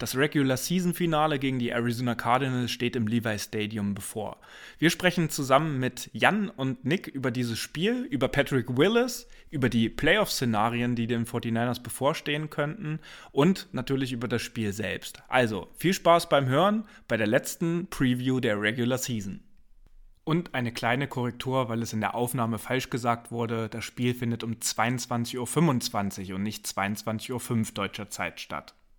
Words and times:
Das 0.00 0.16
Regular 0.16 0.56
Season 0.56 0.94
Finale 0.94 1.38
gegen 1.38 1.58
die 1.58 1.68
Arizona 1.68 2.14
Cardinals 2.14 2.70
steht 2.70 2.96
im 2.96 3.06
Levi 3.06 3.38
Stadium 3.38 3.92
bevor. 3.92 4.38
Wir 4.78 4.88
sprechen 4.88 5.28
zusammen 5.28 5.78
mit 5.78 6.08
Jan 6.14 6.48
und 6.48 6.86
Nick 6.86 7.06
über 7.06 7.30
dieses 7.30 7.58
Spiel, 7.58 8.04
über 8.04 8.28
Patrick 8.28 8.78
Willis, 8.78 9.28
über 9.50 9.68
die 9.68 9.90
Playoff-Szenarien, 9.90 10.96
die 10.96 11.06
den 11.06 11.26
49ers 11.26 11.82
bevorstehen 11.82 12.48
könnten 12.48 12.98
und 13.30 13.68
natürlich 13.72 14.12
über 14.12 14.26
das 14.26 14.40
Spiel 14.40 14.72
selbst. 14.72 15.22
Also 15.28 15.68
viel 15.76 15.92
Spaß 15.92 16.30
beim 16.30 16.46
Hören 16.48 16.84
bei 17.06 17.18
der 17.18 17.26
letzten 17.26 17.86
Preview 17.90 18.40
der 18.40 18.58
Regular 18.58 18.96
Season. 18.96 19.40
Und 20.24 20.54
eine 20.54 20.72
kleine 20.72 21.08
Korrektur, 21.08 21.68
weil 21.68 21.82
es 21.82 21.92
in 21.92 22.00
der 22.00 22.14
Aufnahme 22.14 22.58
falsch 22.58 22.88
gesagt 22.88 23.30
wurde. 23.32 23.68
Das 23.68 23.84
Spiel 23.84 24.14
findet 24.14 24.44
um 24.44 24.52
22.25 24.52 26.30
Uhr 26.30 26.36
und 26.36 26.42
nicht 26.42 26.64
22.05 26.64 27.50
Uhr 27.50 27.74
deutscher 27.74 28.08
Zeit 28.08 28.40
statt. 28.40 28.74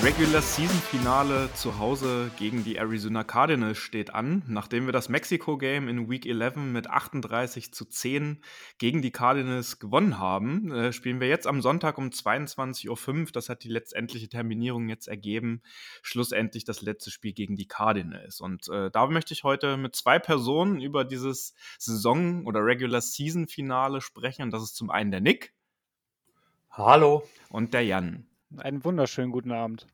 Regular 0.00 0.42
Season 0.42 0.78
Finale 0.78 1.50
zu 1.54 1.80
Hause 1.80 2.30
gegen 2.38 2.62
die 2.62 2.76
Arizona 2.76 3.24
Cardinals 3.24 3.78
steht 3.78 4.14
an. 4.14 4.44
Nachdem 4.46 4.86
wir 4.86 4.92
das 4.92 5.08
Mexiko 5.08 5.58
Game 5.58 5.88
in 5.88 6.08
Week 6.08 6.24
11 6.24 6.54
mit 6.56 6.88
38 6.88 7.74
zu 7.74 7.84
10 7.84 8.40
gegen 8.78 9.02
die 9.02 9.10
Cardinals 9.10 9.80
gewonnen 9.80 10.18
haben, 10.20 10.70
äh, 10.70 10.92
spielen 10.92 11.18
wir 11.18 11.26
jetzt 11.26 11.48
am 11.48 11.60
Sonntag 11.60 11.98
um 11.98 12.10
22.05 12.10 13.20
Uhr. 13.20 13.26
Das 13.32 13.48
hat 13.48 13.64
die 13.64 13.68
letztendliche 13.68 14.28
Terminierung 14.28 14.88
jetzt 14.88 15.08
ergeben. 15.08 15.62
Schlussendlich 16.02 16.64
das 16.64 16.80
letzte 16.80 17.10
Spiel 17.10 17.32
gegen 17.32 17.56
die 17.56 17.66
Cardinals. 17.66 18.40
Und 18.40 18.68
äh, 18.68 18.92
da 18.92 19.08
möchte 19.08 19.34
ich 19.34 19.42
heute 19.42 19.76
mit 19.76 19.96
zwei 19.96 20.20
Personen 20.20 20.80
über 20.80 21.04
dieses 21.04 21.54
Saison- 21.76 22.46
oder 22.46 22.64
Regular 22.64 23.00
Season 23.00 23.48
Finale 23.48 24.00
sprechen. 24.00 24.42
Und 24.42 24.52
das 24.52 24.62
ist 24.62 24.76
zum 24.76 24.90
einen 24.90 25.10
der 25.10 25.20
Nick. 25.20 25.54
Hallo. 26.70 27.28
Und 27.50 27.74
der 27.74 27.84
Jan. 27.84 28.28
Einen 28.56 28.84
wunderschönen 28.84 29.30
guten 29.30 29.52
Abend. 29.52 29.86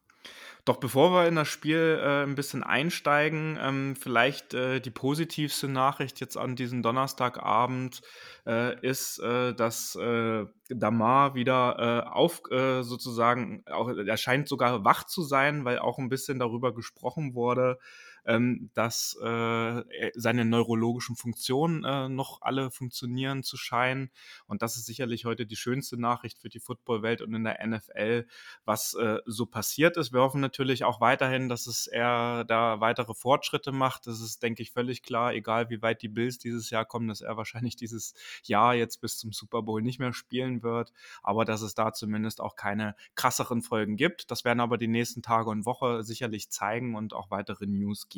Doch 0.64 0.78
bevor 0.78 1.12
wir 1.12 1.28
in 1.28 1.34
das 1.34 1.48
Spiel 1.48 2.00
äh, 2.00 2.22
ein 2.22 2.36
bisschen 2.36 2.62
einsteigen, 2.62 3.58
ähm, 3.60 3.96
vielleicht 3.96 4.54
äh, 4.54 4.80
die 4.80 4.90
positivste 4.90 5.68
Nachricht 5.68 6.20
jetzt 6.20 6.38
an 6.38 6.56
diesem 6.56 6.80
Donnerstagabend 6.82 8.00
äh, 8.46 8.80
ist, 8.80 9.18
äh, 9.18 9.54
dass 9.54 9.94
äh, 9.96 10.46
Damar 10.70 11.34
wieder 11.34 12.04
äh, 12.06 12.08
auf 12.08 12.40
sozusagen, 12.48 13.64
auch, 13.70 13.90
er 13.90 14.16
scheint 14.16 14.48
sogar 14.48 14.84
wach 14.84 15.04
zu 15.04 15.22
sein, 15.22 15.66
weil 15.66 15.78
auch 15.78 15.98
ein 15.98 16.08
bisschen 16.08 16.38
darüber 16.38 16.74
gesprochen 16.74 17.34
wurde, 17.34 17.78
ähm, 18.26 18.70
dass 18.74 19.16
äh, 19.22 20.10
seine 20.14 20.44
neurologischen 20.44 21.16
Funktionen 21.16 21.84
äh, 21.84 22.08
noch 22.08 22.42
alle 22.42 22.70
funktionieren 22.70 23.42
zu 23.42 23.56
scheinen. 23.56 24.10
Und 24.46 24.62
das 24.62 24.76
ist 24.76 24.86
sicherlich 24.86 25.24
heute 25.24 25.46
die 25.46 25.56
schönste 25.56 26.00
Nachricht 26.00 26.38
für 26.38 26.48
die 26.48 26.60
Footballwelt 26.60 27.22
und 27.22 27.34
in 27.34 27.44
der 27.44 27.64
NFL, 27.66 28.26
was 28.64 28.94
äh, 28.94 29.18
so 29.26 29.46
passiert 29.46 29.96
ist. 29.96 30.12
Wir 30.12 30.20
hoffen 30.20 30.40
natürlich 30.40 30.84
auch 30.84 31.00
weiterhin, 31.00 31.48
dass 31.48 31.66
es 31.66 31.86
er 31.86 32.44
da 32.44 32.80
weitere 32.80 33.14
Fortschritte 33.14 33.72
macht. 33.72 34.06
Das 34.06 34.20
ist, 34.20 34.42
denke 34.42 34.62
ich, 34.62 34.72
völlig 34.72 35.02
klar, 35.02 35.34
egal 35.34 35.70
wie 35.70 35.82
weit 35.82 36.02
die 36.02 36.08
Bills 36.08 36.38
dieses 36.38 36.70
Jahr 36.70 36.84
kommen, 36.84 37.08
dass 37.08 37.20
er 37.20 37.36
wahrscheinlich 37.36 37.76
dieses 37.84 38.14
Jahr 38.44 38.74
jetzt 38.74 39.00
bis 39.00 39.18
zum 39.18 39.32
Super 39.32 39.62
Bowl 39.62 39.82
nicht 39.82 39.98
mehr 39.98 40.12
spielen 40.12 40.62
wird. 40.62 40.92
Aber 41.22 41.44
dass 41.44 41.62
es 41.62 41.74
da 41.74 41.92
zumindest 41.92 42.40
auch 42.40 42.56
keine 42.56 42.96
krasseren 43.14 43.62
Folgen 43.62 43.96
gibt. 43.96 44.30
Das 44.30 44.44
werden 44.44 44.60
aber 44.60 44.78
die 44.78 44.88
nächsten 44.88 45.22
Tage 45.22 45.50
und 45.50 45.66
Woche 45.66 46.02
sicherlich 46.02 46.50
zeigen 46.50 46.94
und 46.94 47.12
auch 47.12 47.30
weitere 47.30 47.66
News 47.66 48.08
geben. 48.08 48.13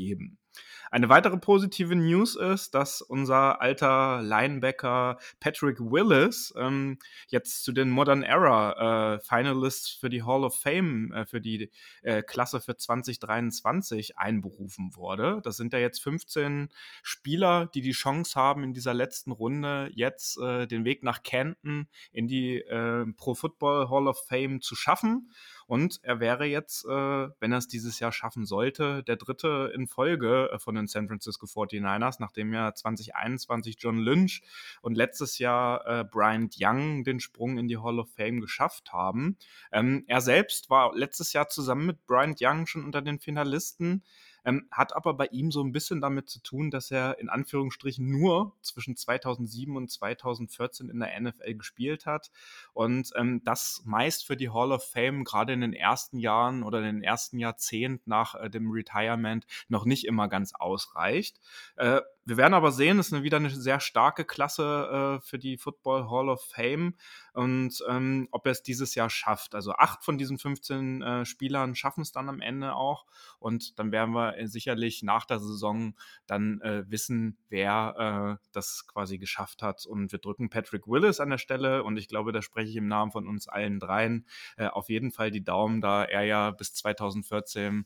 Eine 0.91 1.09
weitere 1.09 1.37
positive 1.37 1.95
News 1.95 2.37
ist, 2.37 2.75
dass 2.75 3.03
unser 3.03 3.61
alter 3.61 4.23
Linebacker 4.23 5.19
Patrick 5.41 5.81
Willis 5.81 6.55
ähm, 6.57 6.99
jetzt 7.29 7.65
zu 7.65 7.73
den 7.73 7.91
Modern 7.91 8.23
Era 8.23 9.17
äh, 9.17 9.21
Finalists 9.21 9.91
für 9.91 10.09
die 10.09 10.23
Hall 10.23 10.45
of 10.45 10.57
Fame, 10.57 11.13
äh, 11.13 11.27
für 11.27 11.41
die 11.41 11.71
äh, 12.03 12.23
Klasse 12.23 12.61
für 12.61 12.77
2023 12.77 14.17
einberufen 14.19 14.95
wurde. 14.95 15.41
Das 15.43 15.57
sind 15.57 15.73
ja 15.73 15.79
jetzt 15.79 16.03
15 16.03 16.69
Spieler, 17.03 17.67
die 17.67 17.81
die 17.81 17.93
Chance 17.93 18.39
haben, 18.39 18.63
in 18.63 18.73
dieser 18.73 18.95
letzten 18.95 19.33
Runde 19.33 19.91
jetzt 19.93 20.39
äh, 20.39 20.67
den 20.67 20.85
Weg 20.85 21.03
nach 21.03 21.23
Canton 21.23 21.89
in 22.13 22.29
die 22.29 22.59
äh, 22.59 23.05
Pro 23.17 23.35
Football 23.35 23.91
Hall 23.91 24.07
of 24.07 24.25
Fame 24.29 24.61
zu 24.61 24.77
schaffen. 24.77 25.31
Und 25.67 25.99
er 26.03 26.21
wäre 26.21 26.47
jetzt, 26.47 26.85
äh, 26.85 26.89
wenn 26.89 27.53
er 27.53 27.59
es 27.59 27.67
dieses 27.67 27.99
Jahr 27.99 28.13
schaffen 28.13 28.47
sollte, 28.47 29.03
der 29.03 29.17
dritte 29.17 29.73
in 29.75 29.89
Folge 29.89 30.51
äh, 30.53 30.59
von 30.59 30.77
den 30.77 30.87
San 30.87 31.09
Francisco 31.09 31.47
49ers, 31.47 32.17
nachdem 32.21 32.53
ja 32.53 32.73
2021 32.73 33.77
John 33.79 33.99
Lynch 33.99 34.43
und 34.81 34.97
letztes 34.97 35.39
Jahr 35.39 35.87
äh, 35.87 36.05
Bryant 36.05 36.55
Young 36.59 37.03
den 37.03 37.19
Sprung 37.21 37.59
in 37.59 37.67
die 37.67 37.79
Hall 37.79 37.99
of 37.99 38.13
Fame 38.15 38.41
geschafft 38.41 38.93
haben. 38.93 39.37
Ähm, 39.73 40.05
er 40.07 40.21
selbst 40.21 40.71
war 40.71 40.95
letztes 40.95 41.33
Jahr 41.33 41.49
zusammen 41.49 41.87
mit 41.87 42.07
Bryant 42.07 42.39
Young 42.41 42.67
schon 42.67 42.85
unter 42.85 43.03
den 43.03 43.19
Finalisten. 43.19 44.05
Ähm, 44.47 44.69
hat 44.71 44.97
aber 44.97 45.13
bei 45.15 45.27
ihm 45.27 45.51
so 45.51 45.63
ein 45.63 45.73
bisschen 45.73 46.01
damit 46.01 46.31
zu 46.31 46.41
tun, 46.41 46.71
dass 46.71 46.91
er 46.91 47.19
in 47.19 47.29
Anführungsstrichen 47.29 48.09
nur 48.09 48.55
zwischen 48.63 48.97
2007 48.97 49.77
und 49.77 49.91
2014 49.91 50.89
in 50.89 51.01
der 51.01 51.21
NFL 51.21 51.55
gespielt 51.55 52.07
hat 52.07 52.31
und 52.73 53.11
ähm, 53.17 53.43
das 53.45 53.83
meist 53.85 54.25
für 54.25 54.37
die 54.37 54.51
Hall 54.51 54.73
of 54.73 54.89
Fame 54.89 55.25
gerade 55.25 55.53
in 55.53 55.61
den 55.61 55.73
ersten 55.73 56.19
Jahren 56.19 56.63
oder 56.63 56.79
in 56.79 56.85
den 56.85 57.03
ersten 57.03 57.39
Jahrzehnt 57.39 58.07
nach 58.07 58.35
äh, 58.37 58.49
dem 58.49 58.71
Retirement 58.71 59.47
noch 59.69 59.85
nicht 59.85 60.07
immer 60.07 60.29
ganz 60.29 60.55
ausreicht. 60.55 61.41
Äh, 61.77 62.01
wir 62.27 62.37
werden 62.37 62.55
aber 62.55 62.73
sehen, 62.73 62.99
es 62.99 63.13
ist 63.13 63.23
wieder 63.23 63.37
eine 63.37 63.51
sehr 63.51 63.79
starke 63.79 64.25
Klasse 64.25 65.21
äh, 65.21 65.25
für 65.25 65.39
die 65.39 65.57
Football 65.59 66.11
Hall 66.11 66.29
of 66.29 66.45
Fame. 66.45 66.95
Und 67.33 67.85
ähm, 67.89 68.27
ob 68.33 68.47
er 68.47 68.53
es 68.53 68.63
dieses 68.63 68.97
Jahr 68.97 69.11
schafft. 69.11 69.55
Also 69.55 69.73
acht 69.75 70.03
von 70.03 70.19
diesen 70.19 70.37
15 70.37 71.03
äh, 71.03 71.25
Spielern 71.25 71.77
schaffen 71.77 72.01
es 72.01 72.11
dann 72.11 72.29
am 72.29 72.41
Ende 72.41 72.75
auch. 72.75 73.07
Und 73.39 73.79
dann 73.79 73.93
werden 73.93 74.13
wir 74.13 74.37
äh, 74.37 74.49
sicherlich 74.49 75.05
nach 75.05 75.25
der 75.25 75.39
Saison 75.39 75.95
dann 76.27 76.61
äh, 76.63 76.83
wissen, 76.91 77.39
wer 77.49 78.39
äh, 78.41 78.47
das 78.53 78.89
quasi 78.89 79.19
geschafft 79.19 79.63
hat. 79.63 79.87
Und 79.87 80.11
wir 80.11 80.19
drücken 80.19 80.51
Patrick 80.51 80.89
Willis 80.89 81.21
an 81.21 81.31
der 81.31 81.39
Stelle. 81.39 81.85
Und 81.85 81.97
ich 81.97 82.09
glaube, 82.09 82.33
da 82.33 82.43
spreche 82.43 82.71
ich 82.71 82.77
im 82.77 82.89
Namen 82.89 83.13
von 83.13 83.29
uns 83.29 83.47
allen 83.47 83.79
dreien 83.79 84.27
äh, 84.57 84.67
auf 84.67 84.89
jeden 84.89 85.13
Fall 85.13 85.31
die 85.31 85.45
Daumen, 85.45 85.81
da 85.81 86.03
er 86.03 86.25
ja 86.25 86.51
bis 86.51 86.75
2014 86.75 87.85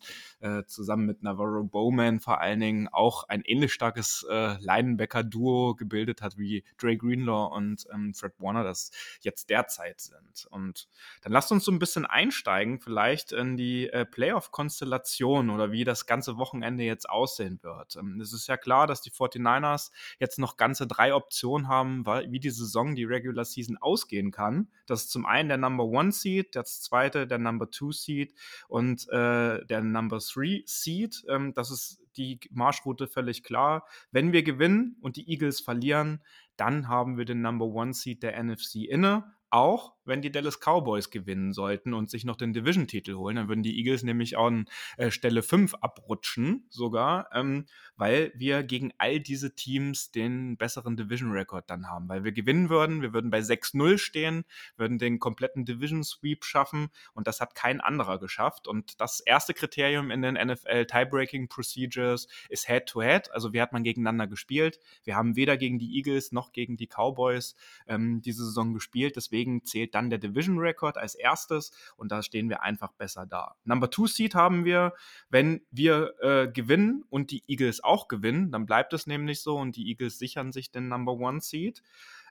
zusammen 0.66 1.06
mit 1.06 1.22
Navarro 1.22 1.64
Bowman 1.64 2.20
vor 2.20 2.40
allen 2.40 2.60
Dingen 2.60 2.88
auch 2.88 3.24
ein 3.28 3.42
ähnlich 3.42 3.72
starkes 3.72 4.24
äh, 4.30 4.56
Linebacker-Duo 4.60 5.74
gebildet 5.74 6.22
hat, 6.22 6.38
wie 6.38 6.64
Dre 6.78 6.96
Greenlaw 6.96 7.54
und 7.54 7.86
ähm, 7.92 8.14
Fred 8.14 8.32
Warner 8.38 8.64
das 8.64 8.90
jetzt 9.20 9.50
derzeit 9.50 10.00
sind. 10.00 10.46
Und 10.50 10.88
dann 11.22 11.32
lasst 11.32 11.52
uns 11.52 11.64
so 11.64 11.72
ein 11.72 11.78
bisschen 11.78 12.06
einsteigen, 12.06 12.80
vielleicht 12.80 13.32
in 13.32 13.56
die 13.56 13.88
äh, 13.88 14.06
Playoff-Konstellation 14.06 15.50
oder 15.50 15.72
wie 15.72 15.84
das 15.84 16.06
ganze 16.06 16.36
Wochenende 16.38 16.84
jetzt 16.84 17.08
aussehen 17.08 17.60
wird. 17.62 17.96
Ähm, 17.96 18.20
es 18.20 18.32
ist 18.32 18.46
ja 18.46 18.56
klar, 18.56 18.86
dass 18.86 19.02
die 19.02 19.10
49ers 19.10 19.90
jetzt 20.18 20.38
noch 20.38 20.56
ganze 20.56 20.86
drei 20.86 21.14
Optionen 21.14 21.68
haben, 21.68 22.06
weil, 22.06 22.30
wie 22.30 22.40
die 22.40 22.50
Saison, 22.50 22.94
die 22.94 23.04
Regular 23.04 23.44
Season 23.44 23.76
ausgehen 23.76 24.30
kann. 24.30 24.68
Das 24.86 25.02
ist 25.02 25.10
zum 25.10 25.26
einen 25.26 25.48
der 25.48 25.58
Number 25.58 25.84
One 25.84 26.12
Seed, 26.12 26.54
das 26.54 26.80
zweite 26.80 27.26
der 27.26 27.38
Number 27.38 27.70
Two 27.70 27.92
Seed 27.92 28.34
und 28.68 29.08
äh, 29.08 29.64
der 29.66 29.82
Number 29.82 30.18
Three 30.20 30.62
Seed. 30.66 31.24
Ähm, 31.28 31.52
das 31.54 31.70
ist 31.70 32.00
die 32.16 32.40
Marschroute 32.50 33.06
völlig 33.06 33.42
klar. 33.42 33.86
Wenn 34.10 34.32
wir 34.32 34.42
gewinnen 34.42 34.96
und 35.00 35.16
die 35.16 35.28
Eagles 35.30 35.60
verlieren, 35.60 36.22
dann 36.56 36.88
haben 36.88 37.16
wir 37.16 37.24
den 37.24 37.42
Number 37.42 37.66
One 37.66 37.94
Seed 37.94 38.22
der 38.22 38.42
NFC 38.42 38.86
inne. 38.88 39.32
Auch 39.50 39.94
wenn 40.10 40.20
die 40.20 40.32
Dallas 40.32 40.58
Cowboys 40.58 41.10
gewinnen 41.10 41.52
sollten 41.52 41.94
und 41.94 42.10
sich 42.10 42.24
noch 42.24 42.36
den 42.36 42.52
Division-Titel 42.52 43.14
holen, 43.14 43.36
dann 43.36 43.48
würden 43.48 43.62
die 43.62 43.78
Eagles 43.78 44.02
nämlich 44.02 44.36
an 44.36 44.66
äh, 44.98 45.10
Stelle 45.10 45.42
5 45.42 45.74
abrutschen, 45.80 46.66
sogar, 46.68 47.30
ähm, 47.32 47.66
weil 47.96 48.32
wir 48.34 48.64
gegen 48.64 48.92
all 48.98 49.20
diese 49.20 49.54
Teams 49.54 50.10
den 50.10 50.56
besseren 50.56 50.96
Division-Rekord 50.96 51.70
dann 51.70 51.88
haben. 51.88 52.08
Weil 52.08 52.24
wir 52.24 52.32
gewinnen 52.32 52.68
würden, 52.68 53.02
wir 53.02 53.14
würden 53.14 53.30
bei 53.30 53.38
6-0 53.38 53.98
stehen, 53.98 54.44
würden 54.76 54.98
den 54.98 55.20
kompletten 55.20 55.64
Division-Sweep 55.64 56.44
schaffen 56.44 56.88
und 57.14 57.28
das 57.28 57.40
hat 57.40 57.54
kein 57.54 57.80
anderer 57.80 58.18
geschafft. 58.18 58.66
Und 58.66 59.00
das 59.00 59.20
erste 59.20 59.54
Kriterium 59.54 60.10
in 60.10 60.22
den 60.22 60.34
NFL 60.34 60.86
Tiebreaking 60.86 61.46
Procedures 61.46 62.26
ist 62.48 62.66
Head-to-Head, 62.66 63.28
-Head. 63.28 63.30
also 63.30 63.52
wie 63.52 63.60
hat 63.60 63.72
man 63.72 63.84
gegeneinander 63.84 64.26
gespielt. 64.26 64.80
Wir 65.04 65.14
haben 65.14 65.36
weder 65.36 65.56
gegen 65.56 65.78
die 65.78 65.96
Eagles 65.96 66.32
noch 66.32 66.52
gegen 66.52 66.76
die 66.76 66.88
Cowboys 66.88 67.54
ähm, 67.86 68.20
diese 68.22 68.44
Saison 68.44 68.74
gespielt, 68.74 69.14
deswegen 69.14 69.64
zählt 69.64 69.94
dann 69.94 69.99
dann 70.00 70.10
der 70.10 70.18
Division 70.18 70.58
Record 70.58 70.96
als 70.96 71.14
erstes 71.14 71.72
und 71.96 72.10
da 72.10 72.22
stehen 72.22 72.48
wir 72.48 72.62
einfach 72.62 72.92
besser 72.92 73.26
da. 73.26 73.56
Number 73.64 73.90
Two 73.90 74.06
Seed 74.06 74.34
haben 74.34 74.64
wir, 74.64 74.94
wenn 75.28 75.60
wir 75.70 76.14
äh, 76.20 76.48
gewinnen 76.48 77.04
und 77.10 77.30
die 77.30 77.44
Eagles 77.46 77.84
auch 77.84 78.08
gewinnen, 78.08 78.50
dann 78.50 78.64
bleibt 78.64 78.94
es 78.94 79.06
nämlich 79.06 79.42
so 79.42 79.58
und 79.58 79.76
die 79.76 79.88
Eagles 79.88 80.18
sichern 80.18 80.52
sich 80.52 80.70
den 80.70 80.88
Number 80.88 81.12
One 81.12 81.40
Seed. 81.40 81.82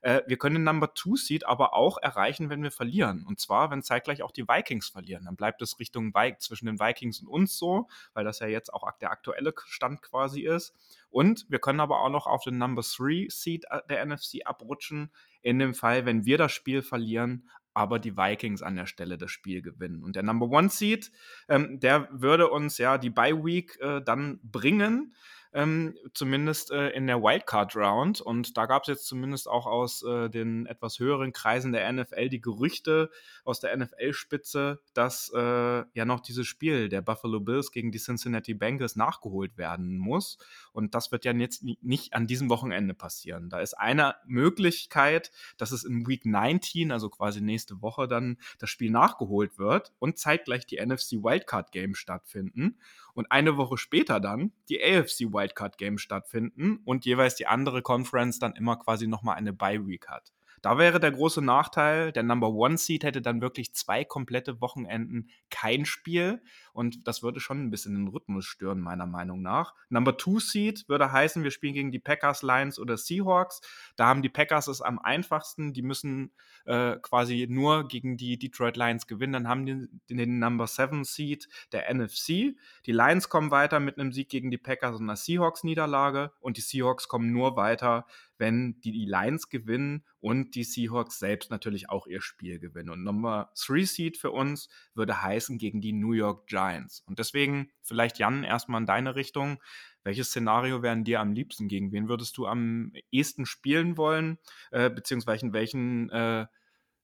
äh, 0.01 0.21
wir 0.27 0.37
können 0.37 0.55
den 0.55 0.63
Number 0.63 0.93
Two 0.93 1.15
Seed 1.15 1.45
aber 1.45 1.73
auch 1.73 1.97
erreichen, 1.97 2.49
wenn 2.49 2.63
wir 2.63 2.71
verlieren. 2.71 3.25
Und 3.27 3.39
zwar, 3.39 3.69
wenn 3.69 3.83
zeitgleich 3.83 4.23
auch 4.23 4.31
die 4.31 4.47
Vikings 4.47 4.89
verlieren. 4.89 5.25
Dann 5.25 5.35
bleibt 5.35 5.61
es 5.61 5.77
Richtung 5.77 6.13
Vi 6.13 6.35
zwischen 6.39 6.65
den 6.65 6.79
Vikings 6.79 7.21
und 7.21 7.27
uns 7.27 7.57
so, 7.57 7.87
weil 8.13 8.23
das 8.23 8.39
ja 8.39 8.47
jetzt 8.47 8.73
auch 8.73 8.89
der 8.99 9.11
aktuelle 9.11 9.53
Stand 9.65 10.01
quasi 10.01 10.41
ist. 10.41 10.73
Und 11.09 11.45
wir 11.49 11.59
können 11.59 11.79
aber 11.79 12.01
auch 12.01 12.09
noch 12.09 12.27
auf 12.27 12.43
den 12.43 12.57
Number 12.57 12.81
Three 12.81 13.27
Seed 13.29 13.65
äh, 13.69 13.81
der 13.89 14.05
NFC 14.05 14.45
abrutschen, 14.45 15.11
in 15.41 15.59
dem 15.59 15.73
Fall, 15.73 16.05
wenn 16.05 16.25
wir 16.25 16.37
das 16.37 16.51
Spiel 16.51 16.81
verlieren, 16.81 17.49
aber 17.79 17.97
die 17.97 18.17
Vikings 18.17 18.61
an 18.61 18.75
der 18.75 18.87
Stelle 18.87 19.17
das 19.17 19.31
Spiel 19.31 19.61
gewinnen. 19.61 20.03
Und 20.03 20.17
der 20.17 20.23
Number 20.23 20.47
One 20.47 20.67
Seed, 20.67 21.13
ähm, 21.47 21.79
der 21.79 22.09
würde 22.11 22.49
uns 22.49 22.77
ja 22.77 22.97
die 22.97 23.09
Bye 23.09 23.45
Week 23.45 23.79
äh, 23.79 24.01
dann 24.01 24.41
bringen 24.43 25.15
ähm, 25.53 25.95
zumindest 26.13 26.71
äh, 26.71 26.89
in 26.89 27.07
der 27.07 27.21
Wildcard-Round. 27.21 28.21
Und 28.21 28.57
da 28.57 28.65
gab 28.65 28.83
es 28.83 28.87
jetzt 28.87 29.05
zumindest 29.07 29.47
auch 29.47 29.65
aus 29.65 30.03
äh, 30.03 30.29
den 30.29 30.65
etwas 30.67 30.99
höheren 30.99 31.33
Kreisen 31.33 31.71
der 31.71 31.91
NFL 31.91 32.29
die 32.29 32.41
Gerüchte 32.41 33.09
aus 33.43 33.59
der 33.59 33.75
NFL-Spitze, 33.75 34.79
dass 34.93 35.31
äh, 35.33 35.39
ja 35.39 36.05
noch 36.05 36.19
dieses 36.19 36.45
Spiel 36.45 36.89
der 36.89 37.01
Buffalo 37.01 37.39
Bills 37.39 37.71
gegen 37.71 37.91
die 37.91 37.99
Cincinnati 37.99 38.53
Bengals 38.53 38.95
nachgeholt 38.95 39.57
werden 39.57 39.97
muss. 39.97 40.37
Und 40.71 40.93
das 40.93 41.11
wird 41.11 41.25
ja 41.25 41.33
jetzt 41.33 41.63
nicht 41.63 42.13
an 42.13 42.27
diesem 42.27 42.49
Wochenende 42.49 42.93
passieren. 42.93 43.49
Da 43.49 43.59
ist 43.59 43.73
eine 43.73 44.15
Möglichkeit, 44.25 45.31
dass 45.57 45.71
es 45.71 45.83
in 45.83 46.07
Week 46.07 46.25
19, 46.25 46.91
also 46.91 47.09
quasi 47.09 47.41
nächste 47.41 47.81
Woche, 47.81 48.07
dann 48.07 48.37
das 48.59 48.69
Spiel 48.69 48.91
nachgeholt 48.91 49.57
wird 49.57 49.93
und 49.99 50.19
zeitgleich 50.19 50.65
die 50.67 50.83
NFC 50.83 51.13
Wildcard 51.13 51.71
Games 51.71 51.97
stattfinden 51.97 52.77
und 53.19 53.33
eine 53.33 53.57
Woche 53.57 53.77
später 53.77 54.21
dann 54.21 54.53
die 54.69 54.81
AFC 54.81 55.33
Wildcard 55.33 55.77
Games 55.77 56.01
stattfinden 56.01 56.79
und 56.85 57.03
jeweils 57.03 57.35
die 57.35 57.47
andere 57.47 57.81
Conference 57.81 58.39
dann 58.39 58.53
immer 58.53 58.77
quasi 58.77 59.07
nochmal 59.07 59.35
eine 59.35 59.51
Bye 59.51 59.85
Week 59.85 60.07
hat. 60.07 60.31
Da 60.61 60.77
wäre 60.77 61.01
der 61.01 61.11
große 61.11 61.41
Nachteil, 61.41 62.13
der 62.13 62.23
Number 62.23 62.49
One 62.49 62.77
Seed 62.77 63.03
hätte 63.03 63.21
dann 63.21 63.41
wirklich 63.41 63.73
zwei 63.73 64.05
komplette 64.05 64.61
Wochenenden 64.61 65.31
kein 65.49 65.85
Spiel 65.85 66.41
und 66.79 67.09
das 67.09 67.21
würde 67.23 67.41
schon 67.41 67.61
ein 67.61 67.71
bisschen 67.71 67.93
den 67.93 68.07
Rhythmus 68.07 68.45
stören, 68.45 68.79
meiner 68.79 69.05
Meinung 69.05 69.41
nach. 69.41 69.75
Number 69.89 70.15
Two 70.15 70.39
Seed 70.39 70.87
würde 70.87 71.11
heißen, 71.11 71.43
wir 71.43 71.51
spielen 71.51 71.73
gegen 71.73 71.91
die 71.91 71.99
Packers, 71.99 72.41
Lions 72.41 72.79
oder 72.79 72.95
Seahawks. 72.95 73.59
Da 73.97 74.07
haben 74.07 74.21
die 74.21 74.29
Packers 74.29 74.69
es 74.69 74.81
am 74.81 74.97
einfachsten. 74.97 75.73
Die 75.73 75.81
müssen 75.81 76.31
äh, 76.63 76.95
quasi 77.01 77.47
nur 77.49 77.85
gegen 77.89 78.15
die 78.15 78.39
Detroit 78.39 78.77
Lions 78.77 79.07
gewinnen. 79.07 79.33
Dann 79.33 79.49
haben 79.49 79.65
die 79.65 79.89
den 80.09 80.39
Number 80.39 80.67
Seven 80.67 81.03
Seed 81.03 81.49
der 81.73 81.93
NFC. 81.93 82.55
Die 82.85 82.93
Lions 82.93 83.27
kommen 83.27 83.51
weiter 83.51 83.81
mit 83.81 83.99
einem 83.99 84.13
Sieg 84.13 84.29
gegen 84.29 84.49
die 84.49 84.57
Packers 84.57 84.95
und 84.95 85.03
einer 85.03 85.17
Seahawks-Niederlage 85.17 86.31
und 86.39 86.55
die 86.55 86.61
Seahawks 86.61 87.09
kommen 87.09 87.33
nur 87.33 87.57
weiter 87.57 88.05
wenn 88.39 88.79
die, 88.81 89.05
Lions 89.05 89.49
gewinnen 89.49 90.03
und 90.21 90.55
die 90.55 90.63
Seahawks 90.63 91.19
selbst 91.19 91.51
natürlich 91.51 91.89
auch 91.89 92.07
ihr 92.07 92.21
Spiel 92.21 92.57
gewinnen. 92.57 92.89
Und 92.89 93.03
Nummer 93.03 93.51
3 93.61 93.83
Seed 93.83 94.17
für 94.17 94.31
uns 94.31 94.69
würde 94.95 95.21
heißen 95.21 95.57
gegen 95.57 95.81
die 95.81 95.91
New 95.91 96.13
York 96.13 96.47
Giants. 96.47 96.68
Und 97.07 97.19
deswegen 97.19 97.71
vielleicht 97.81 98.19
Jan 98.19 98.43
erstmal 98.43 98.81
in 98.81 98.87
deine 98.87 99.15
Richtung. 99.15 99.61
Welches 100.03 100.29
Szenario 100.29 100.81
wären 100.81 101.03
dir 101.03 101.19
am 101.19 101.33
liebsten? 101.33 101.67
Gegen 101.67 101.91
wen 101.91 102.07
würdest 102.07 102.37
du 102.37 102.47
am 102.47 102.93
ehesten 103.11 103.45
spielen 103.45 103.97
wollen? 103.97 104.37
Äh, 104.71 104.89
beziehungsweise 104.89 105.51
welchen 105.53 106.09
äh, 106.09 106.45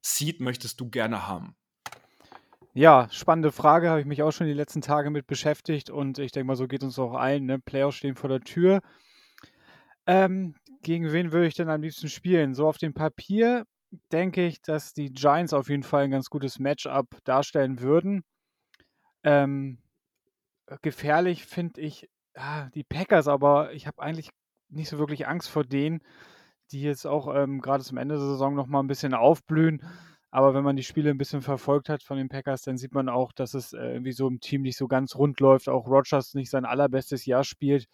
Seed 0.02 0.40
möchtest 0.40 0.80
du 0.80 0.90
gerne 0.90 1.28
haben? 1.28 1.56
Ja, 2.74 3.08
spannende 3.10 3.54
Frage, 3.54 3.90
habe 3.90 4.02
ich 4.02 4.06
mich 4.06 4.22
auch 4.22 4.32
schon 4.32 4.48
die 4.48 4.54
letzten 4.54 4.82
Tage 4.82 5.10
mit 5.10 5.28
beschäftigt 5.28 5.90
und 5.90 6.20
ich 6.20 6.34
denke 6.34 6.48
mal, 6.48 6.58
so 6.58 6.68
geht 6.68 6.84
uns 6.84 7.00
auch 7.00 7.14
allen. 7.14 7.46
Ne? 7.46 7.58
Playoffs 7.60 7.98
stehen 7.98 8.16
vor 8.16 8.30
der 8.30 8.42
Tür. 8.42 8.82
Ähm, 10.08 10.56
gegen 10.82 11.12
wen 11.12 11.32
würde 11.32 11.48
ich 11.48 11.56
denn 11.56 11.70
am 11.70 11.82
liebsten 11.82 12.10
spielen? 12.10 12.54
So 12.54 12.68
auf 12.68 12.78
dem 12.78 12.94
Papier 12.94 13.66
denke 14.12 14.46
ich, 14.46 14.62
dass 14.62 14.94
die 14.94 15.12
Giants 15.12 15.54
auf 15.54 15.70
jeden 15.70 15.84
Fall 15.84 16.04
ein 16.04 16.12
ganz 16.12 16.30
gutes 16.30 16.60
Matchup 16.60 17.08
darstellen 17.24 17.80
würden. 17.80 18.24
Ähm, 19.26 19.80
gefährlich 20.82 21.46
finde 21.46 21.82
ich 21.82 22.10
ah, 22.36 22.70
die 22.70 22.84
Packers, 22.84 23.28
aber 23.28 23.74
ich 23.74 23.88
habe 23.88 24.02
eigentlich 24.02 24.30
nicht 24.70 24.90
so 24.90 24.98
wirklich 24.98 25.28
Angst 25.28 25.50
vor 25.50 25.66
denen, 25.66 26.02
die 26.72 26.82
jetzt 26.82 27.06
auch 27.06 27.34
ähm, 27.36 27.62
gerade 27.62 27.84
zum 27.84 27.98
Ende 27.98 28.16
der 28.16 28.24
Saison 28.24 28.56
nochmal 28.56 28.84
ein 28.84 28.88
bisschen 28.88 29.14
aufblühen. 29.14 29.82
Aber 30.32 30.54
wenn 30.54 30.64
man 30.64 30.76
die 30.76 30.84
Spiele 30.84 31.12
ein 31.12 31.18
bisschen 31.18 31.42
verfolgt 31.42 31.90
hat 31.90 32.04
von 32.04 32.18
den 32.18 32.30
Packers, 32.30 32.62
dann 32.64 32.78
sieht 32.78 32.94
man 32.94 33.10
auch, 33.10 33.34
dass 33.34 33.54
es 33.54 33.74
äh, 33.74 33.94
irgendwie 33.94 34.12
so 34.14 34.28
im 34.28 34.40
Team 34.40 34.62
nicht 34.64 34.78
so 34.78 34.88
ganz 34.88 35.16
rund 35.16 35.40
läuft. 35.40 35.70
Auch 35.70 35.88
Rogers 35.88 36.34
nicht 36.34 36.50
sein 36.50 36.66
allerbestes 36.66 37.26
Jahr 37.26 37.44
spielt 37.44 37.88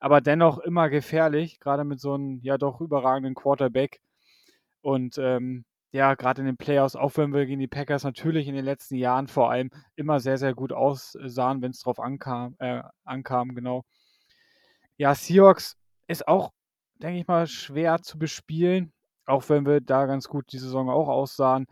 aber 0.00 0.20
dennoch 0.20 0.58
immer 0.58 0.88
gefährlich, 0.90 1.60
gerade 1.60 1.84
mit 1.84 2.00
so 2.00 2.14
einem 2.14 2.40
ja 2.42 2.58
doch 2.58 2.80
überragenden 2.80 3.34
Quarterback. 3.34 4.00
Und 4.82 5.18
ähm, 5.18 5.64
ja, 5.90 6.14
gerade 6.14 6.42
in 6.42 6.46
den 6.46 6.56
Playoffs, 6.56 6.96
auch 6.96 7.16
wenn 7.16 7.32
wir 7.32 7.46
gegen 7.46 7.60
die 7.60 7.66
Packers 7.68 8.04
natürlich 8.04 8.46
in 8.46 8.54
den 8.54 8.64
letzten 8.64 8.96
Jahren 8.96 9.26
vor 9.26 9.50
allem 9.50 9.70
immer 9.96 10.20
sehr, 10.20 10.36
sehr 10.36 10.54
gut 10.54 10.72
aussahen, 10.72 11.62
wenn 11.62 11.70
es 11.70 11.80
drauf 11.80 11.98
ankam, 11.98 12.56
äh, 12.58 12.82
ankam, 13.04 13.54
genau. 13.54 13.84
Ja, 14.98 15.14
Seahawks 15.14 15.76
ist 16.08 16.28
auch, 16.28 16.52
denke 16.96 17.20
ich 17.20 17.26
mal, 17.26 17.46
schwer 17.46 18.02
zu 18.02 18.18
bespielen, 18.18 18.92
auch 19.26 19.48
wenn 19.48 19.64
wir 19.64 19.80
da 19.80 20.06
ganz 20.06 20.28
gut 20.28 20.52
die 20.52 20.58
Saison 20.58 20.90
auch 20.90 21.08
aussahen. 21.08 21.66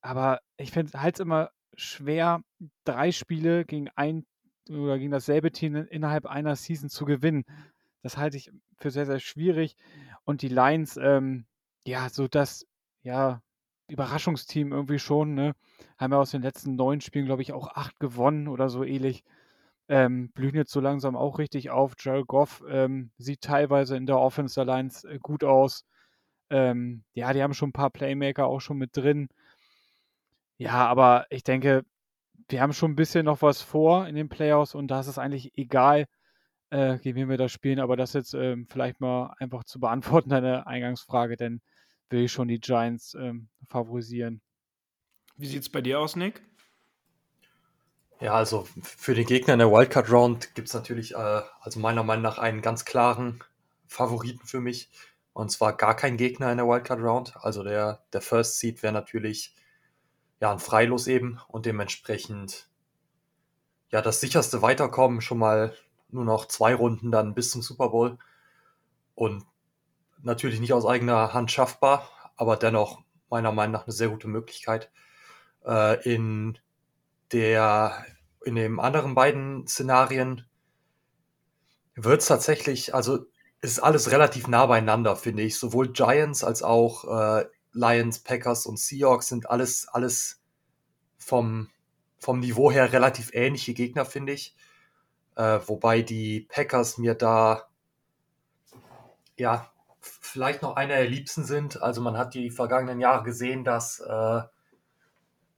Aber 0.00 0.40
ich 0.56 0.72
finde 0.72 1.00
halt 1.00 1.20
immer 1.20 1.50
schwer, 1.76 2.42
drei 2.84 3.12
Spiele 3.12 3.64
gegen 3.64 3.88
ein 3.96 4.26
oder 4.68 4.98
gegen 4.98 5.10
dasselbe 5.10 5.52
Team 5.52 5.76
innerhalb 5.76 6.26
einer 6.26 6.56
Season 6.56 6.88
zu 6.88 7.04
gewinnen. 7.04 7.44
Das 8.02 8.16
halte 8.16 8.36
ich 8.36 8.50
für 8.78 8.90
sehr, 8.90 9.06
sehr 9.06 9.20
schwierig. 9.20 9.76
Und 10.24 10.42
die 10.42 10.48
Lions, 10.48 10.96
ähm, 10.96 11.46
ja, 11.84 12.08
so 12.08 12.28
das, 12.28 12.66
ja, 13.02 13.42
Überraschungsteam 13.90 14.72
irgendwie 14.72 14.98
schon, 14.98 15.34
ne? 15.34 15.54
Haben 15.98 16.12
ja 16.12 16.18
aus 16.20 16.30
den 16.32 16.42
letzten 16.42 16.76
neun 16.76 17.00
Spielen, 17.00 17.26
glaube 17.26 17.42
ich, 17.42 17.52
auch 17.52 17.68
acht 17.76 17.98
gewonnen 18.00 18.48
oder 18.48 18.68
so 18.68 18.84
ähnlich. 18.84 19.24
Ähm, 19.88 20.30
blühen 20.32 20.54
jetzt 20.56 20.72
so 20.72 20.80
langsam 20.80 21.16
auch 21.16 21.38
richtig 21.38 21.70
auf. 21.70 21.94
Jared 21.98 22.26
Goff 22.28 22.62
ähm, 22.68 23.10
sieht 23.18 23.42
teilweise 23.42 23.96
in 23.96 24.06
der 24.06 24.18
Offense 24.18 24.62
Lions 24.62 25.04
äh, 25.04 25.18
gut 25.20 25.44
aus. 25.44 25.84
Ähm, 26.50 27.04
ja, 27.14 27.32
die 27.32 27.42
haben 27.42 27.54
schon 27.54 27.70
ein 27.70 27.72
paar 27.72 27.90
Playmaker 27.90 28.46
auch 28.46 28.60
schon 28.60 28.78
mit 28.78 28.96
drin. 28.96 29.28
Ja, 30.58 30.86
aber 30.86 31.26
ich 31.30 31.42
denke, 31.42 31.84
wir 32.48 32.60
haben 32.62 32.72
schon 32.74 32.92
ein 32.92 32.96
bisschen 32.96 33.24
noch 33.26 33.42
was 33.42 33.62
vor 33.62 34.06
in 34.08 34.14
den 34.16 34.28
Playoffs 34.28 34.74
und 34.74 34.88
da 34.88 35.00
ist 35.00 35.06
es 35.08 35.18
eigentlich 35.18 35.56
egal, 35.56 36.06
äh, 36.70 36.98
gegen 36.98 37.28
wir 37.30 37.38
da 37.38 37.48
spielen. 37.48 37.80
Aber 37.80 37.96
das 37.96 38.14
jetzt 38.14 38.34
ähm, 38.34 38.66
vielleicht 38.68 39.00
mal 39.00 39.34
einfach 39.38 39.64
zu 39.64 39.80
beantworten, 39.80 40.30
deine 40.30 40.66
Eingangsfrage, 40.66 41.36
denn 41.36 41.60
will 42.10 42.24
ich 42.24 42.32
schon 42.32 42.48
die 42.48 42.60
Giants 42.60 43.14
ähm, 43.14 43.48
favorisieren. 43.68 44.40
Wie 45.36 45.46
sieht 45.46 45.62
es 45.62 45.68
bei 45.70 45.80
dir 45.80 46.00
aus, 46.00 46.16
Nick? 46.16 46.42
Ja, 48.20 48.34
also 48.34 48.68
für 48.82 49.14
den 49.14 49.24
Gegner 49.24 49.54
in 49.54 49.60
der 49.60 49.70
Wildcard 49.70 50.10
Round 50.10 50.54
gibt 50.54 50.68
es 50.68 50.74
natürlich, 50.74 51.14
äh, 51.14 51.42
also 51.60 51.80
meiner 51.80 52.02
Meinung 52.02 52.22
nach, 52.22 52.38
einen 52.38 52.60
ganz 52.60 52.84
klaren 52.84 53.42
Favoriten 53.86 54.46
für 54.46 54.60
mich. 54.60 54.90
Und 55.32 55.50
zwar 55.50 55.74
gar 55.76 55.96
kein 55.96 56.18
Gegner 56.18 56.50
in 56.50 56.58
der 56.58 56.66
Wildcard 56.66 57.00
Round. 57.00 57.36
Also 57.36 57.62
der, 57.62 58.04
der 58.12 58.20
First 58.20 58.58
Seed 58.58 58.82
wäre 58.82 58.92
natürlich 58.92 59.54
ja, 60.40 60.52
ein 60.52 60.58
Freilos 60.58 61.06
eben 61.06 61.40
und 61.48 61.64
dementsprechend 61.64 62.68
ja 63.90 64.02
das 64.02 64.20
sicherste 64.20 64.62
Weiterkommen 64.62 65.20
schon 65.20 65.38
mal 65.38 65.74
nur 66.10 66.24
noch 66.24 66.46
zwei 66.46 66.74
Runden 66.74 67.10
dann 67.10 67.34
bis 67.34 67.50
zum 67.50 67.62
Super 67.62 67.90
Bowl 67.90 68.18
und 69.14 69.44
natürlich 70.22 70.60
nicht 70.60 70.72
aus 70.72 70.86
eigener 70.86 71.32
Hand 71.32 71.50
schaffbar, 71.50 72.08
aber 72.36 72.56
dennoch 72.56 73.02
meiner 73.28 73.52
Meinung 73.52 73.72
nach 73.72 73.84
eine 73.84 73.92
sehr 73.92 74.08
gute 74.08 74.28
Möglichkeit. 74.28 74.90
Äh, 75.64 76.02
in 76.10 76.58
der 77.32 78.04
in 78.44 78.54
den 78.54 78.80
anderen 78.80 79.14
beiden 79.14 79.66
Szenarien 79.66 80.46
wird 81.94 82.22
es 82.22 82.26
tatsächlich, 82.26 82.94
also 82.94 83.26
ist 83.60 83.78
alles 83.80 84.10
relativ 84.10 84.48
nah 84.48 84.66
beieinander, 84.66 85.16
finde 85.16 85.42
ich. 85.42 85.58
Sowohl 85.58 85.92
Giants 85.92 86.42
als 86.42 86.62
auch 86.62 87.04
äh, 87.04 87.46
Lions, 87.72 88.20
Packers 88.20 88.66
und 88.66 88.78
Seahawks 88.78 89.28
sind 89.28 89.50
alles, 89.50 89.86
alles 89.88 90.40
vom, 91.18 91.68
vom 92.18 92.40
Niveau 92.40 92.70
her 92.70 92.92
relativ 92.92 93.30
ähnliche 93.34 93.74
Gegner, 93.74 94.06
finde 94.06 94.32
ich. 94.32 94.56
Äh, 95.36 95.60
wobei 95.66 96.02
die 96.02 96.46
Packers 96.48 96.96
mir 96.96 97.14
da 97.14 97.68
ja 99.36 99.70
vielleicht 100.00 100.62
noch 100.62 100.76
einer 100.76 100.96
der 100.96 101.08
liebsten 101.08 101.44
sind. 101.44 101.82
Also 101.82 102.00
man 102.00 102.16
hat 102.16 102.34
die 102.34 102.50
vergangenen 102.50 103.00
Jahre 103.00 103.22
gesehen, 103.22 103.64
dass, 103.64 104.00
äh, 104.00 104.42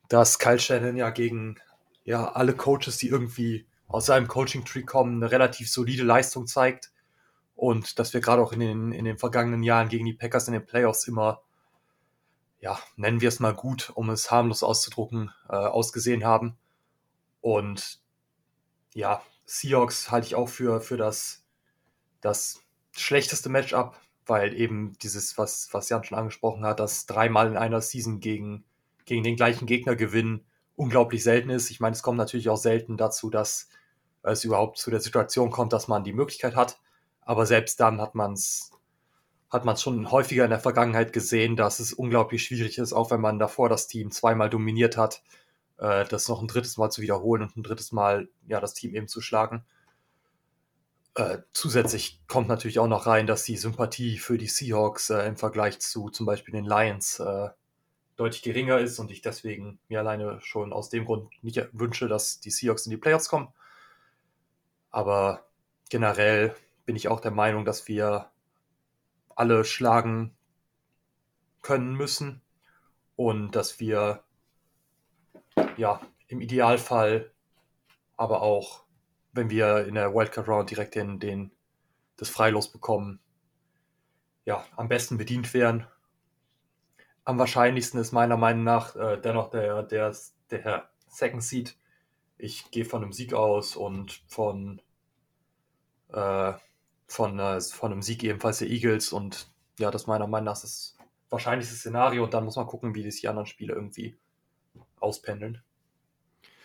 dass 0.08 0.38
Kyle 0.38 0.58
Shannon 0.58 0.96
ja 0.96 1.10
gegen 1.10 1.56
ja, 2.04 2.32
alle 2.32 2.54
Coaches, 2.54 2.98
die 2.98 3.08
irgendwie 3.08 3.66
aus 3.88 4.06
seinem 4.06 4.28
Coaching-Tree 4.28 4.82
kommen, 4.82 5.22
eine 5.22 5.30
relativ 5.30 5.70
solide 5.70 6.02
Leistung 6.02 6.46
zeigt. 6.46 6.90
Und 7.54 7.98
dass 7.98 8.12
wir 8.14 8.20
gerade 8.20 8.42
auch 8.42 8.52
in 8.52 8.60
den, 8.60 8.92
in 8.92 9.04
den 9.04 9.18
vergangenen 9.18 9.62
Jahren 9.62 9.88
gegen 9.88 10.06
die 10.06 10.14
Packers 10.14 10.48
in 10.48 10.54
den 10.54 10.66
Playoffs 10.66 11.06
immer 11.06 11.42
ja, 12.62 12.78
nennen 12.94 13.20
wir 13.20 13.28
es 13.28 13.40
mal 13.40 13.54
gut, 13.54 13.90
um 13.94 14.08
es 14.08 14.30
harmlos 14.30 14.62
auszudrucken, 14.62 15.32
äh, 15.48 15.56
ausgesehen 15.56 16.24
haben. 16.24 16.56
Und 17.40 18.00
ja, 18.94 19.20
Seahawks 19.44 20.12
halte 20.12 20.28
ich 20.28 20.36
auch 20.36 20.48
für, 20.48 20.80
für 20.80 20.96
das, 20.96 21.44
das 22.20 22.62
schlechteste 22.92 23.48
Matchup 23.48 24.00
weil 24.26 24.54
eben 24.54 24.96
dieses, 25.02 25.38
was, 25.38 25.68
was 25.72 25.88
Jan 25.88 26.04
schon 26.04 26.18
angesprochen 26.18 26.64
hat, 26.64 26.80
dass 26.80 27.06
dreimal 27.06 27.48
in 27.48 27.56
einer 27.56 27.80
Season 27.80 28.20
gegen, 28.20 28.64
gegen 29.04 29.22
den 29.22 29.36
gleichen 29.36 29.66
Gegner 29.66 29.96
gewinnen, 29.96 30.44
unglaublich 30.76 31.22
selten 31.22 31.50
ist. 31.50 31.70
Ich 31.70 31.80
meine, 31.80 31.94
es 31.94 32.02
kommt 32.02 32.18
natürlich 32.18 32.48
auch 32.48 32.56
selten 32.56 32.96
dazu, 32.96 33.30
dass 33.30 33.68
es 34.22 34.44
überhaupt 34.44 34.78
zu 34.78 34.90
der 34.90 35.00
Situation 35.00 35.50
kommt, 35.50 35.72
dass 35.72 35.88
man 35.88 36.04
die 36.04 36.12
Möglichkeit 36.12 36.56
hat. 36.56 36.80
Aber 37.20 37.46
selbst 37.46 37.80
dann 37.80 38.00
hat 38.00 38.14
man 38.14 38.32
es 38.32 38.72
hat 39.52 39.80
schon 39.80 40.10
häufiger 40.10 40.44
in 40.44 40.50
der 40.50 40.60
Vergangenheit 40.60 41.12
gesehen, 41.12 41.56
dass 41.56 41.78
es 41.78 41.92
unglaublich 41.92 42.42
schwierig 42.44 42.78
ist, 42.78 42.94
auch 42.94 43.10
wenn 43.10 43.20
man 43.20 43.38
davor 43.38 43.68
das 43.68 43.86
Team 43.86 44.10
zweimal 44.10 44.48
dominiert 44.48 44.96
hat, 44.96 45.22
äh, 45.76 46.06
das 46.06 46.28
noch 46.28 46.40
ein 46.40 46.48
drittes 46.48 46.78
Mal 46.78 46.90
zu 46.90 47.02
wiederholen 47.02 47.42
und 47.42 47.56
ein 47.56 47.62
drittes 47.62 47.92
Mal 47.92 48.28
ja 48.48 48.60
das 48.60 48.72
Team 48.72 48.94
eben 48.94 49.08
zu 49.08 49.20
schlagen. 49.20 49.62
Äh, 51.14 51.38
zusätzlich 51.52 52.22
kommt 52.26 52.48
natürlich 52.48 52.78
auch 52.78 52.88
noch 52.88 53.06
rein, 53.06 53.26
dass 53.26 53.44
die 53.44 53.56
Sympathie 53.56 54.18
für 54.18 54.38
die 54.38 54.46
Seahawks 54.46 55.10
äh, 55.10 55.26
im 55.26 55.36
Vergleich 55.36 55.78
zu 55.80 56.08
zum 56.08 56.24
Beispiel 56.24 56.52
den 56.52 56.64
Lions 56.64 57.20
äh, 57.20 57.50
deutlich 58.16 58.42
geringer 58.42 58.78
ist 58.78 58.98
und 58.98 59.10
ich 59.10 59.20
deswegen 59.20 59.78
mir 59.88 60.00
alleine 60.00 60.40
schon 60.40 60.72
aus 60.72 60.88
dem 60.88 61.04
Grund 61.04 61.30
nicht 61.42 61.68
wünsche, 61.72 62.08
dass 62.08 62.40
die 62.40 62.50
Seahawks 62.50 62.86
in 62.86 62.90
die 62.90 62.96
Playoffs 62.96 63.28
kommen. 63.28 63.48
Aber 64.90 65.46
generell 65.90 66.54
bin 66.86 66.96
ich 66.96 67.08
auch 67.08 67.20
der 67.20 67.30
Meinung, 67.30 67.64
dass 67.64 67.88
wir 67.88 68.30
alle 69.34 69.64
schlagen 69.64 70.34
können 71.62 71.94
müssen 71.94 72.42
und 73.16 73.52
dass 73.52 73.80
wir 73.80 74.24
ja 75.76 76.00
im 76.28 76.40
Idealfall 76.40 77.30
aber 78.16 78.42
auch, 78.42 78.84
wenn 79.32 79.50
wir 79.50 79.86
in 79.86 79.94
der 79.94 80.14
Wildcard 80.14 80.48
Round 80.48 80.70
direkt 80.70 80.94
den, 80.94 81.18
den 81.18 81.52
das 82.16 82.28
Freilos 82.28 82.70
bekommen, 82.70 83.20
ja, 84.44 84.64
am 84.76 84.88
besten 84.88 85.18
bedient 85.18 85.52
werden. 85.54 85.86
Am 87.24 87.38
wahrscheinlichsten 87.38 88.00
ist 88.00 88.12
meiner 88.12 88.36
Meinung 88.36 88.64
nach 88.64 88.96
äh, 88.96 89.20
dennoch 89.20 89.50
der, 89.50 89.82
der, 89.84 90.14
der 90.50 90.88
Second 91.08 91.42
Seed. 91.42 91.76
Ich 92.38 92.70
gehe 92.70 92.84
von 92.84 93.02
einem 93.02 93.12
Sieg 93.12 93.34
aus 93.34 93.76
und 93.76 94.22
von 94.26 94.82
äh, 96.08 96.54
von, 97.12 97.38
äh, 97.38 97.60
von 97.60 97.92
einem 97.92 98.02
Sieg 98.02 98.24
ebenfalls 98.24 98.58
der 98.58 98.70
Eagles 98.70 99.12
und 99.12 99.50
ja, 99.78 99.90
das 99.90 100.06
meiner 100.06 100.26
Meinung 100.26 100.46
nach 100.46 100.54
ist 100.54 100.64
das 100.64 100.96
wahrscheinlichste 101.30 101.76
Szenario 101.76 102.24
und 102.24 102.34
dann 102.34 102.44
muss 102.44 102.56
man 102.56 102.66
gucken, 102.66 102.94
wie 102.94 103.08
sich 103.10 103.20
die 103.22 103.28
anderen 103.28 103.46
Spiele 103.46 103.74
irgendwie 103.74 104.16
auspendeln. 104.98 105.62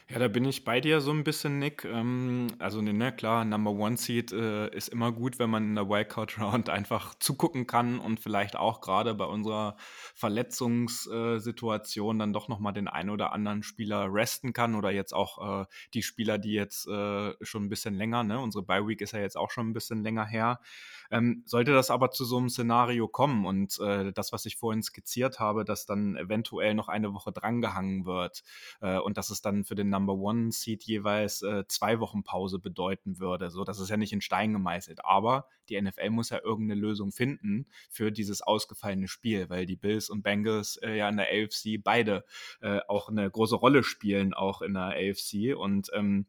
Ja, 0.09 0.19
da 0.19 0.29
bin 0.29 0.45
ich 0.45 0.63
bei 0.63 0.79
dir 0.79 1.01
so 1.01 1.11
ein 1.11 1.25
bisschen, 1.25 1.59
Nick. 1.59 1.83
Ähm, 1.83 2.47
also, 2.59 2.81
ne, 2.81 2.93
ne, 2.93 3.11
klar, 3.13 3.43
Number 3.43 3.71
One 3.71 3.97
Seed 3.97 4.31
äh, 4.31 4.73
ist 4.73 4.87
immer 4.87 5.11
gut, 5.11 5.37
wenn 5.37 5.49
man 5.49 5.65
in 5.65 5.75
der 5.75 5.89
Wildcard 5.89 6.39
Round 6.39 6.69
einfach 6.69 7.13
zugucken 7.15 7.67
kann 7.67 7.99
und 7.99 8.21
vielleicht 8.21 8.55
auch 8.55 8.79
gerade 8.79 9.13
bei 9.15 9.25
unserer 9.25 9.75
Verletzungssituation 10.15 12.19
dann 12.19 12.31
doch 12.31 12.47
nochmal 12.47 12.71
den 12.71 12.87
einen 12.87 13.09
oder 13.09 13.33
anderen 13.33 13.63
Spieler 13.63 14.07
resten 14.09 14.53
kann 14.53 14.75
oder 14.75 14.91
jetzt 14.91 15.13
auch 15.13 15.63
äh, 15.63 15.65
die 15.93 16.03
Spieler, 16.03 16.37
die 16.37 16.53
jetzt 16.53 16.87
äh, 16.87 17.33
schon 17.41 17.65
ein 17.65 17.69
bisschen 17.69 17.95
länger, 17.95 18.23
ne, 18.23 18.39
unsere 18.39 18.63
Bye 18.63 18.87
Week 18.87 19.01
ist 19.01 19.11
ja 19.11 19.19
jetzt 19.19 19.35
auch 19.35 19.51
schon 19.51 19.67
ein 19.69 19.73
bisschen 19.73 20.03
länger 20.03 20.25
her. 20.25 20.61
Ähm, 21.11 21.43
sollte 21.45 21.73
das 21.73 21.89
aber 21.89 22.11
zu 22.11 22.25
so 22.25 22.37
einem 22.37 22.49
Szenario 22.49 23.07
kommen 23.07 23.45
und 23.45 23.79
äh, 23.79 24.11
das, 24.11 24.33
was 24.33 24.45
ich 24.45 24.57
vorhin 24.57 24.83
skizziert 24.83 25.39
habe, 25.39 25.63
dass 25.63 25.85
dann 25.85 26.15
eventuell 26.15 26.73
noch 26.73 26.89
eine 26.89 27.13
Woche 27.13 27.31
drangehangen 27.31 28.05
wird 28.05 28.43
äh, 28.81 28.97
und 28.97 29.17
dass 29.17 29.29
es 29.29 29.41
dann 29.41 29.63
für 29.63 29.75
den 29.75 29.89
Number 29.97 30.13
One 30.13 30.51
Seed 30.51 30.83
jeweils 30.83 31.41
äh, 31.41 31.63
zwei 31.67 31.99
Wochen 31.99 32.23
Pause 32.23 32.59
bedeuten 32.59 33.19
würde. 33.19 33.49
So, 33.49 33.63
das 33.63 33.79
ist 33.79 33.89
ja 33.89 33.97
nicht 33.97 34.13
in 34.13 34.21
Stein 34.21 34.53
gemeißelt. 34.53 35.03
Aber 35.03 35.47
die 35.69 35.81
NFL 35.81 36.11
muss 36.11 36.29
ja 36.29 36.39
irgendeine 36.43 36.79
Lösung 36.79 37.11
finden 37.11 37.65
für 37.89 38.11
dieses 38.11 38.41
ausgefallene 38.41 39.07
Spiel, 39.07 39.49
weil 39.49 39.65
die 39.65 39.75
Bills 39.75 40.09
und 40.09 40.21
Bengals 40.21 40.77
äh, 40.77 40.95
ja 40.95 41.09
in 41.09 41.17
der 41.17 41.27
AFC 41.27 41.83
beide 41.83 42.23
äh, 42.61 42.79
auch 42.87 43.09
eine 43.09 43.29
große 43.29 43.55
Rolle 43.55 43.83
spielen, 43.83 44.33
auch 44.33 44.61
in 44.61 44.75
der 44.75 44.95
AFC. 44.95 45.57
Und 45.57 45.89
ähm, 45.93 46.27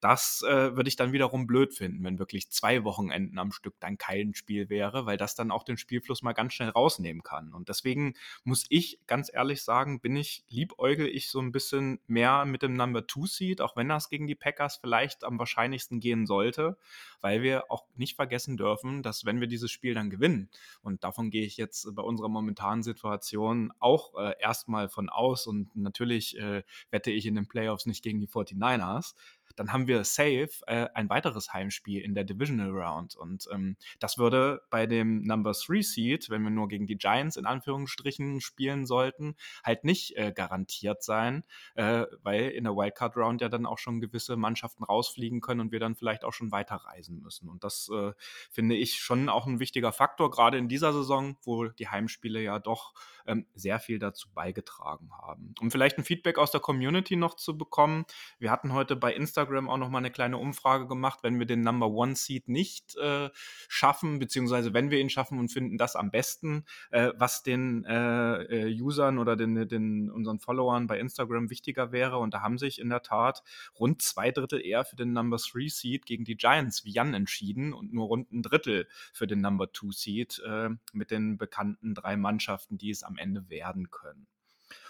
das 0.00 0.42
äh, 0.42 0.76
würde 0.76 0.88
ich 0.88 0.96
dann 0.96 1.12
wiederum 1.12 1.46
blöd 1.46 1.72
finden, 1.72 2.04
wenn 2.04 2.18
wirklich 2.18 2.50
zwei 2.50 2.84
Wochenenden 2.84 3.38
am 3.38 3.52
Stück 3.52 3.74
dann 3.80 3.96
kein 3.96 4.34
Spiel 4.34 4.68
wäre, 4.68 5.06
weil 5.06 5.16
das 5.16 5.34
dann 5.34 5.50
auch 5.50 5.62
den 5.62 5.78
Spielfluss 5.78 6.22
mal 6.22 6.34
ganz 6.34 6.52
schnell 6.52 6.68
rausnehmen 6.68 7.22
kann. 7.22 7.54
Und 7.54 7.68
deswegen 7.68 8.14
muss 8.44 8.66
ich 8.68 9.00
ganz 9.06 9.30
ehrlich 9.32 9.62
sagen, 9.62 10.00
bin 10.00 10.14
ich, 10.16 10.44
liebäugel 10.48 11.06
ich 11.06 11.30
so 11.30 11.40
ein 11.40 11.52
bisschen 11.52 11.98
mehr 12.06 12.44
mit 12.44 12.62
dem 12.62 12.74
Number 12.74 13.06
Two 13.06 13.26
Seed, 13.26 13.60
auch 13.60 13.76
wenn 13.76 13.88
das 13.88 14.10
gegen 14.10 14.26
die 14.26 14.34
Packers 14.34 14.76
vielleicht 14.76 15.24
am 15.24 15.38
wahrscheinlichsten 15.38 16.00
gehen 16.00 16.26
sollte, 16.26 16.76
weil 17.20 17.42
wir 17.42 17.70
auch 17.70 17.84
nicht 17.94 18.16
vergessen 18.16 18.56
dürfen, 18.56 19.02
dass 19.02 19.24
wenn 19.24 19.40
wir 19.40 19.48
dieses 19.48 19.70
Spiel 19.70 19.94
dann 19.94 20.10
gewinnen, 20.10 20.50
und 20.82 21.04
davon 21.04 21.30
gehe 21.30 21.44
ich 21.44 21.56
jetzt 21.56 21.94
bei 21.94 22.02
unserer 22.02 22.28
momentanen 22.28 22.82
Situation 22.82 23.72
auch 23.78 24.14
äh, 24.18 24.34
erstmal 24.40 24.88
von 24.88 25.08
aus 25.08 25.46
und 25.46 25.74
natürlich 25.74 26.38
äh, 26.38 26.62
wette 26.90 27.10
ich 27.10 27.26
in 27.26 27.34
den 27.34 27.48
Playoffs 27.48 27.86
nicht 27.86 28.02
gegen 28.02 28.20
die 28.20 28.28
49ers, 28.28 29.14
dann 29.56 29.72
haben 29.72 29.88
wir 29.88 30.04
safe 30.04 30.50
äh, 30.66 30.86
ein 30.94 31.08
weiteres 31.08 31.52
Heimspiel 31.52 32.02
in 32.02 32.14
der 32.14 32.24
Divisional 32.24 32.70
Round. 32.70 33.16
Und 33.16 33.48
ähm, 33.52 33.76
das 33.98 34.18
würde 34.18 34.62
bei 34.70 34.86
dem 34.86 35.22
Number 35.22 35.52
3 35.52 35.80
Seed, 35.80 36.30
wenn 36.30 36.42
wir 36.42 36.50
nur 36.50 36.68
gegen 36.68 36.86
die 36.86 36.98
Giants 36.98 37.36
in 37.36 37.46
Anführungsstrichen 37.46 38.40
spielen 38.40 38.86
sollten, 38.86 39.34
halt 39.64 39.84
nicht 39.84 40.16
äh, 40.16 40.32
garantiert 40.32 41.02
sein, 41.02 41.44
äh, 41.74 42.04
weil 42.22 42.50
in 42.50 42.64
der 42.64 42.74
Wildcard 42.74 43.16
Round 43.16 43.40
ja 43.40 43.48
dann 43.48 43.66
auch 43.66 43.78
schon 43.78 44.00
gewisse 44.00 44.36
Mannschaften 44.36 44.84
rausfliegen 44.84 45.40
können 45.40 45.60
und 45.60 45.72
wir 45.72 45.80
dann 45.80 45.96
vielleicht 45.96 46.24
auch 46.24 46.32
schon 46.32 46.52
weiterreisen 46.52 47.20
müssen. 47.20 47.48
Und 47.48 47.64
das 47.64 47.90
äh, 47.92 48.12
finde 48.50 48.76
ich 48.76 49.00
schon 49.00 49.28
auch 49.28 49.46
ein 49.46 49.58
wichtiger 49.58 49.92
Faktor, 49.92 50.30
gerade 50.30 50.58
in 50.58 50.68
dieser 50.68 50.92
Saison, 50.92 51.36
wo 51.42 51.66
die 51.66 51.88
Heimspiele 51.88 52.42
ja 52.42 52.58
doch 52.58 52.92
ähm, 53.26 53.46
sehr 53.54 53.80
viel 53.80 53.98
dazu 53.98 54.28
beigetragen 54.32 55.10
haben. 55.12 55.54
Um 55.60 55.70
vielleicht 55.70 55.98
ein 55.98 56.04
Feedback 56.04 56.38
aus 56.38 56.50
der 56.50 56.60
Community 56.60 57.16
noch 57.16 57.34
zu 57.34 57.56
bekommen, 57.56 58.04
wir 58.38 58.50
hatten 58.50 58.72
heute 58.72 58.96
bei 58.96 59.14
Instagram 59.14 59.45
auch 59.68 59.78
noch 59.78 59.90
mal 59.90 59.98
eine 59.98 60.10
kleine 60.10 60.38
Umfrage 60.38 60.86
gemacht, 60.86 61.20
wenn 61.22 61.38
wir 61.38 61.46
den 61.46 61.62
Number 61.62 61.88
One 61.88 62.16
Seed 62.16 62.48
nicht 62.48 62.96
äh, 62.96 63.30
schaffen, 63.68 64.18
beziehungsweise 64.18 64.74
wenn 64.74 64.90
wir 64.90 65.00
ihn 65.00 65.10
schaffen 65.10 65.38
und 65.38 65.52
finden 65.52 65.78
das 65.78 65.96
am 65.96 66.10
besten, 66.10 66.64
äh, 66.90 67.12
was 67.16 67.42
den 67.42 67.84
äh, 67.84 68.42
äh 68.42 68.80
Usern 68.80 69.18
oder 69.18 69.36
den, 69.36 69.68
den, 69.68 70.10
unseren 70.10 70.38
Followern 70.38 70.86
bei 70.86 70.98
Instagram 70.98 71.50
wichtiger 71.50 71.92
wäre. 71.92 72.18
Und 72.18 72.34
da 72.34 72.42
haben 72.42 72.58
sich 72.58 72.80
in 72.80 72.88
der 72.88 73.02
Tat 73.02 73.42
rund 73.78 74.02
zwei 74.02 74.30
Drittel 74.30 74.64
eher 74.64 74.84
für 74.84 74.96
den 74.96 75.12
Number 75.12 75.38
Three 75.38 75.68
Seed 75.68 76.06
gegen 76.06 76.24
die 76.24 76.36
Giants 76.36 76.84
wie 76.84 76.92
Jan 76.92 77.14
entschieden 77.14 77.72
und 77.72 77.92
nur 77.92 78.06
rund 78.06 78.32
ein 78.32 78.42
Drittel 78.42 78.88
für 79.12 79.26
den 79.26 79.40
Number 79.40 79.72
Two 79.72 79.92
Seed 79.92 80.42
äh, 80.46 80.70
mit 80.92 81.10
den 81.10 81.38
bekannten 81.38 81.94
drei 81.94 82.16
Mannschaften, 82.16 82.78
die 82.78 82.90
es 82.90 83.02
am 83.02 83.18
Ende 83.18 83.48
werden 83.50 83.90
können. 83.90 84.26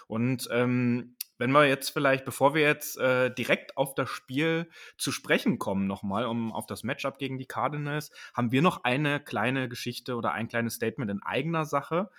Und 0.07 0.47
ähm, 0.51 1.16
wenn 1.37 1.51
wir 1.51 1.65
jetzt 1.67 1.89
vielleicht, 1.89 2.25
bevor 2.25 2.53
wir 2.53 2.61
jetzt 2.61 2.97
äh, 2.97 3.33
direkt 3.33 3.77
auf 3.77 3.95
das 3.95 4.09
Spiel 4.09 4.69
zu 4.97 5.11
sprechen 5.11 5.59
kommen, 5.59 5.87
nochmal, 5.87 6.25
um 6.25 6.51
auf 6.51 6.65
das 6.65 6.83
Matchup 6.83 7.17
gegen 7.17 7.37
die 7.37 7.45
Cardinals, 7.45 8.11
haben 8.33 8.51
wir 8.51 8.61
noch 8.61 8.83
eine 8.83 9.19
kleine 9.19 9.69
Geschichte 9.69 10.15
oder 10.15 10.31
ein 10.33 10.47
kleines 10.47 10.75
Statement 10.75 11.11
in 11.11 11.23
eigener 11.23 11.65
Sache. 11.65 12.09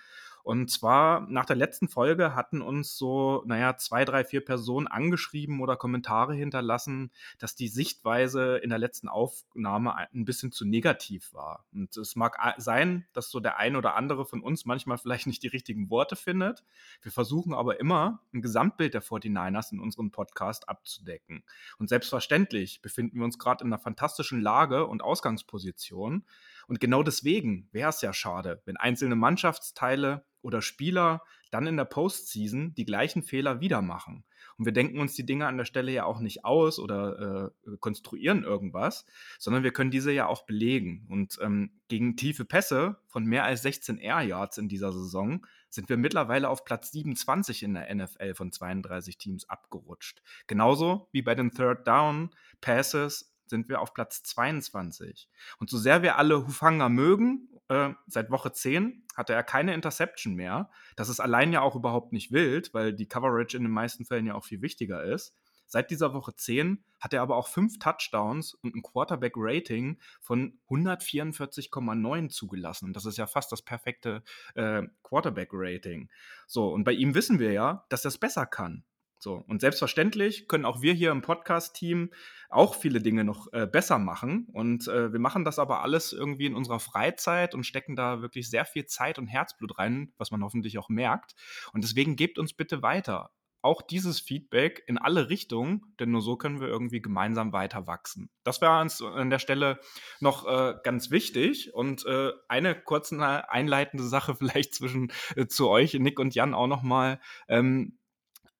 Und 0.49 0.71
zwar 0.71 1.27
nach 1.29 1.45
der 1.45 1.55
letzten 1.55 1.87
Folge 1.87 2.33
hatten 2.33 2.63
uns 2.63 2.97
so, 2.97 3.43
naja, 3.45 3.77
zwei, 3.77 4.03
drei, 4.03 4.23
vier 4.23 4.43
Personen 4.43 4.87
angeschrieben 4.87 5.61
oder 5.61 5.77
Kommentare 5.77 6.33
hinterlassen, 6.33 7.11
dass 7.37 7.53
die 7.53 7.67
Sichtweise 7.67 8.57
in 8.57 8.71
der 8.71 8.79
letzten 8.79 9.09
Aufnahme 9.09 9.95
ein 9.95 10.25
bisschen 10.25 10.51
zu 10.51 10.65
negativ 10.65 11.35
war. 11.35 11.65
Und 11.71 11.95
es 11.95 12.15
mag 12.15 12.35
sein, 12.57 13.05
dass 13.13 13.29
so 13.29 13.39
der 13.39 13.59
ein 13.59 13.75
oder 13.75 13.95
andere 13.95 14.25
von 14.25 14.41
uns 14.41 14.65
manchmal 14.65 14.97
vielleicht 14.97 15.27
nicht 15.27 15.43
die 15.43 15.49
richtigen 15.49 15.91
Worte 15.91 16.15
findet. 16.15 16.63
Wir 17.03 17.11
versuchen 17.11 17.53
aber 17.53 17.79
immer, 17.79 18.23
ein 18.33 18.41
Gesamtbild 18.41 18.95
der 18.95 19.03
49ers 19.03 19.71
in 19.71 19.79
unserem 19.79 20.09
Podcast 20.09 20.67
abzudecken. 20.67 21.43
Und 21.77 21.89
selbstverständlich 21.89 22.81
befinden 22.81 23.19
wir 23.19 23.25
uns 23.25 23.37
gerade 23.37 23.63
in 23.63 23.71
einer 23.71 23.77
fantastischen 23.77 24.41
Lage 24.41 24.87
und 24.87 25.03
Ausgangsposition. 25.03 26.25
Und 26.69 26.79
genau 26.79 27.01
deswegen 27.01 27.67
wäre 27.71 27.89
es 27.89 28.01
ja 28.01 28.13
schade, 28.13 28.61
wenn 28.65 28.77
einzelne 28.77 29.15
Mannschaftsteile 29.15 30.23
oder 30.43 30.61
Spieler 30.61 31.23
dann 31.49 31.65
in 31.65 31.77
der 31.77 31.85
Postseason 31.85 32.75
die 32.75 32.85
gleichen 32.85 33.23
Fehler 33.23 33.59
wieder 33.59 33.81
machen. 33.81 34.23
Und 34.57 34.65
wir 34.65 34.71
denken 34.71 34.99
uns 34.99 35.15
die 35.15 35.25
Dinge 35.25 35.47
an 35.47 35.57
der 35.57 35.65
Stelle 35.65 35.91
ja 35.91 36.05
auch 36.05 36.19
nicht 36.19 36.45
aus 36.45 36.77
oder 36.77 37.51
äh, 37.65 37.77
konstruieren 37.79 38.43
irgendwas, 38.43 39.07
sondern 39.39 39.63
wir 39.63 39.73
können 39.73 39.89
diese 39.89 40.11
ja 40.11 40.27
auch 40.27 40.45
belegen. 40.45 41.07
Und 41.09 41.39
ähm, 41.41 41.71
gegen 41.87 42.15
tiefe 42.15 42.45
Pässe 42.45 42.97
von 43.07 43.23
mehr 43.23 43.45
als 43.45 43.63
16 43.63 43.97
Air 43.97 44.21
Yards 44.21 44.59
in 44.59 44.69
dieser 44.69 44.93
Saison 44.93 45.43
sind 45.69 45.89
wir 45.89 45.97
mittlerweile 45.97 46.49
auf 46.49 46.65
Platz 46.65 46.91
27 46.91 47.63
in 47.63 47.73
der 47.73 47.93
NFL 47.93 48.35
von 48.35 48.51
32 48.51 49.17
Teams 49.17 49.49
abgerutscht. 49.49 50.21
Genauso 50.45 51.09
wie 51.11 51.23
bei 51.23 51.33
den 51.33 51.49
Third 51.49 51.87
Down 51.87 52.29
Passes 52.61 53.33
sind 53.49 53.69
wir 53.69 53.81
auf 53.81 53.93
Platz 53.93 54.23
22. 54.23 55.29
Und 55.59 55.69
so 55.69 55.77
sehr 55.77 56.01
wir 56.01 56.17
alle 56.17 56.47
Hufanga 56.47 56.89
mögen, 56.89 57.49
äh, 57.69 57.91
seit 58.07 58.31
Woche 58.31 58.51
10 58.51 59.03
hatte 59.15 59.33
er 59.33 59.43
keine 59.43 59.73
Interception 59.73 60.35
mehr. 60.35 60.69
Das 60.95 61.09
ist 61.09 61.19
allein 61.19 61.53
ja 61.53 61.61
auch 61.61 61.75
überhaupt 61.75 62.13
nicht 62.13 62.31
wild, 62.31 62.73
weil 62.73 62.93
die 62.93 63.07
Coverage 63.07 63.57
in 63.57 63.63
den 63.63 63.71
meisten 63.71 64.05
Fällen 64.05 64.25
ja 64.25 64.35
auch 64.35 64.45
viel 64.45 64.61
wichtiger 64.61 65.03
ist. 65.03 65.35
Seit 65.69 65.91
dieser 65.91 66.15
Woche 66.15 66.35
10 66.35 66.83
hat 66.99 67.13
er 67.13 67.21
aber 67.21 67.37
auch 67.37 67.47
fünf 67.47 67.77
Touchdowns 67.77 68.55
und 68.55 68.75
ein 68.75 68.81
Quarterback-Rating 68.81 69.99
von 70.19 70.59
144,9 70.67 72.29
zugelassen. 72.29 72.91
Das 72.91 73.05
ist 73.05 73.19
ja 73.19 73.27
fast 73.27 73.51
das 73.51 73.61
perfekte 73.61 74.23
äh, 74.55 74.81
Quarterback-Rating. 75.03 76.09
So, 76.47 76.73
und 76.73 76.85
bei 76.85 76.93
ihm 76.93 77.13
wissen 77.13 77.37
wir 77.37 77.51
ja, 77.51 77.85
dass 77.89 78.03
er 78.03 78.09
es 78.09 78.17
besser 78.17 78.47
kann. 78.47 78.83
So, 79.19 79.43
und 79.47 79.59
selbstverständlich 79.59 80.47
können 80.47 80.65
auch 80.65 80.81
wir 80.81 80.93
hier 80.93 81.11
im 81.11 81.21
Podcast-Team 81.21 82.11
auch 82.49 82.73
viele 82.73 83.01
Dinge 83.01 83.25
noch 83.25 83.51
äh, 83.51 83.67
besser 83.67 83.99
machen. 83.99 84.47
Und 84.53 84.87
äh, 84.87 85.11
wir 85.11 85.19
machen 85.19 85.43
das 85.43 85.59
aber 85.59 85.83
alles 85.83 86.13
irgendwie 86.13 86.45
in 86.45 86.55
unserer 86.55 86.79
Freizeit 86.79 87.53
und 87.53 87.65
stecken 87.65 87.97
da 87.97 88.21
wirklich 88.21 88.49
sehr 88.49 88.63
viel 88.65 88.85
Zeit 88.85 89.19
und 89.19 89.27
Herzblut 89.27 89.77
rein, 89.77 90.13
was 90.17 90.31
man 90.31 90.41
hoffentlich 90.41 90.79
auch 90.79 90.87
merkt. 90.87 91.35
Und 91.73 91.83
deswegen 91.83 92.15
gebt 92.15 92.39
uns 92.39 92.53
bitte 92.53 92.81
weiter 92.81 93.31
auch 93.61 93.81
dieses 93.81 94.19
Feedback 94.19 94.83
in 94.87 94.97
alle 94.97 95.29
Richtungen, 95.29 95.93
denn 95.99 96.11
nur 96.11 96.21
so 96.21 96.37
können 96.37 96.61
wir 96.61 96.67
irgendwie 96.67 97.01
gemeinsam 97.01 97.51
weiter 97.51 97.87
wachsen. 97.87 98.29
Das 98.43 98.61
wäre 98.61 98.79
uns 98.79 99.01
an 99.01 99.29
der 99.29 99.39
Stelle 99.39 99.79
noch 100.19 100.47
äh, 100.47 100.75
ganz 100.83 101.11
wichtig 101.11 101.73
und 101.73 102.05
äh, 102.05 102.31
eine 102.47 102.75
kurze 102.75 103.19
einleitende 103.49 104.05
Sache 104.05 104.35
vielleicht 104.39 104.73
zwischen 104.75 105.11
äh, 105.35 105.47
zu 105.47 105.69
euch, 105.69 105.93
Nick 105.95 106.19
und 106.19 106.35
Jan 106.35 106.53
auch 106.53 106.67
nochmal. 106.67 107.19
Ähm, 107.47 107.98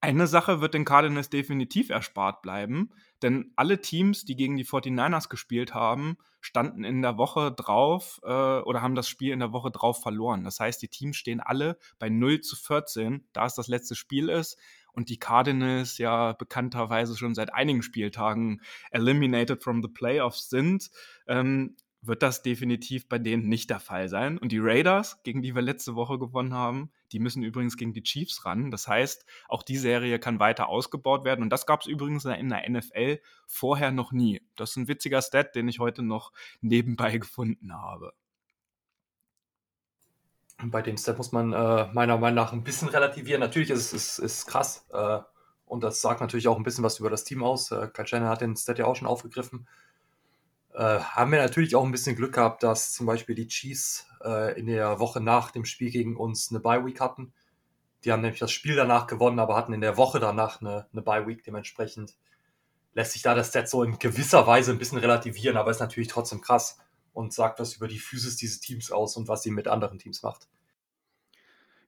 eine 0.01 0.27
Sache 0.27 0.61
wird 0.61 0.73
den 0.73 0.85
Cardinals 0.85 1.29
definitiv 1.29 1.89
erspart 1.89 2.41
bleiben, 2.41 2.91
denn 3.21 3.51
alle 3.55 3.81
Teams, 3.81 4.23
die 4.23 4.35
gegen 4.35 4.55
die 4.55 4.65
49ers 4.65 5.27
gespielt 5.27 5.73
haben, 5.73 6.17
standen 6.39 6.85
in 6.85 7.01
der 7.01 7.17
Woche 7.17 7.51
drauf 7.51 8.21
äh, 8.23 8.27
oder 8.27 8.81
haben 8.81 8.95
das 8.95 9.09
Spiel 9.09 9.33
in 9.33 9.39
der 9.39 9.51
Woche 9.51 9.71
drauf 9.71 10.01
verloren. 10.01 10.45
Das 10.45 10.59
heißt, 10.59 10.81
die 10.81 10.87
Teams 10.87 11.17
stehen 11.17 11.41
alle 11.41 11.77
bei 11.99 12.09
0 12.09 12.39
zu 12.39 12.55
14, 12.55 13.27
da 13.33 13.45
es 13.45 13.55
das 13.55 13.67
letzte 13.67 13.95
Spiel 13.95 14.29
ist 14.29 14.57
und 14.93 15.09
die 15.09 15.19
Cardinals 15.19 15.97
ja 15.97 16.33
bekannterweise 16.33 17.17
schon 17.17 17.35
seit 17.35 17.53
einigen 17.53 17.81
Spieltagen 17.81 18.61
eliminated 18.91 19.63
from 19.63 19.81
the 19.81 19.89
playoffs 19.89 20.49
sind. 20.49 20.89
Ähm, 21.27 21.75
wird 22.01 22.23
das 22.23 22.41
definitiv 22.41 23.09
bei 23.09 23.19
denen 23.19 23.47
nicht 23.49 23.69
der 23.69 23.79
Fall 23.79 24.07
sein. 24.07 24.37
Und 24.37 24.51
die 24.51 24.59
Raiders, 24.59 25.21
gegen 25.23 25.41
die 25.41 25.53
wir 25.53 25.61
letzte 25.61 25.95
Woche 25.95 26.17
gewonnen 26.17 26.53
haben, 26.53 26.91
die 27.11 27.19
müssen 27.19 27.43
übrigens 27.43 27.75
gegen 27.75 27.93
die 27.93 28.03
Chiefs 28.03 28.45
ran. 28.45 28.71
Das 28.71 28.87
heißt, 28.87 29.25
auch 29.47 29.63
die 29.63 29.77
Serie 29.77 30.19
kann 30.19 30.39
weiter 30.39 30.69
ausgebaut 30.69 31.25
werden. 31.25 31.41
Und 31.43 31.49
das 31.49 31.65
gab 31.65 31.81
es 31.81 31.87
übrigens 31.87 32.25
in 32.25 32.49
der 32.49 32.69
NFL 32.69 33.19
vorher 33.47 33.91
noch 33.91 34.11
nie. 34.11 34.41
Das 34.55 34.71
ist 34.71 34.75
ein 34.77 34.87
witziger 34.87 35.21
Stat, 35.21 35.55
den 35.55 35.67
ich 35.67 35.79
heute 35.79 36.01
noch 36.01 36.31
nebenbei 36.61 37.17
gefunden 37.17 37.73
habe. 37.73 38.13
Bei 40.61 40.81
dem 40.81 40.97
Stat 40.97 41.17
muss 41.17 41.31
man 41.31 41.53
äh, 41.53 41.87
meiner 41.93 42.17
Meinung 42.17 42.35
nach 42.35 42.51
ein 42.51 42.63
bisschen 42.63 42.89
relativieren. 42.89 43.39
Natürlich 43.39 43.69
ist 43.69 43.93
es 43.93 43.93
ist, 43.93 44.19
ist 44.19 44.45
krass. 44.45 44.85
Äh, 44.91 45.19
und 45.65 45.83
das 45.83 46.01
sagt 46.01 46.19
natürlich 46.19 46.47
auch 46.47 46.57
ein 46.57 46.63
bisschen 46.63 46.83
was 46.83 46.99
über 46.99 47.09
das 47.09 47.23
Team 47.23 47.43
aus. 47.43 47.71
Äh, 47.71 47.89
Shannon 48.03 48.29
hat 48.29 48.41
den 48.41 48.57
Stat 48.57 48.79
ja 48.79 48.85
auch 48.85 48.95
schon 48.95 49.07
aufgegriffen. 49.07 49.67
Äh, 50.73 50.99
haben 50.99 51.31
wir 51.31 51.39
natürlich 51.39 51.75
auch 51.75 51.83
ein 51.83 51.91
bisschen 51.91 52.15
Glück 52.15 52.33
gehabt, 52.35 52.63
dass 52.63 52.93
zum 52.93 53.05
Beispiel 53.05 53.35
die 53.35 53.47
Chiefs 53.47 54.07
äh, 54.23 54.59
in 54.59 54.67
der 54.67 54.99
Woche 54.99 55.19
nach 55.19 55.51
dem 55.51 55.65
Spiel 55.65 55.91
gegen 55.91 56.15
uns 56.15 56.49
eine 56.51 56.59
Bye-Week 56.59 56.99
hatten. 56.99 57.33
Die 58.03 58.11
haben 58.11 58.21
nämlich 58.21 58.39
das 58.39 58.51
Spiel 58.51 58.75
danach 58.75 59.07
gewonnen, 59.07 59.39
aber 59.39 59.55
hatten 59.55 59.73
in 59.73 59.81
der 59.81 59.97
Woche 59.97 60.19
danach 60.19 60.61
eine, 60.61 60.88
eine 60.91 61.01
Bye-Week. 61.01 61.43
Dementsprechend 61.43 62.15
lässt 62.93 63.13
sich 63.13 63.21
da 63.21 63.35
das 63.35 63.49
Stat 63.49 63.69
so 63.69 63.83
in 63.83 63.99
gewisser 63.99 64.47
Weise 64.47 64.71
ein 64.71 64.77
bisschen 64.77 64.99
relativieren, 64.99 65.57
aber 65.57 65.71
ist 65.71 65.79
natürlich 65.79 66.09
trotzdem 66.09 66.41
krass 66.41 66.77
und 67.13 67.33
sagt 67.33 67.59
was 67.59 67.75
über 67.75 67.88
die 67.88 67.99
Physis 67.99 68.35
dieses 68.35 68.59
Teams 68.59 68.91
aus 68.91 69.17
und 69.17 69.27
was 69.27 69.43
sie 69.43 69.51
mit 69.51 69.67
anderen 69.67 69.99
Teams 69.99 70.23
macht. 70.23 70.47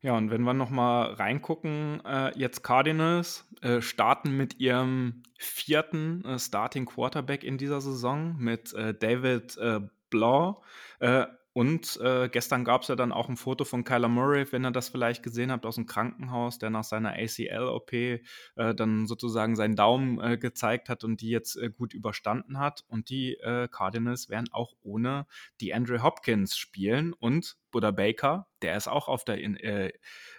Ja, 0.03 0.17
und 0.17 0.31
wenn 0.31 0.41
wir 0.41 0.55
nochmal 0.55 1.13
reingucken, 1.13 2.03
äh, 2.05 2.35
jetzt 2.35 2.63
Cardinals 2.63 3.47
äh, 3.61 3.81
starten 3.81 4.35
mit 4.35 4.59
ihrem 4.59 5.21
vierten 5.37 6.25
äh, 6.25 6.39
Starting 6.39 6.85
Quarterback 6.85 7.43
in 7.43 7.59
dieser 7.59 7.81
Saison 7.81 8.35
mit 8.39 8.73
äh, 8.73 8.95
David 8.95 9.57
äh, 9.57 9.81
Blau. 10.09 10.63
Äh, 10.99 11.27
und 11.53 11.99
gestern 12.31 12.63
gab 12.63 12.83
es 12.83 12.87
ja 12.87 12.95
dann 12.95 13.11
auch 13.11 13.27
ein 13.27 13.35
Foto 13.35 13.65
von 13.65 13.83
Kyler 13.83 14.07
Murray, 14.07 14.49
wenn 14.53 14.65
ihr 14.65 14.71
das 14.71 14.87
vielleicht 14.87 15.21
gesehen 15.21 15.51
habt, 15.51 15.65
aus 15.65 15.75
dem 15.75 15.85
Krankenhaus, 15.85 16.59
der 16.59 16.69
nach 16.69 16.85
seiner 16.85 17.11
ACL-OP 17.11 18.21
dann 18.55 19.05
sozusagen 19.05 19.57
seinen 19.57 19.75
Daumen 19.75 20.39
gezeigt 20.39 20.87
hat 20.87 21.03
und 21.03 21.19
die 21.19 21.27
jetzt 21.27 21.59
gut 21.77 21.93
überstanden 21.93 22.57
hat. 22.57 22.85
Und 22.87 23.09
die 23.09 23.37
Cardinals 23.69 24.29
werden 24.29 24.47
auch 24.53 24.75
ohne 24.81 25.25
die 25.59 25.73
Andrew 25.73 26.01
Hopkins 26.01 26.55
spielen 26.55 27.11
und 27.11 27.57
Buddha 27.71 27.91
Baker, 27.91 28.47
der 28.61 28.75
ist 28.75 28.87
auch 28.87 29.07
auf 29.07 29.23
der 29.23 29.39
in, 29.39 29.55
äh, 29.57 29.91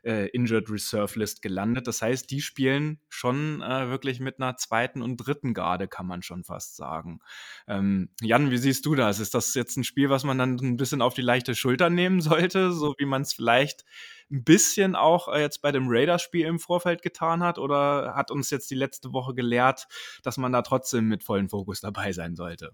äh, 0.05 0.29
Injured 0.29 0.71
Reserve 0.71 1.18
List 1.18 1.42
gelandet. 1.42 1.87
Das 1.87 2.03
heißt, 2.03 2.31
die 2.31 2.40
spielen 2.40 3.01
schon 3.09 3.62
äh, 3.62 3.88
wirklich 3.88 4.21
mit 4.21 4.40
einer 4.40 4.57
zweiten 4.57 5.03
und 5.03 5.16
dritten 5.16 5.55
Garde, 5.55 5.88
kann 5.88 6.07
man 6.07 6.23
schon 6.23 6.45
fast 6.45 6.77
sagen. 6.77 7.21
Ähm, 7.66 8.11
Jan, 8.21 8.51
wie 8.51 8.59
siehst 8.59 8.87
du 8.87 8.95
das? 8.95 9.21
Ist 9.21 9.35
das 9.35 9.55
jetzt 9.55 9.77
ein 9.77 9.85
Spiel, 9.85 10.11
was 10.11 10.25
man 10.25 10.38
dann 10.38 10.57
ein 10.57 10.77
bisschen 10.77 11.03
auf 11.03 11.14
die 11.14 11.23
leichte 11.23 11.55
Schulter 11.55 11.90
nehmen 11.90 12.21
sollte, 12.21 12.73
so 12.73 12.95
wie 12.99 13.07
man 13.07 13.23
es 13.23 13.33
vielleicht 13.33 13.85
ein 14.31 14.45
bisschen 14.45 14.95
auch 14.95 15.29
äh, 15.29 15.40
jetzt 15.40 15.62
bei 15.62 15.73
dem 15.73 15.87
Raiders-Spiel 15.88 16.47
im 16.47 16.59
Vorfeld 16.59 17.03
getan 17.03 17.42
hat? 17.42 17.59
Oder 17.59 18.14
hat 18.14 18.31
uns 18.31 18.51
jetzt 18.51 18.71
die 18.71 18.77
letzte 18.77 19.12
Woche 19.12 19.35
gelehrt, 19.35 19.87
dass 20.23 20.37
man 20.37 20.53
da 20.53 20.62
trotzdem 20.62 21.09
mit 21.09 21.25
vollem 21.25 21.49
Fokus 21.49 21.81
dabei 21.81 22.12
sein 22.12 22.35
sollte? 22.35 22.73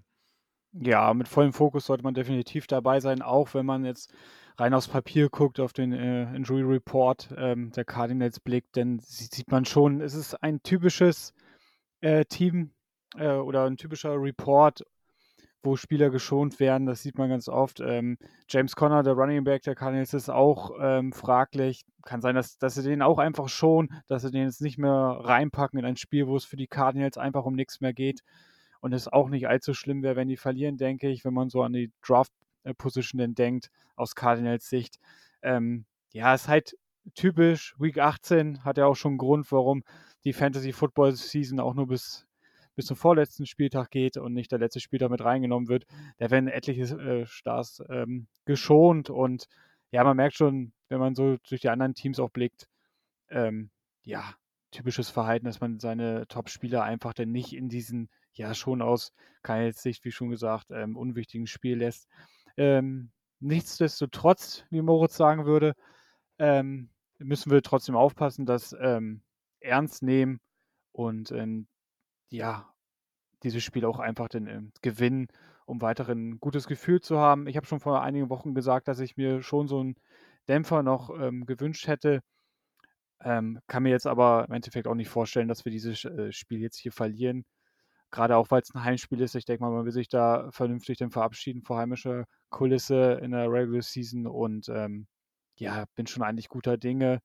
Ja, 0.73 1.15
mit 1.15 1.29
vollem 1.29 1.53
Fokus 1.53 1.87
sollte 1.87 2.05
man 2.05 2.15
definitiv 2.15 2.67
dabei 2.67 3.01
sein, 3.01 3.23
auch 3.23 3.55
wenn 3.55 3.65
man 3.65 3.85
jetzt 3.85 4.13
rein 4.59 4.75
aufs 4.75 4.89
Papier 4.89 5.29
guckt, 5.29 5.61
auf 5.61 5.73
den 5.73 5.93
äh, 5.93 6.35
Injury 6.35 6.63
Report 6.63 7.29
ähm, 7.37 7.71
der 7.71 7.85
Cardinals 7.85 8.41
blickt, 8.41 8.77
dann 8.77 8.99
sieht 8.99 9.51
man 9.51 9.65
schon, 9.65 10.01
es 10.01 10.15
ist 10.15 10.35
ein 10.43 10.63
typisches 10.63 11.33
äh, 12.01 12.25
Team 12.25 12.73
äh, 13.17 13.31
oder 13.31 13.65
ein 13.65 13.77
typischer 13.77 14.21
Report, 14.21 14.85
wo 15.63 15.77
Spieler 15.77 16.11
geschont 16.11 16.61
werden. 16.61 16.87
Das 16.87 17.03
sieht 17.03 17.19
man 17.19 17.29
ganz 17.29 17.49
oft. 17.49 17.81
Ähm, 17.81 18.19
James 18.49 18.75
Conner, 18.75 19.03
der 19.03 19.15
Running 19.15 19.45
Back 19.45 19.63
der 19.63 19.75
Cardinals, 19.75 20.15
ist 20.15 20.29
auch 20.29 20.73
ähm, 20.81 21.13
fraglich. 21.13 21.85
Kann 22.03 22.21
sein, 22.21 22.35
dass, 22.35 22.59
dass 22.59 22.75
sie 22.75 22.83
den 22.83 23.03
auch 23.03 23.19
einfach 23.19 23.49
schon, 23.49 23.91
dass 24.09 24.23
sie 24.23 24.31
den 24.31 24.45
jetzt 24.45 24.63
nicht 24.63 24.79
mehr 24.79 25.21
reinpacken 25.21 25.79
in 25.79 25.85
ein 25.85 25.97
Spiel, 25.97 26.27
wo 26.27 26.37
es 26.37 26.45
für 26.45 26.57
die 26.57 26.69
Cardinals 26.69 27.19
einfach 27.19 27.45
um 27.45 27.55
nichts 27.55 27.81
mehr 27.81 27.93
geht. 27.93 28.23
Und 28.81 28.93
es 28.93 29.09
auch 29.09 29.29
nicht 29.29 29.49
allzu 29.49 29.75
schlimm 29.75 30.03
wäre, 30.03 30.17
wenn 30.17 30.29
die 30.29 30.37
verlieren, 30.37 30.77
denke 30.77 31.09
ich, 31.09 31.25
wenn 31.25 31.35
man 31.35 31.49
so 31.49 31.63
an 31.63 31.73
die 31.73 31.91
Draft 32.07 32.33
Position 32.75 33.19
denn 33.19 33.35
denkt, 33.35 33.71
aus 33.97 34.15
Cardinals 34.15 34.69
Sicht. 34.69 34.99
Ähm, 35.43 35.85
ja, 36.13 36.35
ist 36.35 36.49
halt 36.49 36.77
typisch. 37.15 37.75
Week 37.79 37.99
18 37.99 38.65
hat 38.65 38.79
ja 38.79 38.87
auch 38.87 38.97
schon 38.97 39.13
einen 39.13 39.19
Grund, 39.19 39.51
warum 39.53 39.85
die 40.25 40.33
Fantasy 40.33 40.73
Football 40.73 41.13
Season 41.13 41.61
auch 41.61 41.75
nur 41.75 41.87
bis, 41.87 42.27
bis 42.75 42.87
zum 42.87 42.97
vorletzten 42.97 43.47
Spieltag 43.47 43.91
geht 43.91 44.17
und 44.17 44.35
nicht 44.35 44.53
der 44.53 44.59
letzte 44.59 44.81
Spieltag 44.81 45.11
mit 45.11 45.25
reingenommen 45.25 45.69
wird. 45.69 45.87
Da 46.19 46.31
werden 46.31 46.49
etliche 46.49 46.83
äh, 46.83 47.27
Stars 47.27 47.83
ähm, 47.89 48.27
geschont 48.45 49.11
und 49.11 49.47
ja, 49.91 50.05
man 50.05 50.17
merkt 50.17 50.37
schon, 50.37 50.73
wenn 50.89 50.99
man 50.99 51.15
so 51.15 51.37
durch 51.49 51.63
die 51.63 51.71
anderen 51.71 51.95
Teams 51.95 52.21
auch 52.21 52.31
blickt, 52.31 52.69
ähm, 53.31 53.71
ja, 54.03 54.35
typisches 54.71 55.09
Verhalten, 55.09 55.47
dass 55.47 55.61
man 55.61 55.81
seine 55.81 56.27
Top-Spieler 56.29 56.83
einfach 56.83 57.15
dann 57.15 57.33
nicht 57.33 57.55
in 57.55 57.69
diesen, 57.69 58.11
ja, 58.35 58.55
schon 58.55 58.83
aus 58.83 59.13
keine 59.43 59.73
Sicht, 59.73 60.05
wie 60.05 60.13
schon 60.13 60.29
gesagt, 60.29 60.71
ähm, 60.71 60.97
unwichtigen 60.97 61.47
Spiel 61.47 61.79
lässt. 61.79 62.07
Ähm, 62.59 63.13
nichtsdestotrotz, 63.41 64.65
wie 64.71 64.83
Moritz 64.83 65.17
sagen 65.17 65.47
würde, 65.47 65.75
ähm, 66.39 66.91
müssen 67.19 67.51
wir 67.53 67.63
trotzdem 67.63 67.97
aufpassen, 67.97 68.47
dass 68.47 68.77
ähm, 68.81 69.23
ernst 69.61 70.03
nehmen 70.03 70.41
und 70.93 71.33
ähm, 71.33 71.69
ja, 72.31 72.73
dieses 73.45 73.65
Spiel 73.65 73.85
auch 73.85 74.01
einfach 74.01 74.29
dann 74.29 74.47
ähm, 74.49 74.73
gewinnen, 74.83 75.29
um 75.67 75.81
weiterhin 75.83 76.31
ein 76.31 76.41
gutes 76.41 76.67
Gefühl 76.67 77.01
zu 77.01 77.19
haben. 77.19 77.47
Ich 77.47 77.57
habe 77.57 77.67
schon 77.67 77.81
vor 77.81 78.03
einigen 78.03 78.31
Wochen 78.31 78.55
gesagt, 78.55 78.89
dass 78.89 79.01
ich 79.01 79.17
mir 79.17 79.43
schon 79.43 79.69
so 79.69 79.81
einen 79.81 79.97
Dämpfer 80.49 80.83
noch 80.83 81.11
ähm, 81.11 81.47
gewünscht 81.47 81.87
hätte. 81.87 82.23
Kann 83.21 83.83
mir 83.83 83.91
jetzt 83.91 84.07
aber 84.07 84.45
im 84.47 84.55
Endeffekt 84.55 84.87
auch 84.87 84.95
nicht 84.95 85.09
vorstellen, 85.09 85.49
dass 85.49 85.65
wir 85.65 85.73
dieses 85.73 86.05
äh, 86.05 86.31
Spiel 86.33 86.61
jetzt 86.61 86.79
hier 86.79 86.93
verlieren. 86.93 87.45
Gerade 88.11 88.37
auch, 88.37 88.51
weil 88.51 88.63
es 88.63 88.75
ein 88.75 88.85
Heimspiel 88.85 89.21
ist. 89.21 89.35
Ich 89.35 89.45
denke 89.45 89.63
mal, 89.63 89.71
man 89.71 89.85
will 89.85 89.93
sich 89.93 90.09
da 90.09 90.51
vernünftig 90.51 90.99
dann 90.99 91.11
verabschieden 91.11 91.63
vor 91.63 91.79
heimischer 91.79 92.25
Kulisse 92.51 93.21
in 93.23 93.33
der 93.33 93.51
Regular 93.51 93.83
Season 93.83 94.27
und 94.27 94.69
ähm, 94.71 95.07
ja, 95.57 95.85
bin 95.95 96.07
schon 96.07 96.23
eigentlich 96.23 96.49
guter 96.49 96.79
Dinge 96.79 97.21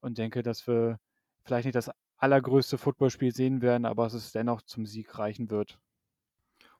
und 0.00 0.18
denke, 0.18 0.42
dass 0.42 0.66
wir 0.66 0.98
vielleicht 1.44 1.66
nicht 1.66 1.76
das 1.76 1.90
allergrößte 2.18 2.78
Footballspiel 2.78 3.34
sehen 3.34 3.62
werden, 3.62 3.84
aber 3.86 4.04
dass 4.04 4.14
es 4.14 4.32
dennoch 4.32 4.62
zum 4.62 4.86
Sieg 4.86 5.18
reichen 5.18 5.50
wird. 5.50 5.78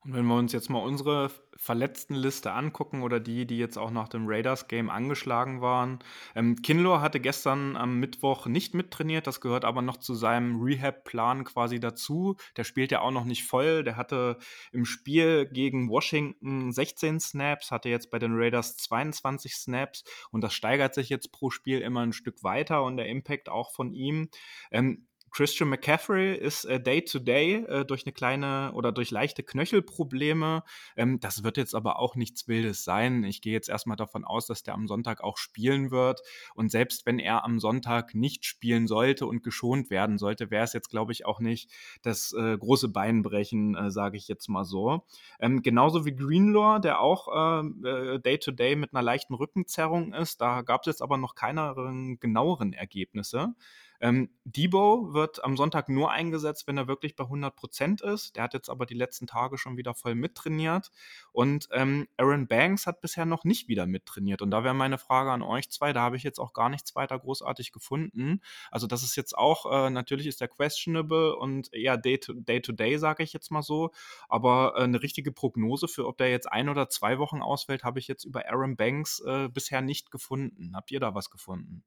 Und 0.05 0.15
wenn 0.15 0.27
wir 0.27 0.37
uns 0.37 0.53
jetzt 0.53 0.71
mal 0.71 0.79
unsere 0.79 1.31
Verletztenliste 1.57 2.53
angucken 2.53 3.03
oder 3.03 3.19
die, 3.19 3.47
die 3.47 3.59
jetzt 3.59 3.79
auch 3.79 3.91
nach 3.91 4.09
dem 4.09 4.27
Raiders-Game 4.27 4.91
angeschlagen 4.91 5.61
waren. 5.61 5.99
Ähm, 6.35 6.61
Kinlaw 6.63 7.01
hatte 7.01 7.19
gestern 7.19 7.77
am 7.77 7.99
Mittwoch 7.99 8.47
nicht 8.47 8.75
mittrainiert, 8.75 9.27
das 9.27 9.41
gehört 9.41 9.65
aber 9.65 9.83
noch 9.83 9.97
zu 9.97 10.15
seinem 10.15 10.61
Rehab-Plan 10.61 11.45
quasi 11.45 11.81
dazu. 11.81 12.37
Der 12.57 12.65
spielt 12.65 12.93
ja 12.93 13.01
auch 13.01 13.11
noch 13.11 13.25
nicht 13.25 13.45
voll. 13.45 13.85
Der 13.85 13.97
hatte 13.97 14.39
im 14.71 14.85
Spiel 14.85 15.47
gegen 15.47 15.89
Washington 15.89 16.73
16 16.73 17.21
Snaps, 17.21 17.71
hatte 17.71 17.89
jetzt 17.89 18.11
bei 18.11 18.19
den 18.19 18.37
Raiders 18.37 18.77
22 18.77 19.55
Snaps 19.55 20.05
und 20.31 20.43
das 20.43 20.55
steigert 20.55 20.95
sich 20.95 21.09
jetzt 21.09 21.33
pro 21.33 21.51
Spiel 21.51 21.81
immer 21.81 22.01
ein 22.01 22.13
Stück 22.13 22.43
weiter 22.45 22.85
und 22.85 22.97
der 22.97 23.07
Impact 23.07 23.49
auch 23.49 23.73
von 23.73 23.93
ihm. 23.93 24.29
Ähm, 24.71 25.07
Christian 25.37 25.69
McCaffrey 25.69 26.35
ist 26.35 26.65
äh, 26.65 26.81
Day 26.81 27.05
to 27.05 27.19
Day 27.19 27.57
äh, 27.69 27.85
durch 27.85 28.07
eine 28.07 28.15
kleine 28.15 28.73
oder 28.73 28.91
durch 28.91 29.11
leichte 29.11 29.43
Knöchelprobleme. 29.43 30.63
Ähm, 30.97 31.21
das 31.21 31.45
wird 31.45 31.59
jetzt 31.59 31.75
aber 31.75 31.99
auch 31.99 32.17
nichts 32.17 32.49
Wildes 32.49 32.85
sein. 32.85 33.23
Ich 33.23 33.43
gehe 33.43 33.53
jetzt 33.53 33.69
erstmal 33.69 33.99
davon 33.99 34.25
aus, 34.25 34.47
dass 34.47 34.63
der 34.63 34.73
am 34.73 34.89
Sonntag 34.89 35.23
auch 35.23 35.37
spielen 35.37 35.91
wird. 35.91 36.23
Und 36.55 36.71
selbst 36.71 37.05
wenn 37.05 37.19
er 37.19 37.45
am 37.45 37.61
Sonntag 37.61 38.15
nicht 38.15 38.47
spielen 38.47 38.87
sollte 38.87 39.27
und 39.27 39.43
geschont 39.43 39.91
werden 39.91 40.17
sollte, 40.17 40.51
wäre 40.51 40.65
es 40.65 40.73
jetzt, 40.73 40.89
glaube 40.89 41.13
ich, 41.13 41.27
auch 41.27 41.39
nicht 41.39 41.71
das 42.01 42.33
äh, 42.33 42.57
große 42.57 42.89
Beinbrechen, 42.89 43.77
äh, 43.77 43.91
sage 43.91 44.17
ich 44.17 44.29
jetzt 44.29 44.49
mal 44.49 44.65
so. 44.65 45.05
Ähm, 45.39 45.61
genauso 45.61 46.07
wie 46.07 46.17
Greenlaw, 46.17 46.81
der 46.81 47.03
auch 47.03 47.61
äh, 47.63 48.19
Day 48.21 48.39
to 48.39 48.53
Day 48.53 48.75
mit 48.75 48.95
einer 48.95 49.03
leichten 49.03 49.35
Rückenzerrung 49.35 50.15
ist. 50.15 50.41
Da 50.41 50.63
gab 50.63 50.81
es 50.81 50.87
jetzt 50.87 51.03
aber 51.03 51.19
noch 51.19 51.35
keine 51.35 52.17
genaueren 52.21 52.73
Ergebnisse. 52.73 53.55
Ähm, 54.01 54.31
Debo 54.45 55.13
wird 55.13 55.43
am 55.43 55.57
Sonntag 55.57 55.89
nur 55.89 56.11
eingesetzt, 56.11 56.67
wenn 56.67 56.79
er 56.79 56.89
wirklich 56.89 57.17
bei 57.17 57.25
100 57.25 57.57
Prozent 57.57 58.01
ist. 58.01 58.37
Der 58.37 58.45
hat 58.45 58.55
jetzt 58.55 58.69
aber 58.69 58.87
die 58.87 58.95
letzten 58.95 59.27
Tage 59.27 59.59
schon 59.59 59.77
wieder 59.77 59.95
voll 59.95 60.15
mittrainiert. 60.15 60.91
Und 61.33 61.69
ähm, 61.73 62.07
Aaron 62.17 62.47
Banks 62.47 62.87
hat 62.87 63.01
bisher 63.01 63.27
noch 63.27 63.45
nicht 63.45 63.69
wieder 63.69 63.87
mittrainiert. 63.87 64.43
Und 64.43 64.51
da 64.51 64.65
wäre 64.65 64.75
meine 64.75 64.99
Frage 64.99 65.33
an 65.33 65.43
euch 65.43 65.71
zwei. 65.71 65.93
Da 65.93 66.03
habe 66.03 66.17
ich 66.17 66.23
jetzt 66.23 66.39
auch 66.39 66.53
gar 66.53 66.69
nichts 66.69 66.95
weiter 66.95 67.19
großartig 67.19 67.73
gefunden. 67.73 68.41
Also 68.71 68.87
das 68.87 69.03
ist 69.03 69.17
jetzt 69.17 69.37
auch, 69.37 69.67
äh, 69.71 69.91
natürlich 69.91 70.27
ist 70.27 70.41
der 70.41 70.49
questionable 70.49 71.37
und 71.37 71.73
eher 71.73 71.97
Day-to-Day, 71.97 72.61
Day 72.61 72.99
sage 72.99 73.23
ich 73.23 73.33
jetzt 73.33 73.51
mal 73.51 73.63
so. 73.63 73.91
Aber 74.29 74.75
äh, 74.77 74.83
eine 74.83 75.03
richtige 75.03 75.33
Prognose 75.33 75.89
für, 75.89 76.07
ob 76.07 76.19
der 76.19 76.31
jetzt 76.31 76.51
ein 76.51 76.69
oder 76.69 76.89
zwei 76.89 77.19
Wochen 77.19 77.43
ausfällt, 77.43 77.85
habe 77.85 77.99
ich 77.99 78.09
jetzt 78.09 78.25
über 78.25 78.47
Aaron 78.47 78.77
Banks 78.77 79.21
äh, 79.21 79.49
bisher 79.49 79.81
nicht 79.81 80.11
gefunden. 80.11 80.73
Habt 80.75 80.91
ihr 80.91 81.01
da 81.01 81.15
was 81.15 81.31
gefunden? 81.31 81.83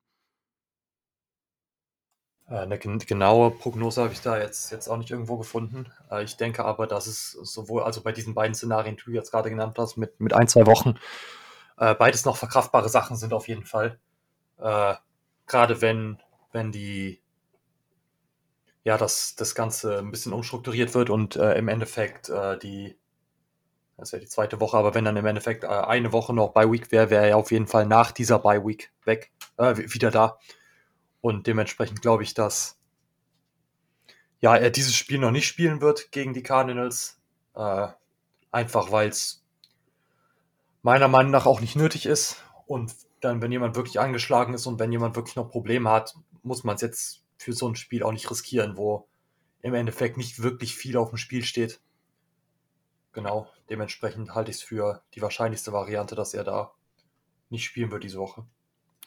Äh, 2.50 2.56
eine 2.56 2.78
genaue 2.78 3.52
Prognose 3.52 4.02
habe 4.02 4.14
ich 4.14 4.22
da 4.22 4.38
jetzt, 4.38 4.72
jetzt 4.72 4.88
auch 4.88 4.98
nicht 4.98 5.12
irgendwo 5.12 5.38
gefunden. 5.38 5.92
Äh, 6.12 6.24
ich 6.24 6.38
denke 6.38 6.66
aber, 6.66 6.88
dass 6.88 7.08
es 7.08 7.32
sowohl, 7.32 7.84
also 7.84 8.02
bei 8.02 8.12
diesen 8.12 8.34
beiden 8.34 8.56
Szenarien, 8.56 8.98
die 8.98 9.04
du 9.04 9.12
jetzt 9.12 9.32
gerade 9.32 9.50
genannt 9.50 9.78
hast, 9.78 9.98
mit, 9.98 10.20
mit 10.20 10.34
ein, 10.34 10.48
zwei 10.48 10.66
Wochen, 10.66 10.96
äh, 11.78 11.94
beides 11.96 12.26
noch 12.26 12.38
verkraftbare 12.38 12.90
Sachen 12.90 13.16
sind 13.16 13.34
auf 13.34 13.48
jeden 13.48 13.66
Fall. 13.66 14.00
gerade 15.48 15.82
wenn, 15.82 16.20
wenn 16.52 16.72
die, 16.74 17.22
ja, 18.84 18.98
das, 18.98 19.36
das 19.36 19.56
Ganze 19.56 20.00
ein 20.00 20.12
bisschen 20.12 20.34
umstrukturiert 20.34 20.94
wird 20.94 21.10
und 21.10 21.38
im 21.38 21.70
Endeffekt 21.70 22.30
die, 22.62 22.98
das 23.96 24.12
wäre 24.12 24.20
die 24.22 24.28
zweite 24.28 24.60
Woche, 24.60 24.76
aber 24.78 24.96
wenn 24.96 25.06
dann 25.06 25.16
im 25.16 25.26
Endeffekt 25.26 25.64
eine 25.64 26.12
Woche 26.12 26.34
noch 26.34 26.50
bei 26.50 26.70
Week 26.70 26.92
wäre, 26.92 27.10
wäre 27.10 27.30
er 27.30 27.38
auf 27.38 27.52
jeden 27.52 27.68
Fall 27.68 27.86
nach 27.86 28.12
dieser 28.12 28.40
Bye 28.40 28.66
Week 28.66 28.92
weg, 29.06 29.32
wieder 29.58 30.12
da. 30.12 30.40
Und 31.22 31.48
dementsprechend 31.48 32.02
glaube 32.02 32.24
ich, 32.24 32.34
dass 32.34 32.78
ja, 34.42 34.56
er 34.56 34.70
dieses 34.70 34.96
Spiel 34.96 35.20
noch 35.20 35.32
nicht 35.32 35.48
spielen 35.48 35.82
wird 35.82 36.12
gegen 36.12 36.34
die 36.34 36.44
Cardinals. 36.44 37.20
Äh, 37.56 37.88
einfach 38.52 38.92
weil 38.92 39.10
es 39.10 39.44
meiner 40.82 41.08
Meinung 41.08 41.32
nach 41.32 41.46
auch 41.46 41.62
nicht 41.62 41.76
nötig 41.76 42.06
ist. 42.06 42.44
Und 42.66 42.96
dann, 43.20 43.42
wenn 43.42 43.52
jemand 43.52 43.76
wirklich 43.76 44.00
angeschlagen 44.00 44.54
ist 44.54 44.66
und 44.66 44.80
wenn 44.80 44.92
jemand 44.92 45.16
wirklich 45.16 45.36
noch 45.36 45.50
Probleme 45.50 45.90
hat, 45.90 46.16
muss 46.44 46.64
man 46.64 46.76
es 46.76 46.82
jetzt 46.82 47.24
für 47.38 47.54
so 47.54 47.68
ein 47.68 47.76
Spiel 47.76 48.04
auch 48.04 48.12
nicht 48.12 48.30
riskieren, 48.30 48.78
wo 48.78 49.08
im 49.62 49.74
Endeffekt 49.74 50.18
nicht 50.18 50.42
wirklich 50.42 50.76
viel 50.76 50.98
auf 50.98 51.10
dem 51.10 51.18
Spiel 51.18 51.44
steht. 51.44 51.82
Genau, 53.12 53.50
dementsprechend 53.70 54.36
halte 54.36 54.52
ich 54.52 54.58
es 54.58 54.64
für 54.64 55.02
die 55.16 55.22
wahrscheinlichste 55.22 55.74
Variante, 55.74 56.16
dass 56.16 56.34
er 56.34 56.44
da 56.44 56.74
nicht 57.50 57.66
spielen 57.66 57.92
wird 57.92 58.04
diese 58.04 58.20
Woche. 58.20 58.46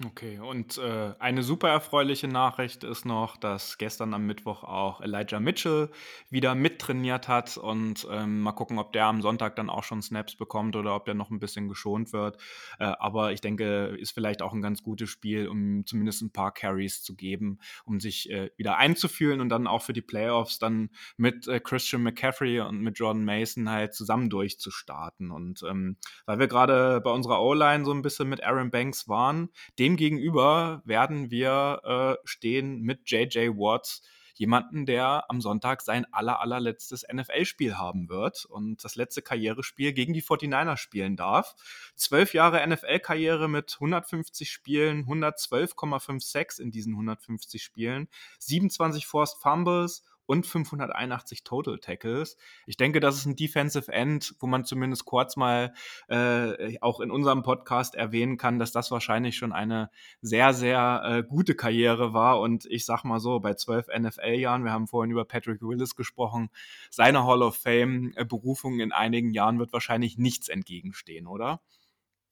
Okay, 0.01 0.39
und 0.39 0.79
äh, 0.79 1.13
eine 1.19 1.43
super 1.43 1.69
erfreuliche 1.69 2.27
Nachricht 2.27 2.83
ist 2.83 3.05
noch, 3.05 3.37
dass 3.37 3.77
gestern 3.77 4.15
am 4.15 4.27
Mittwoch 4.27 4.65
auch 4.65 5.03
Elijah 5.03 5.39
Mitchell 5.39 5.91
wieder 6.31 6.55
mittrainiert 6.55 7.29
hat 7.29 7.59
und 7.59 8.09
ähm, 8.11 8.41
mal 8.41 8.53
gucken, 8.53 8.79
ob 8.79 8.95
der 8.95 9.05
am 9.05 9.21
Sonntag 9.21 9.55
dann 9.55 9.69
auch 9.69 9.85
schon 9.85 10.01
Snaps 10.01 10.35
bekommt 10.35 10.77
oder 10.77 10.97
ob 10.97 11.05
der 11.05 11.13
noch 11.13 11.31
ein 11.31 11.39
bisschen 11.39 11.69
geschont 11.69 12.15
wird. 12.15 12.39
Äh, 12.79 12.85
aber 12.85 13.33
ich 13.33 13.43
denke, 13.43 13.95
ist 13.99 14.13
vielleicht 14.13 14.41
auch 14.41 14.55
ein 14.55 14.63
ganz 14.63 14.83
gutes 14.83 15.11
Spiel, 15.11 15.47
um 15.47 15.85
zumindest 15.85 16.23
ein 16.23 16.33
paar 16.33 16.53
Carries 16.53 17.03
zu 17.03 17.15
geben, 17.15 17.59
um 17.85 18.01
sich 18.01 18.31
äh, 18.31 18.51
wieder 18.57 18.79
einzufühlen 18.79 19.43
und 19.43 19.51
dann 19.51 19.67
auch 19.67 19.83
für 19.83 19.93
die 19.93 20.01
Playoffs 20.01 20.59
dann 20.59 20.89
mit 21.19 21.47
äh, 21.49 21.61
Christian 21.61 22.03
McCaffrey 22.03 22.61
und 22.61 22.81
mit 22.81 22.99
Jordan 22.99 23.27
Mason 23.27 23.69
halt 23.69 23.93
zusammen 23.95 24.31
durchzustarten. 24.31 25.31
Und 25.31 25.63
ähm, 25.69 25.99
weil 26.25 26.39
wir 26.39 26.49
gerade 26.49 27.03
bei 27.03 27.11
unserer 27.11 27.43
O-Line 27.43 27.85
so 27.85 27.93
ein 27.93 28.01
bisschen 28.01 28.31
mit 28.31 28.43
Aaron 28.43 28.71
Banks 28.71 29.07
waren, 29.07 29.51
Demgegenüber 29.83 30.81
werden 30.85 31.33
wir 31.33 31.81
äh, 32.23 32.23
stehen 32.25 32.83
mit 32.83 33.11
JJ 33.11 33.49
Watts, 33.49 34.03
jemanden, 34.35 34.87
der 34.87 35.29
am 35.29 35.41
Sonntag 35.41 35.83
sein 35.83 36.07
aller, 36.13 36.41
allerletztes 36.41 37.05
NFL-Spiel 37.13 37.77
haben 37.77 38.09
wird 38.09 38.45
und 38.45 38.85
das 38.85 38.95
letzte 38.95 39.23
Karrierespiel 39.23 39.93
gegen 39.93 40.13
die 40.13 40.23
49er 40.23 40.77
spielen 40.77 41.17
darf. 41.17 41.57
Zwölf 41.97 42.33
Jahre 42.33 42.65
NFL-Karriere 42.65 43.49
mit 43.49 43.75
150 43.75 44.53
Spielen, 44.53 45.05
112,56 45.05 46.61
in 46.61 46.71
diesen 46.71 46.93
150 46.93 47.61
Spielen, 47.61 48.07
27 48.39 49.05
Forced 49.05 49.39
Fumbles 49.43 50.05
und 50.27 50.47
581 50.47 51.45
Total 51.45 51.79
Tackles. 51.79 52.37
Ich 52.67 52.77
denke, 52.77 53.01
das 53.01 53.17
ist 53.17 53.27
ein 53.27 53.37
Defensive 53.37 53.93
End, 53.93 54.35
wo 54.39 54.47
man 54.47 54.65
zumindest 54.65 55.05
kurz 55.05 55.37
mal 55.37 55.75
äh, 56.09 56.79
auch 56.81 57.01
in 57.01 57.11
unserem 57.11 57.43
Podcast 57.43 57.95
erwähnen 57.95 58.37
kann, 58.37 58.59
dass 58.59 58.73
das 58.73 58.91
wahrscheinlich 58.91 59.37
schon 59.37 59.53
eine 59.53 59.91
sehr, 60.21 60.55
sehr 60.55 61.03
äh, 61.05 61.23
gute 61.23 61.55
Karriere 61.55 62.13
war. 62.13 62.41
Und 62.41 62.67
ich 62.67 62.85
sag 62.85 63.05
mal 63.05 63.21
so, 63.21 63.41
bei 63.41 63.55
zwölf 63.55 63.87
NFL-Jahren, 63.89 64.65
wir 64.65 64.73
haben 64.73 64.89
vorhin 64.89 65.11
über 65.11 65.25
Patrick 65.25 65.63
Willis 65.63 65.97
gesprochen, 65.97 66.51
seiner 66.91 67.27
Hall 67.27 67.43
of 67.43 67.57
Fame-Berufung 67.57 68.81
in 68.81 68.93
einigen 68.93 69.33
Jahren 69.33 69.59
wird 69.59 69.73
wahrscheinlich 69.73 70.19
nichts 70.19 70.49
entgegenstehen, 70.49 71.27
oder? 71.27 71.61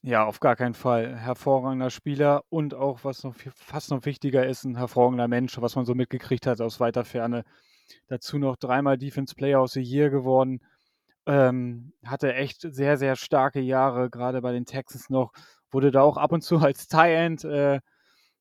Ja, 0.03 0.24
auf 0.24 0.40
gar 0.40 0.57
keinen 0.57 0.72
Fall. 0.72 1.14
Hervorragender 1.18 1.90
Spieler 1.90 2.44
und 2.48 2.72
auch, 2.74 3.05
was 3.05 3.22
noch 3.22 3.35
fast 3.55 3.90
noch 3.90 4.07
wichtiger 4.07 4.46
ist, 4.46 4.64
ein 4.64 4.76
hervorragender 4.76 5.29
Mensch, 5.29 5.61
was 5.61 5.76
man 5.76 5.85
so 5.85 5.94
mitgekriegt 5.94 6.46
hat 6.46 6.62
aus 6.62 6.81
weiter 6.81 7.05
Ferne. 7.05 7.44
Dazu 8.09 8.38
noch 8.38 8.57
dreimal 8.57 8.98
Defense 8.98 9.35
Player 9.35 9.62
of 9.62 9.70
the 9.70 9.83
Year 9.83 10.11
geworden. 10.11 10.61
Ähm, 11.26 11.92
hatte 12.05 12.35
echt 12.35 12.62
sehr, 12.62 12.96
sehr 12.96 13.16
starke 13.16 13.61
Jahre, 13.61 14.11
gerade 14.11 14.40
bei 14.42 14.53
den 14.53 14.66
Texans 14.66 15.11
noch. 15.11 15.33
Wurde 15.70 15.90
da 15.90 16.03
auch 16.03 16.16
ab 16.16 16.33
und 16.33 16.42
zu 16.42 16.59
als 16.59 16.88
Tie 16.88 17.12
End 17.12 17.44
äh, 17.44 17.81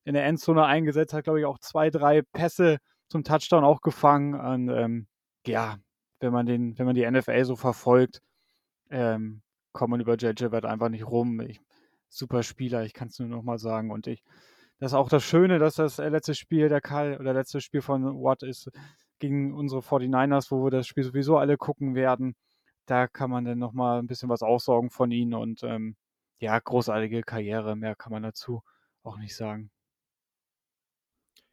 in 0.04 0.14
der 0.14 0.24
Endzone 0.24 0.64
eingesetzt, 0.64 1.12
hat, 1.14 1.24
glaube 1.24 1.40
ich, 1.40 1.46
auch 1.46 1.58
zwei, 1.58 1.90
drei 1.90 2.22
Pässe 2.22 2.78
zum 3.08 3.24
Touchdown 3.24 3.64
auch 3.64 3.80
gefangen. 3.80 4.34
Und 4.34 4.68
ähm, 4.70 5.06
ja, 5.46 5.76
wenn 6.20 6.32
man, 6.32 6.46
den, 6.46 6.78
wenn 6.78 6.86
man 6.86 6.94
die 6.94 7.08
NFL 7.08 7.44
so 7.44 7.56
verfolgt, 7.56 8.20
ähm, 8.90 9.42
kommt 9.72 9.90
man 9.90 10.00
über 10.00 10.16
JJ 10.16 10.50
Watt 10.50 10.64
einfach 10.64 10.88
nicht 10.88 11.06
rum. 11.06 11.40
Ich, 11.40 11.60
super 12.08 12.42
Spieler, 12.42 12.84
ich 12.84 12.92
kann 12.92 13.08
es 13.08 13.18
nur 13.18 13.28
noch 13.28 13.42
mal 13.42 13.58
sagen. 13.58 13.90
Und 13.90 14.06
ich, 14.06 14.22
das 14.78 14.92
ist 14.92 14.96
auch 14.96 15.08
das 15.08 15.22
Schöne, 15.22 15.58
dass 15.58 15.76
das 15.76 15.98
letzte 15.98 16.34
Spiel 16.34 16.68
der 16.68 16.80
Karl 16.80 17.18
oder 17.18 17.32
letzte 17.32 17.60
Spiel 17.60 17.82
von 17.82 18.04
Watt 18.04 18.42
ist, 18.42 18.70
gegen 19.20 19.54
unsere 19.54 19.82
49ers, 19.82 20.50
wo 20.50 20.64
wir 20.64 20.70
das 20.70 20.86
Spiel 20.86 21.04
sowieso 21.04 21.38
alle 21.38 21.56
gucken 21.56 21.94
werden. 21.94 22.34
Da 22.86 23.06
kann 23.06 23.30
man 23.30 23.44
dann 23.44 23.58
nochmal 23.58 24.00
ein 24.00 24.06
bisschen 24.08 24.28
was 24.28 24.42
aussaugen 24.42 24.90
von 24.90 25.12
ihnen 25.12 25.34
und 25.34 25.62
ähm, 25.62 25.96
ja, 26.38 26.58
großartige 26.58 27.22
Karriere, 27.22 27.76
mehr 27.76 27.94
kann 27.94 28.12
man 28.12 28.22
dazu 28.24 28.62
auch 29.04 29.18
nicht 29.18 29.36
sagen. 29.36 29.70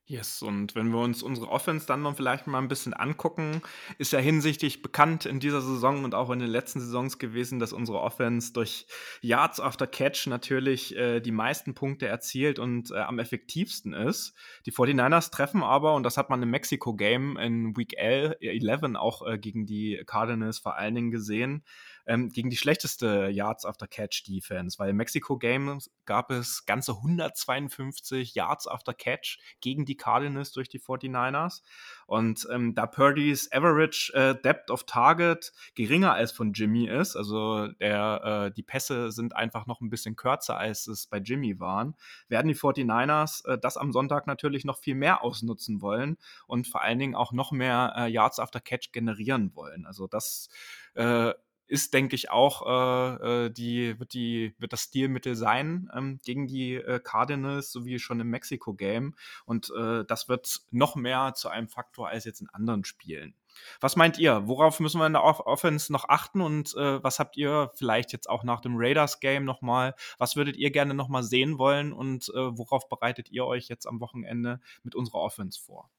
Yes, 0.09 0.41
und 0.41 0.73
wenn 0.73 0.87
wir 0.93 0.99
uns 0.99 1.21
unsere 1.21 1.49
Offense 1.49 1.85
dann 1.85 2.01
noch 2.01 2.15
vielleicht 2.15 2.47
mal 2.47 2.59
ein 2.59 2.69
bisschen 2.69 2.93
angucken, 2.93 3.61
ist 3.97 4.13
ja 4.13 4.19
hinsichtlich 4.19 4.81
bekannt 4.81 5.25
in 5.25 5.41
dieser 5.41 5.59
Saison 5.59 6.05
und 6.05 6.15
auch 6.15 6.29
in 6.29 6.39
den 6.39 6.47
letzten 6.47 6.79
Saisons 6.79 7.19
gewesen, 7.19 7.59
dass 7.59 7.73
unsere 7.73 7.99
Offense 7.99 8.53
durch 8.53 8.87
Yards 9.19 9.59
after 9.59 9.85
Catch 9.85 10.27
natürlich 10.27 10.95
äh, 10.95 11.19
die 11.19 11.33
meisten 11.33 11.73
Punkte 11.73 12.07
erzielt 12.07 12.57
und 12.57 12.89
äh, 12.91 12.99
am 12.99 13.19
effektivsten 13.19 13.91
ist. 13.91 14.33
Die 14.65 14.71
49ers 14.71 15.29
treffen 15.29 15.61
aber, 15.61 15.93
und 15.95 16.03
das 16.03 16.15
hat 16.15 16.29
man 16.29 16.41
im 16.41 16.51
Mexiko-Game 16.51 17.35
in 17.35 17.75
Week 17.75 17.93
11 17.97 18.95
auch 18.95 19.27
äh, 19.27 19.37
gegen 19.37 19.65
die 19.65 20.01
Cardinals 20.05 20.57
vor 20.57 20.77
allen 20.77 20.95
Dingen 20.95 21.11
gesehen, 21.11 21.65
ähm, 22.07 22.29
gegen 22.29 22.49
die 22.49 22.57
schlechteste 22.57 23.27
Yards 23.27 23.65
after 23.65 23.87
Catch 23.87 24.23
Defense, 24.27 24.79
weil 24.79 24.89
im 24.89 24.95
Mexiko 24.95 25.37
Game 25.37 25.79
gab 26.05 26.31
es 26.31 26.65
ganze 26.65 26.93
152 26.93 28.33
Yards 28.33 28.67
after 28.67 28.93
Catch 28.93 29.37
gegen 29.61 29.85
die 29.85 29.97
Cardinals 29.97 30.53
durch 30.53 30.69
die 30.69 30.79
49ers. 30.79 31.61
Und 32.07 32.47
ähm, 32.51 32.73
da 32.73 32.87
Purdy's 32.87 33.51
Average 33.51 34.13
äh, 34.13 34.41
Depth 34.41 34.71
of 34.71 34.85
Target 34.85 35.51
geringer 35.75 36.13
als 36.13 36.31
von 36.31 36.53
Jimmy 36.53 36.87
ist, 36.87 37.15
also 37.15 37.67
der, 37.67 38.47
äh, 38.47 38.53
die 38.53 38.63
Pässe 38.63 39.11
sind 39.11 39.35
einfach 39.35 39.67
noch 39.67 39.81
ein 39.81 39.89
bisschen 39.89 40.15
kürzer, 40.15 40.57
als 40.57 40.87
es 40.87 41.07
bei 41.07 41.17
Jimmy 41.17 41.59
waren, 41.59 41.95
werden 42.29 42.47
die 42.47 42.55
49ers 42.55 43.45
äh, 43.45 43.57
das 43.57 43.75
am 43.75 43.91
Sonntag 43.91 44.27
natürlich 44.27 44.63
noch 44.63 44.79
viel 44.79 44.95
mehr 44.95 45.23
ausnutzen 45.23 45.81
wollen 45.81 46.17
und 46.47 46.67
vor 46.67 46.81
allen 46.81 46.99
Dingen 46.99 47.15
auch 47.15 47.33
noch 47.33 47.51
mehr 47.51 47.93
äh, 47.97 48.07
Yards 48.09 48.39
after 48.39 48.61
Catch 48.61 48.93
generieren 48.93 49.53
wollen. 49.55 49.85
Also 49.85 50.07
das 50.07 50.47
äh, 50.93 51.33
ist, 51.67 51.93
denke 51.93 52.15
ich, 52.15 52.31
auch 52.31 52.65
äh, 52.65 53.45
äh, 53.45 53.49
die, 53.49 53.99
wird, 53.99 54.13
die, 54.13 54.55
wird 54.57 54.73
das 54.73 54.83
Stilmittel 54.83 55.35
sein 55.35 55.89
ähm, 55.95 56.19
gegen 56.23 56.47
die 56.47 56.75
äh, 56.75 56.99
Cardinals, 56.99 57.71
so 57.71 57.85
wie 57.85 57.99
schon 57.99 58.19
im 58.19 58.29
Mexiko-Game. 58.29 59.15
Und 59.45 59.71
äh, 59.77 60.05
das 60.05 60.29
wird 60.29 60.61
noch 60.71 60.95
mehr 60.95 61.33
zu 61.35 61.49
einem 61.49 61.67
Faktor 61.67 62.09
als 62.09 62.25
jetzt 62.25 62.41
in 62.41 62.49
anderen 62.49 62.83
Spielen. 62.85 63.35
Was 63.79 63.95
meint 63.95 64.17
ihr? 64.17 64.47
Worauf 64.47 64.79
müssen 64.79 64.99
wir 64.99 65.07
in 65.07 65.13
der 65.13 65.23
Off 65.23 65.39
Offense 65.39 65.91
noch 65.91 66.09
achten 66.09 66.41
und 66.41 66.75
äh, 66.75 67.03
was 67.03 67.19
habt 67.19 67.37
ihr 67.37 67.71
vielleicht 67.75 68.11
jetzt 68.13 68.29
auch 68.29 68.43
nach 68.43 68.61
dem 68.61 68.75
Raiders-Game 68.75 69.45
nochmal, 69.45 69.95
was 70.17 70.35
würdet 70.35 70.57
ihr 70.57 70.71
gerne 70.71 70.93
nochmal 70.93 71.23
sehen 71.23 71.57
wollen 71.57 71.91
und 71.91 72.29
äh, 72.29 72.57
worauf 72.57 72.87
bereitet 72.87 73.31
ihr 73.31 73.45
euch 73.45 73.67
jetzt 73.67 73.87
am 73.87 73.99
Wochenende 73.99 74.59
mit 74.83 74.95
unserer 74.95 75.19
Offense 75.19 75.59
vor? 75.59 75.89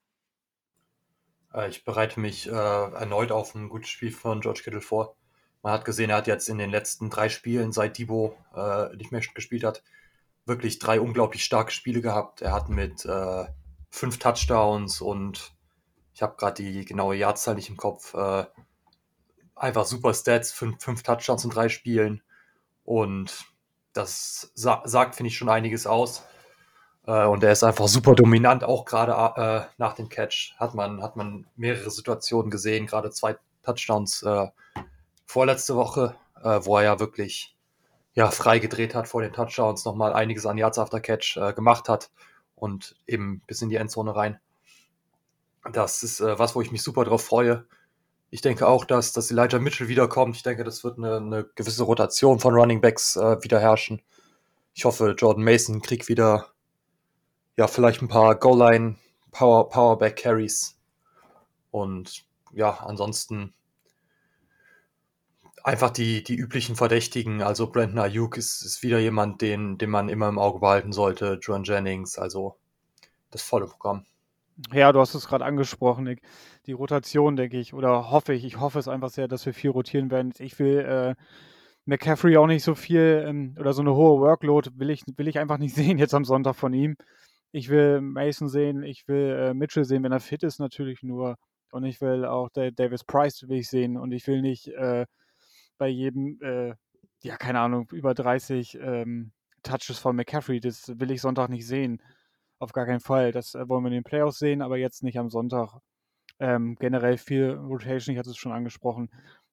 Äh, 1.53 1.69
ich 1.69 1.85
bereite 1.85 2.21
mich 2.21 2.47
äh, 2.47 2.53
erneut 2.53 3.33
auf 3.33 3.55
ein 3.55 3.69
gutes 3.69 3.91
Spiel 3.91 4.13
von 4.13 4.41
George 4.41 4.61
Kittle 4.63 4.81
vor. 4.81 5.17
Man 5.63 5.73
hat 5.73 5.85
gesehen, 5.85 6.11
er 6.11 6.17
hat 6.17 6.27
jetzt 6.27 6.49
in 6.49 6.59
den 6.59 6.71
letzten 6.71 7.11
drei 7.11 7.29
Spielen, 7.29 7.73
seit 7.73 7.99
Debo 7.99 8.37
äh, 8.55 8.95
nicht 8.97 9.13
mehr 9.13 9.21
gespielt 9.35 9.65
hat, 9.65 9.83
wirklich 10.47 10.79
drei 10.79 11.01
unglaublich 11.01 11.45
starke 11.45 11.73
Spiele 11.73 12.01
gehabt. 12.01 12.43
Er 12.43 12.53
hat 12.53 12.69
mit 12.69 13.05
äh, 13.05 13.47
fünf 13.91 14.19
Touchdowns 14.19 15.01
und 15.01 15.53
ich 16.15 16.23
habe 16.23 16.37
gerade 16.37 16.63
die 16.63 16.85
genaue 16.85 17.17
Jahrzahl 17.17 17.55
nicht 17.55 17.71
im 17.71 17.77
Kopf. 17.77 18.15
Äh, 18.15 18.45
einfach 19.55 19.85
super 19.85 20.15
Stats, 20.15 20.53
fünf, 20.53 20.83
fünf 20.83 21.03
Touchdowns 21.03 21.45
in 21.45 21.51
drei 21.51 21.69
Spielen. 21.69 22.23
Und 22.85 23.45
das 23.93 24.53
sa 24.55 24.83
sagt, 24.85 25.17
finde 25.17 25.29
ich, 25.29 25.37
schon 25.37 25.49
einiges 25.49 25.87
aus. 25.87 26.25
Äh, 27.07 27.25
und 27.25 27.43
er 27.43 27.53
ist 27.53 27.65
einfach 27.65 27.89
super 27.89 28.15
dominant, 28.15 28.65
auch 28.65 28.85
gerade 28.85 29.13
äh, 29.13 29.67
nach 29.79 29.95
dem 29.95 30.09
Catch 30.09 30.55
hat 30.59 30.75
man, 30.75 31.03
hat 31.03 31.17
man 31.17 31.47
mehrere 31.57 31.91
Situationen 31.91 32.51
gesehen, 32.51 32.87
gerade 32.87 33.11
zwei 33.11 33.37
Touchdowns 33.63 34.23
äh, 34.23 34.49
vorletzte 35.29 35.77
Woche, 35.77 36.17
äh, 36.43 36.61
wo 36.63 36.79
er 36.79 36.85
ja 36.85 37.01
wirklich 37.01 37.55
ja, 38.15 38.31
frei 38.31 38.59
hat 38.59 39.07
vor 39.07 39.21
den 39.23 39.33
Touchdowns, 39.33 39.85
nochmal 39.85 40.13
einiges 40.15 40.47
an 40.47 40.59
Yards 40.59 40.79
after 40.79 41.01
Catch 41.01 41.37
äh, 41.37 41.53
gemacht 41.53 41.89
hat 41.89 42.11
und 42.57 42.97
eben 43.07 43.43
bis 43.47 43.63
in 43.63 43.69
die 43.69 43.77
Endzone 43.77 44.17
rein. 44.17 44.41
Das 45.71 46.03
ist 46.03 46.21
äh, 46.21 46.39
was, 46.39 46.55
wo 46.55 46.63
ich 46.63 46.73
mich 46.73 46.83
super 46.83 47.05
drauf 47.05 47.23
freue. 47.23 47.67
Ich 48.31 48.41
denke 48.41 48.67
auch, 48.67 48.87
dass, 48.87 49.13
dass 49.13 49.31
Elijah 49.31 49.59
Mitchell 49.59 49.89
wiederkommt. 49.89 50.35
Ich 50.35 50.43
denke, 50.43 50.65
das 50.65 50.83
wird 50.83 50.99
eine, 50.99 51.17
eine 51.17 51.45
gewisse 51.55 51.85
Rotation 51.85 52.41
von 52.41 52.55
Running 52.55 52.81
Backs 52.81 53.17
äh, 53.17 53.43
wieder 53.45 53.61
herrschen. 53.61 54.03
Ich 54.75 54.87
hoffe, 54.87 55.15
Jordan 55.17 55.45
Mason 55.45 55.83
kriegt 55.83 56.09
wieder 56.09 56.47
ja, 57.57 57.67
vielleicht 57.67 58.01
ein 58.01 58.09
paar 58.09 58.35
Goal-Line 58.35 58.97
Power, 59.31 59.69
Powerback 59.69 60.17
Carries. 60.17 60.79
Und 61.71 62.25
ja, 62.53 62.71
ansonsten 62.71 63.53
einfach 65.65 65.91
die, 65.91 66.23
die 66.23 66.37
üblichen 66.37 66.77
Verdächtigen. 66.77 67.43
Also 67.43 67.71
Brandon 67.71 67.99
Ayuk 67.99 68.37
ist, 68.37 68.63
ist 68.63 68.83
wieder 68.83 68.99
jemand, 68.99 69.43
den, 69.43 69.79
den 69.79 69.91
man 69.91 70.09
immer 70.09 70.29
im 70.29 70.39
Auge 70.39 70.61
behalten 70.61 70.93
sollte. 70.93 71.39
Joan 71.43 71.65
Jennings, 71.65 72.19
also 72.19 72.57
das 73.31 73.43
volle 73.43 73.67
Programm. 73.67 74.05
Ja, 74.73 74.91
du 74.93 75.01
hast 75.01 75.15
es 75.15 75.29
gerade 75.29 75.45
angesprochen, 75.45 76.05
Nick. 76.05 76.23
Die 76.67 76.73
Rotation, 76.73 77.37
denke 77.37 77.59
ich, 77.59 77.75
oder 77.75 78.11
hoffe 78.11 78.35
ich, 78.35 78.45
ich 78.45 78.59
hoffe 78.59 78.79
es 78.79 78.89
einfach 78.89 79.11
sehr, 79.11 79.29
dass 79.29 79.47
wir 79.47 79.55
viel 79.55 79.71
rotieren 79.71 80.11
werden. 80.11 80.33
Ich 80.39 80.59
will 80.59 80.79
äh, 80.79 81.15
McCaffrey 81.85 82.37
auch 82.37 82.47
nicht 82.47 82.65
so 82.65 82.75
viel 82.75 83.25
ähm, 83.27 83.55
oder 83.59 83.73
so 83.73 83.83
eine 83.83 83.95
hohe 83.95 84.21
Workload 84.21 84.71
will 84.75 84.91
ich, 84.91 85.05
will 85.17 85.29
ich 85.29 85.39
einfach 85.39 85.59
nicht 85.59 85.75
sehen 85.77 85.99
jetzt 85.99 86.15
am 86.15 86.25
Sonntag 86.25 86.57
von 86.57 86.73
ihm. 86.75 86.97
Ich 87.53 87.69
will 87.71 88.01
Mason 88.01 88.49
sehen, 88.49 88.83
ich 88.83 89.07
will 89.09 89.31
äh, 89.31 89.55
Mitchell 89.55 89.85
sehen, 89.85 90.03
wenn 90.03 90.13
er 90.13 90.21
fit 90.21 90.43
ist 90.43 90.59
natürlich 90.59 91.03
nur. 91.03 91.37
Und 91.71 91.85
ich 91.85 92.01
will 92.01 92.25
auch 92.25 92.49
Davis 92.51 93.05
Price 93.05 93.47
will 93.49 93.59
ich 93.59 93.69
sehen. 93.69 93.97
Und 93.97 94.13
ich 94.13 94.27
will 94.27 94.43
nicht 94.43 94.69
äh, 94.69 95.07
bei 95.79 95.89
jedem, 95.89 96.41
äh, 96.43 96.75
ja, 97.21 97.37
keine 97.37 97.61
Ahnung, 97.61 97.89
über 97.93 98.15
30 98.15 98.79
ähm, 98.81 99.33
Touches 99.63 99.99
von 99.99 100.17
McCaffrey. 100.17 100.61
Das 100.61 100.89
will 100.99 101.11
ich 101.11 101.21
Sonntag 101.21 101.49
nicht 101.49 101.67
sehen. 101.67 102.03
Auf 102.59 102.73
gar 102.73 102.87
keinen 102.87 103.01
Fall. 103.01 103.33
Das 103.33 103.55
äh, 103.55 103.69
wollen 103.69 103.85
wir 103.85 103.89
in 103.89 103.95
den 103.95 104.05
Playoffs 104.05 104.39
sehen, 104.39 104.63
aber 104.63 104.77
jetzt 104.79 105.03
nicht 105.03 105.19
am 105.19 105.31
Sonntag. 105.31 105.79
Ähm, 106.41 106.77
generell 106.79 107.19
viel 107.19 107.51
Rotation, 107.53 108.15
ich 108.15 108.19
hatte 108.19 108.31
es 108.31 108.37
schon 108.37 108.53
angesprochen. 108.53 109.11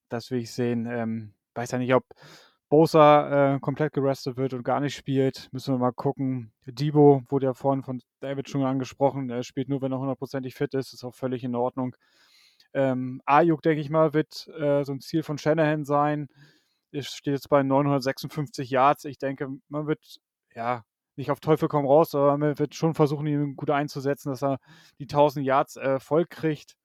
Das 0.10 0.30
will 0.32 0.40
ich 0.40 0.52
sehen. 0.52 0.86
Ähm, 0.88 1.34
weiß 1.56 1.72
ja 1.72 1.78
nicht, 1.78 1.94
ob 1.94 2.06
Bosa 2.70 3.56
äh, 3.56 3.60
komplett 3.60 3.94
gerestet 3.94 4.38
wird 4.38 4.54
und 4.54 4.64
gar 4.64 4.80
nicht 4.80 4.96
spielt. 4.96 5.50
Müssen 5.52 5.74
wir 5.74 5.80
mal 5.80 5.94
gucken. 5.94 6.52
Debo 6.66 7.22
wurde 7.30 7.48
ja 7.48 7.54
vorhin 7.54 7.84
von 7.84 8.02
David 8.22 8.50
schon 8.50 8.64
angesprochen. 8.64 9.30
Er 9.30 9.44
spielt 9.44 9.70
nur, 9.70 9.82
wenn 9.82 9.92
er 9.92 10.00
hundertprozentig 10.00 10.56
fit 10.56 10.74
ist. 10.74 10.94
Ist 10.94 11.04
auch 11.04 11.14
völlig 11.14 11.44
in 11.44 11.56
Ordnung. 11.56 11.96
Ähm, 12.76 13.22
Ayuk, 13.26 13.62
denke 13.62 13.80
ich 13.80 13.90
mal, 13.90 14.14
wird 14.14 14.50
äh, 14.50 14.84
so 14.84 14.92
ein 14.92 15.00
Ziel 15.00 15.24
von 15.24 15.38
Shanahan 15.38 15.86
sein. 15.86 16.28
Es 16.92 17.08
steht 17.08 17.34
jetzt 17.34 17.50
bei 17.50 17.64
956 17.64 18.70
Yards. 18.70 19.06
Ich 19.06 19.18
denke, 19.18 19.48
man 19.70 19.88
wird 19.88 20.20
ja 20.54 20.84
nicht 21.16 21.32
auf 21.32 21.40
Teufel 21.40 21.70
komm 21.70 21.86
raus, 21.86 22.14
aber 22.14 22.38
man 22.38 22.60
wird 22.60 22.76
schon 22.76 22.94
versuchen, 22.94 23.28
ihn 23.28 23.56
gut 23.56 23.70
einzusetzen, 23.70 24.30
dass 24.30 24.44
er 24.44 24.60
die 25.00 25.06
1000 25.06 25.46
Yards 25.46 25.78
äh, 25.78 26.00
voll 26.00 26.26
kriegt. 26.26 26.76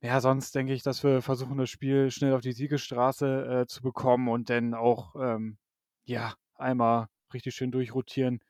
Ja, 0.00 0.20
sonst 0.20 0.54
denke 0.56 0.72
ich, 0.72 0.82
dass 0.82 1.04
wir 1.04 1.22
versuchen, 1.22 1.56
das 1.56 1.70
Spiel 1.70 2.10
schnell 2.10 2.34
auf 2.34 2.40
die 2.40 2.52
Siegesstraße 2.52 3.62
äh, 3.62 3.66
zu 3.66 3.82
bekommen 3.82 4.28
und 4.28 4.50
dann 4.50 4.74
auch, 4.74 5.14
ähm, 5.16 5.58
ja, 6.04 6.34
einmal 6.56 7.06
richtig 7.32 7.54
schön 7.54 7.70
durchrotieren, 7.70 8.40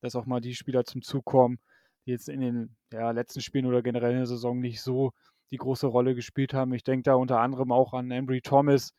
dass 0.00 0.16
auch 0.16 0.26
mal 0.26 0.40
die 0.40 0.54
Spieler 0.56 0.84
zum 0.84 1.02
Zug 1.02 1.24
kommen, 1.24 1.60
die 2.06 2.10
jetzt 2.10 2.28
in 2.28 2.40
den 2.40 2.76
ja, 2.92 3.12
letzten 3.12 3.40
Spielen 3.40 3.66
oder 3.66 3.82
generell 3.82 4.12
in 4.12 4.18
der 4.18 4.26
Saison 4.26 4.60
nicht 4.60 4.80
so 4.82 5.12
die 5.52 5.58
große 5.58 5.86
Rolle 5.86 6.14
gespielt 6.14 6.54
haben. 6.54 6.72
Ich 6.74 6.82
denke 6.82 7.04
da 7.04 7.14
unter 7.14 7.38
anderem 7.40 7.70
auch 7.70 7.92
an 7.92 8.10
Embry 8.10 8.40
Thomas, 8.40 8.94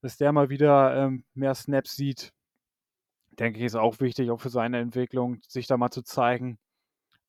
dass 0.00 0.16
der 0.16 0.32
mal 0.32 0.48
wieder 0.48 0.96
ähm, 0.96 1.24
mehr 1.34 1.54
Snaps 1.54 1.96
sieht. 1.96 2.32
Denke 3.32 3.58
ich, 3.58 3.64
ist 3.66 3.74
auch 3.74 4.00
wichtig, 4.00 4.30
auch 4.30 4.40
für 4.40 4.50
seine 4.50 4.78
Entwicklung, 4.78 5.40
sich 5.46 5.66
da 5.66 5.76
mal 5.76 5.90
zu 5.90 6.02
zeigen. 6.02 6.58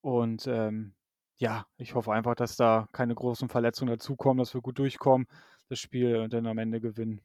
Und 0.02 0.48
ähm, 0.48 0.94
ja, 1.38 1.66
ich 1.78 1.96
hoffe 1.96 2.14
einfach, 2.14 2.36
dass 2.36 2.56
da 2.56 2.88
keine 2.92 3.16
großen 3.16 3.50
Verletzungen 3.50 3.92
dazukommen, 3.92 4.40
dass 4.40 4.54
wir 4.54 4.62
gut 4.62 4.80
durchkommen, 4.80 5.28
das 5.70 5.80
Spiel 5.80 6.30
dann 6.30 6.46
am 6.46 6.58
Ende 6.58 6.80
gewinnen. 6.82 7.22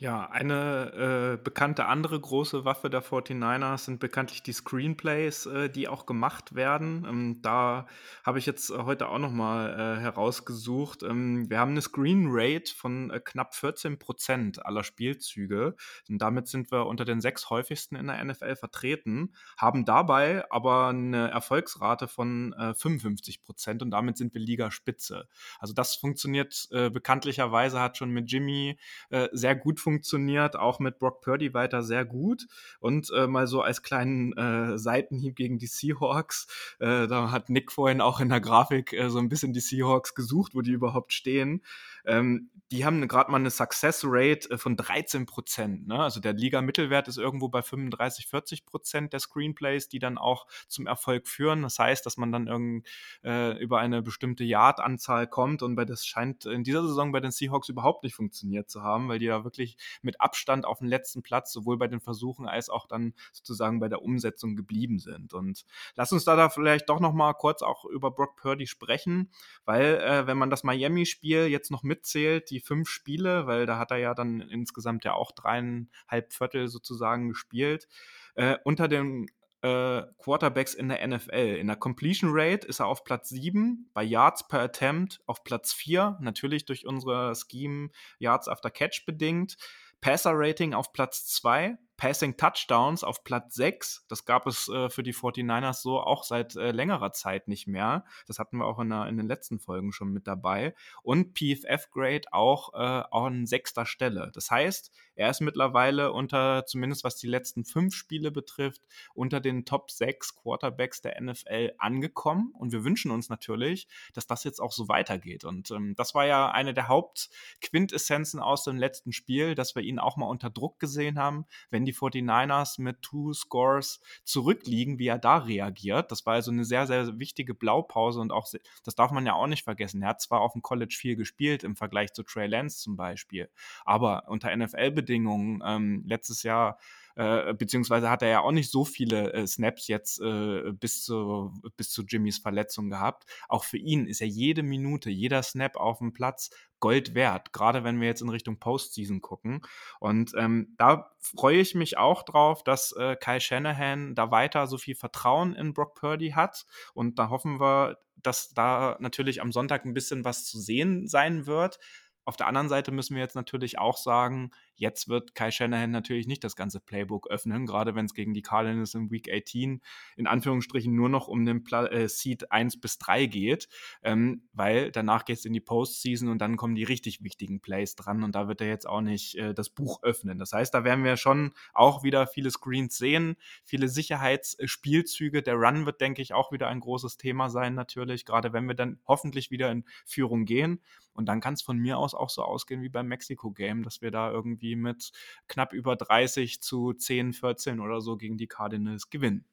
Ja, 0.00 0.30
eine 0.30 1.38
äh, 1.40 1.42
bekannte 1.42 1.86
andere 1.86 2.20
große 2.20 2.64
Waffe 2.64 2.88
der 2.88 3.02
49ers 3.02 3.78
sind 3.78 3.98
bekanntlich 3.98 4.44
die 4.44 4.52
Screenplays, 4.52 5.46
äh, 5.46 5.68
die 5.68 5.88
auch 5.88 6.06
gemacht 6.06 6.54
werden. 6.54 7.04
Ähm, 7.04 7.42
da 7.42 7.88
habe 8.22 8.38
ich 8.38 8.46
jetzt 8.46 8.70
äh, 8.70 8.78
heute 8.84 9.08
auch 9.08 9.18
nochmal 9.18 9.72
äh, 9.72 10.00
herausgesucht. 10.00 11.02
Ähm, 11.02 11.50
wir 11.50 11.58
haben 11.58 11.72
eine 11.72 11.82
Screen 11.82 12.28
Rate 12.30 12.72
von 12.72 13.10
äh, 13.10 13.18
knapp 13.18 13.56
14 13.56 13.98
Prozent 13.98 14.64
aller 14.64 14.84
Spielzüge. 14.84 15.74
Und 16.08 16.18
damit 16.18 16.46
sind 16.46 16.70
wir 16.70 16.86
unter 16.86 17.04
den 17.04 17.20
sechs 17.20 17.50
häufigsten 17.50 17.96
in 17.96 18.06
der 18.06 18.24
NFL 18.24 18.54
vertreten, 18.54 19.34
haben 19.56 19.84
dabei 19.84 20.44
aber 20.52 20.90
eine 20.90 21.28
Erfolgsrate 21.32 22.06
von 22.06 22.52
äh, 22.52 22.72
55 22.72 23.42
Prozent 23.42 23.82
und 23.82 23.90
damit 23.90 24.16
sind 24.16 24.32
wir 24.32 24.40
Ligaspitze. 24.40 25.26
Also 25.58 25.74
das 25.74 25.96
funktioniert 25.96 26.68
äh, 26.70 26.88
bekanntlicherweise, 26.88 27.80
hat 27.80 27.96
schon 27.96 28.10
mit 28.10 28.30
Jimmy 28.30 28.78
äh, 29.10 29.26
sehr 29.32 29.56
gut 29.56 29.80
funktioniert 29.80 29.87
funktioniert, 29.88 30.54
auch 30.54 30.80
mit 30.80 30.98
Brock 30.98 31.22
Purdy 31.22 31.54
weiter 31.54 31.82
sehr 31.82 32.04
gut. 32.04 32.46
Und 32.78 33.10
äh, 33.16 33.26
mal 33.26 33.46
so 33.46 33.62
als 33.62 33.82
kleinen 33.82 34.36
äh, 34.36 34.76
Seitenhieb 34.76 35.34
gegen 35.34 35.58
die 35.58 35.66
Seahawks, 35.66 36.46
äh, 36.78 37.06
da 37.06 37.30
hat 37.30 37.48
Nick 37.48 37.72
vorhin 37.72 38.02
auch 38.02 38.20
in 38.20 38.28
der 38.28 38.42
Grafik 38.42 38.92
äh, 38.92 39.08
so 39.08 39.18
ein 39.18 39.30
bisschen 39.30 39.54
die 39.54 39.60
Seahawks 39.60 40.14
gesucht, 40.14 40.54
wo 40.54 40.60
die 40.60 40.72
überhaupt 40.72 41.14
stehen. 41.14 41.62
Ähm, 42.08 42.50
die 42.70 42.84
haben 42.84 43.06
gerade 43.08 43.30
mal 43.30 43.38
eine 43.38 43.50
Success 43.50 44.02
Rate 44.04 44.50
äh, 44.50 44.58
von 44.58 44.76
13 44.76 45.24
Prozent. 45.26 45.88
Ne? 45.88 45.98
Also 45.98 46.20
der 46.20 46.34
Liga-Mittelwert 46.34 47.08
ist 47.08 47.16
irgendwo 47.16 47.48
bei 47.48 47.62
35, 47.62 48.26
40 48.26 48.66
Prozent 48.66 49.12
der 49.12 49.20
Screenplays, 49.20 49.88
die 49.88 49.98
dann 49.98 50.18
auch 50.18 50.46
zum 50.68 50.86
Erfolg 50.86 51.28
führen. 51.28 51.62
Das 51.62 51.78
heißt, 51.78 52.04
dass 52.04 52.18
man 52.18 52.30
dann 52.30 52.46
irgend, 52.46 52.86
äh, 53.24 53.58
über 53.58 53.78
eine 53.78 54.02
bestimmte 54.02 54.44
Yard-Anzahl 54.44 55.26
kommt 55.26 55.62
und 55.62 55.76
bei 55.76 55.84
das 55.84 56.06
scheint 56.06 56.44
in 56.44 56.62
dieser 56.62 56.82
Saison 56.82 57.12
bei 57.12 57.20
den 57.20 57.30
Seahawks 57.30 57.70
überhaupt 57.70 58.04
nicht 58.04 58.14
funktioniert 58.14 58.68
zu 58.68 58.82
haben, 58.82 59.08
weil 59.08 59.18
die 59.18 59.26
ja 59.26 59.44
wirklich 59.44 59.76
mit 60.02 60.20
Abstand 60.20 60.66
auf 60.66 60.78
dem 60.78 60.88
letzten 60.88 61.22
Platz 61.22 61.52
sowohl 61.52 61.78
bei 61.78 61.88
den 61.88 62.00
Versuchen 62.00 62.46
als 62.46 62.68
auch 62.68 62.86
dann 62.86 63.14
sozusagen 63.32 63.80
bei 63.80 63.88
der 63.88 64.02
Umsetzung 64.02 64.56
geblieben 64.56 64.98
sind. 64.98 65.32
Und 65.32 65.64
lass 65.94 66.12
uns 66.12 66.24
da, 66.24 66.36
da 66.36 66.50
vielleicht 66.50 66.88
doch 66.90 67.00
noch 67.00 67.14
mal 67.14 67.32
kurz 67.32 67.62
auch 67.62 67.86
über 67.86 68.10
Brock 68.10 68.36
Purdy 68.36 68.66
sprechen, 68.66 69.30
weil 69.64 69.96
äh, 69.96 70.26
wenn 70.26 70.36
man 70.36 70.50
das 70.50 70.64
Miami-Spiel 70.64 71.46
jetzt 71.46 71.70
noch 71.70 71.82
mitzählt, 71.98 72.50
die 72.50 72.60
fünf 72.60 72.88
Spiele, 72.88 73.46
weil 73.46 73.66
da 73.66 73.78
hat 73.78 73.90
er 73.90 73.98
ja 73.98 74.14
dann 74.14 74.40
insgesamt 74.40 75.04
ja 75.04 75.14
auch 75.14 75.32
dreieinhalb 75.32 76.32
Viertel 76.32 76.68
sozusagen 76.68 77.28
gespielt, 77.28 77.88
äh, 78.34 78.56
unter 78.64 78.88
den 78.88 79.26
äh, 79.62 80.02
Quarterbacks 80.18 80.74
in 80.74 80.88
der 80.88 81.06
NFL. 81.06 81.56
In 81.58 81.66
der 81.66 81.76
Completion 81.76 82.30
Rate 82.32 82.66
ist 82.66 82.80
er 82.80 82.86
auf 82.86 83.02
Platz 83.04 83.30
7, 83.30 83.90
bei 83.92 84.04
Yards 84.04 84.46
per 84.46 84.60
Attempt 84.60 85.20
auf 85.26 85.42
Platz 85.42 85.72
4, 85.72 86.18
natürlich 86.20 86.64
durch 86.64 86.86
unsere 86.86 87.34
Scheme 87.34 87.90
Yards 88.18 88.48
after 88.48 88.70
Catch 88.70 89.04
bedingt. 89.04 89.56
Passer 90.00 90.32
Rating 90.34 90.74
auf 90.74 90.92
Platz 90.92 91.26
2, 91.26 91.76
Passing 91.98 92.36
Touchdowns 92.36 93.02
auf 93.02 93.24
Platz 93.24 93.56
6. 93.56 94.06
Das 94.08 94.24
gab 94.24 94.46
es 94.46 94.68
äh, 94.68 94.88
für 94.88 95.02
die 95.02 95.12
49ers 95.12 95.82
so 95.82 96.00
auch 96.00 96.22
seit 96.22 96.54
äh, 96.54 96.70
längerer 96.70 97.12
Zeit 97.12 97.48
nicht 97.48 97.66
mehr. 97.66 98.04
Das 98.28 98.38
hatten 98.38 98.58
wir 98.58 98.66
auch 98.66 98.78
in, 98.78 98.88
der, 98.88 99.06
in, 99.06 99.16
den 99.16 99.26
letzten 99.26 99.58
Folgen 99.58 99.92
schon 99.92 100.12
mit 100.12 100.28
dabei. 100.28 100.76
Und 101.02 101.36
PFF-Grade 101.36 102.28
auch, 102.30 102.72
äh, 102.72 103.02
an 103.10 103.46
sechster 103.46 103.84
Stelle. 103.84 104.30
Das 104.32 104.48
heißt, 104.48 104.92
er 105.16 105.28
ist 105.28 105.40
mittlerweile 105.40 106.12
unter, 106.12 106.64
zumindest 106.66 107.02
was 107.02 107.16
die 107.16 107.26
letzten 107.26 107.64
fünf 107.64 107.96
Spiele 107.96 108.30
betrifft, 108.30 108.82
unter 109.12 109.40
den 109.40 109.64
Top 109.64 109.90
6 109.90 110.36
Quarterbacks 110.36 111.00
der 111.00 111.20
NFL 111.20 111.72
angekommen. 111.78 112.52
Und 112.56 112.70
wir 112.70 112.84
wünschen 112.84 113.10
uns 113.10 113.28
natürlich, 113.28 113.88
dass 114.14 114.28
das 114.28 114.44
jetzt 114.44 114.60
auch 114.60 114.70
so 114.70 114.86
weitergeht. 114.86 115.44
Und 115.44 115.72
ähm, 115.72 115.96
das 115.96 116.14
war 116.14 116.26
ja 116.26 116.52
eine 116.52 116.74
der 116.74 116.86
Hauptquintessenzen 116.86 118.38
aus 118.38 118.62
dem 118.62 118.76
letzten 118.76 119.10
Spiel, 119.10 119.56
dass 119.56 119.74
wir 119.74 119.82
ihn 119.82 119.98
auch 119.98 120.16
mal 120.16 120.26
unter 120.26 120.48
Druck 120.48 120.78
gesehen 120.78 121.18
haben, 121.18 121.44
wenn 121.70 121.87
die 121.88 121.94
49ers 121.94 122.80
mit 122.80 123.00
Two 123.02 123.32
Scores 123.32 124.00
zurückliegen, 124.24 124.98
wie 124.98 125.06
er 125.06 125.18
da 125.18 125.38
reagiert. 125.38 126.12
Das 126.12 126.26
war 126.26 126.34
also 126.34 126.50
eine 126.50 126.64
sehr, 126.64 126.86
sehr 126.86 127.18
wichtige 127.18 127.54
Blaupause 127.54 128.20
und 128.20 128.30
auch, 128.30 128.46
das 128.84 128.94
darf 128.94 129.10
man 129.10 129.24
ja 129.24 129.34
auch 129.34 129.46
nicht 129.46 129.64
vergessen. 129.64 130.02
Er 130.02 130.10
hat 130.10 130.20
zwar 130.20 130.40
auf 130.40 130.52
dem 130.52 130.62
College 130.62 130.94
viel 130.98 131.16
gespielt 131.16 131.64
im 131.64 131.76
Vergleich 131.76 132.12
zu 132.12 132.22
Trey 132.22 132.46
Lance 132.46 132.78
zum 132.78 132.96
Beispiel, 132.96 133.48
aber 133.84 134.28
unter 134.28 134.54
NFL-Bedingungen 134.54 135.62
ähm, 135.64 136.04
letztes 136.06 136.42
Jahr 136.42 136.78
äh, 137.18 137.52
beziehungsweise 137.52 138.08
hat 138.10 138.22
er 138.22 138.28
ja 138.28 138.40
auch 138.42 138.52
nicht 138.52 138.70
so 138.70 138.84
viele 138.84 139.32
äh, 139.32 139.44
Snaps 139.44 139.88
jetzt 139.88 140.20
äh, 140.20 140.70
bis, 140.70 141.02
zu, 141.02 141.52
bis 141.76 141.90
zu 141.90 142.04
Jimmys 142.04 142.38
Verletzung 142.38 142.90
gehabt. 142.90 143.28
Auch 143.48 143.64
für 143.64 143.76
ihn 143.76 144.06
ist 144.06 144.20
ja 144.20 144.26
jede 144.28 144.62
Minute, 144.62 145.10
jeder 145.10 145.42
Snap 145.42 145.76
auf 145.76 145.98
dem 145.98 146.12
Platz 146.12 146.50
Gold 146.78 147.16
wert, 147.16 147.52
gerade 147.52 147.82
wenn 147.82 148.00
wir 148.00 148.06
jetzt 148.06 148.22
in 148.22 148.28
Richtung 148.28 148.60
Postseason 148.60 149.20
gucken. 149.20 149.62
Und 149.98 150.30
ähm, 150.36 150.76
da 150.78 151.10
freue 151.18 151.58
ich 151.58 151.74
mich 151.74 151.98
auch 151.98 152.22
drauf, 152.22 152.62
dass 152.62 152.92
äh, 152.92 153.16
Kai 153.16 153.40
Shanahan 153.40 154.14
da 154.14 154.30
weiter 154.30 154.68
so 154.68 154.78
viel 154.78 154.94
Vertrauen 154.94 155.56
in 155.56 155.74
Brock 155.74 155.96
Purdy 155.96 156.30
hat. 156.30 156.66
Und 156.94 157.18
da 157.18 157.30
hoffen 157.30 157.58
wir, 157.58 157.98
dass 158.14 158.50
da 158.50 158.96
natürlich 159.00 159.42
am 159.42 159.50
Sonntag 159.50 159.84
ein 159.84 159.94
bisschen 159.94 160.24
was 160.24 160.44
zu 160.44 160.60
sehen 160.60 161.08
sein 161.08 161.46
wird. 161.46 161.80
Auf 162.24 162.36
der 162.36 162.46
anderen 162.46 162.68
Seite 162.68 162.92
müssen 162.92 163.16
wir 163.16 163.22
jetzt 163.22 163.34
natürlich 163.34 163.80
auch 163.80 163.96
sagen, 163.96 164.52
Jetzt 164.78 165.08
wird 165.08 165.34
Kai 165.34 165.50
Shanahan 165.50 165.90
natürlich 165.90 166.28
nicht 166.28 166.44
das 166.44 166.54
ganze 166.54 166.78
Playbook 166.78 167.28
öffnen, 167.28 167.66
gerade 167.66 167.96
wenn 167.96 168.04
es 168.04 168.14
gegen 168.14 168.32
die 168.32 168.42
Cardinals 168.42 168.94
in 168.94 169.10
Week 169.10 169.28
18 169.28 169.80
in 170.16 170.26
Anführungsstrichen 170.28 170.94
nur 170.94 171.08
noch 171.08 171.26
um 171.26 171.44
den 171.44 171.64
Pla 171.64 171.86
äh, 171.86 172.08
Seed 172.08 172.52
1 172.52 172.80
bis 172.80 172.98
3 172.98 173.26
geht, 173.26 173.68
ähm, 174.02 174.48
weil 174.52 174.92
danach 174.92 175.24
geht 175.24 175.38
es 175.38 175.44
in 175.44 175.52
die 175.52 175.60
Postseason 175.60 176.28
und 176.28 176.38
dann 176.38 176.56
kommen 176.56 176.76
die 176.76 176.84
richtig 176.84 177.24
wichtigen 177.24 177.60
Plays 177.60 177.96
dran 177.96 178.22
und 178.22 178.36
da 178.36 178.46
wird 178.46 178.60
er 178.60 178.68
jetzt 178.68 178.88
auch 178.88 179.00
nicht 179.00 179.34
äh, 179.34 179.52
das 179.52 179.68
Buch 179.68 180.02
öffnen. 180.02 180.38
Das 180.38 180.52
heißt, 180.52 180.72
da 180.72 180.84
werden 180.84 181.02
wir 181.02 181.16
schon 181.16 181.52
auch 181.74 182.04
wieder 182.04 182.28
viele 182.28 182.50
Screens 182.52 182.96
sehen, 182.96 183.36
viele 183.64 183.88
Sicherheitsspielzüge. 183.88 185.42
Der 185.42 185.56
Run 185.56 185.86
wird, 185.86 186.00
denke 186.00 186.22
ich, 186.22 186.34
auch 186.34 186.52
wieder 186.52 186.68
ein 186.68 186.80
großes 186.80 187.16
Thema 187.16 187.50
sein 187.50 187.74
natürlich, 187.74 188.24
gerade 188.24 188.52
wenn 188.52 188.68
wir 188.68 188.74
dann 188.74 189.00
hoffentlich 189.08 189.50
wieder 189.50 189.72
in 189.72 189.84
Führung 190.06 190.44
gehen. 190.44 190.80
Und 191.18 191.26
dann 191.26 191.40
kann 191.40 191.54
es 191.54 191.62
von 191.62 191.76
mir 191.76 191.98
aus 191.98 192.14
auch 192.14 192.30
so 192.30 192.44
ausgehen 192.44 192.80
wie 192.80 192.88
beim 192.88 193.08
Mexiko-Game, 193.08 193.82
dass 193.82 194.00
wir 194.02 194.12
da 194.12 194.30
irgendwie 194.30 194.67
irgendwie 194.68 194.90
mit 194.90 195.10
knapp 195.48 195.72
über 195.72 195.96
30 195.96 196.60
zu 196.60 196.92
10, 196.92 197.32
14 197.32 197.80
oder 197.80 198.00
so 198.00 198.16
gegen 198.16 198.36
die 198.36 198.46
Cardinals 198.46 199.10
gewinnen. 199.10 199.44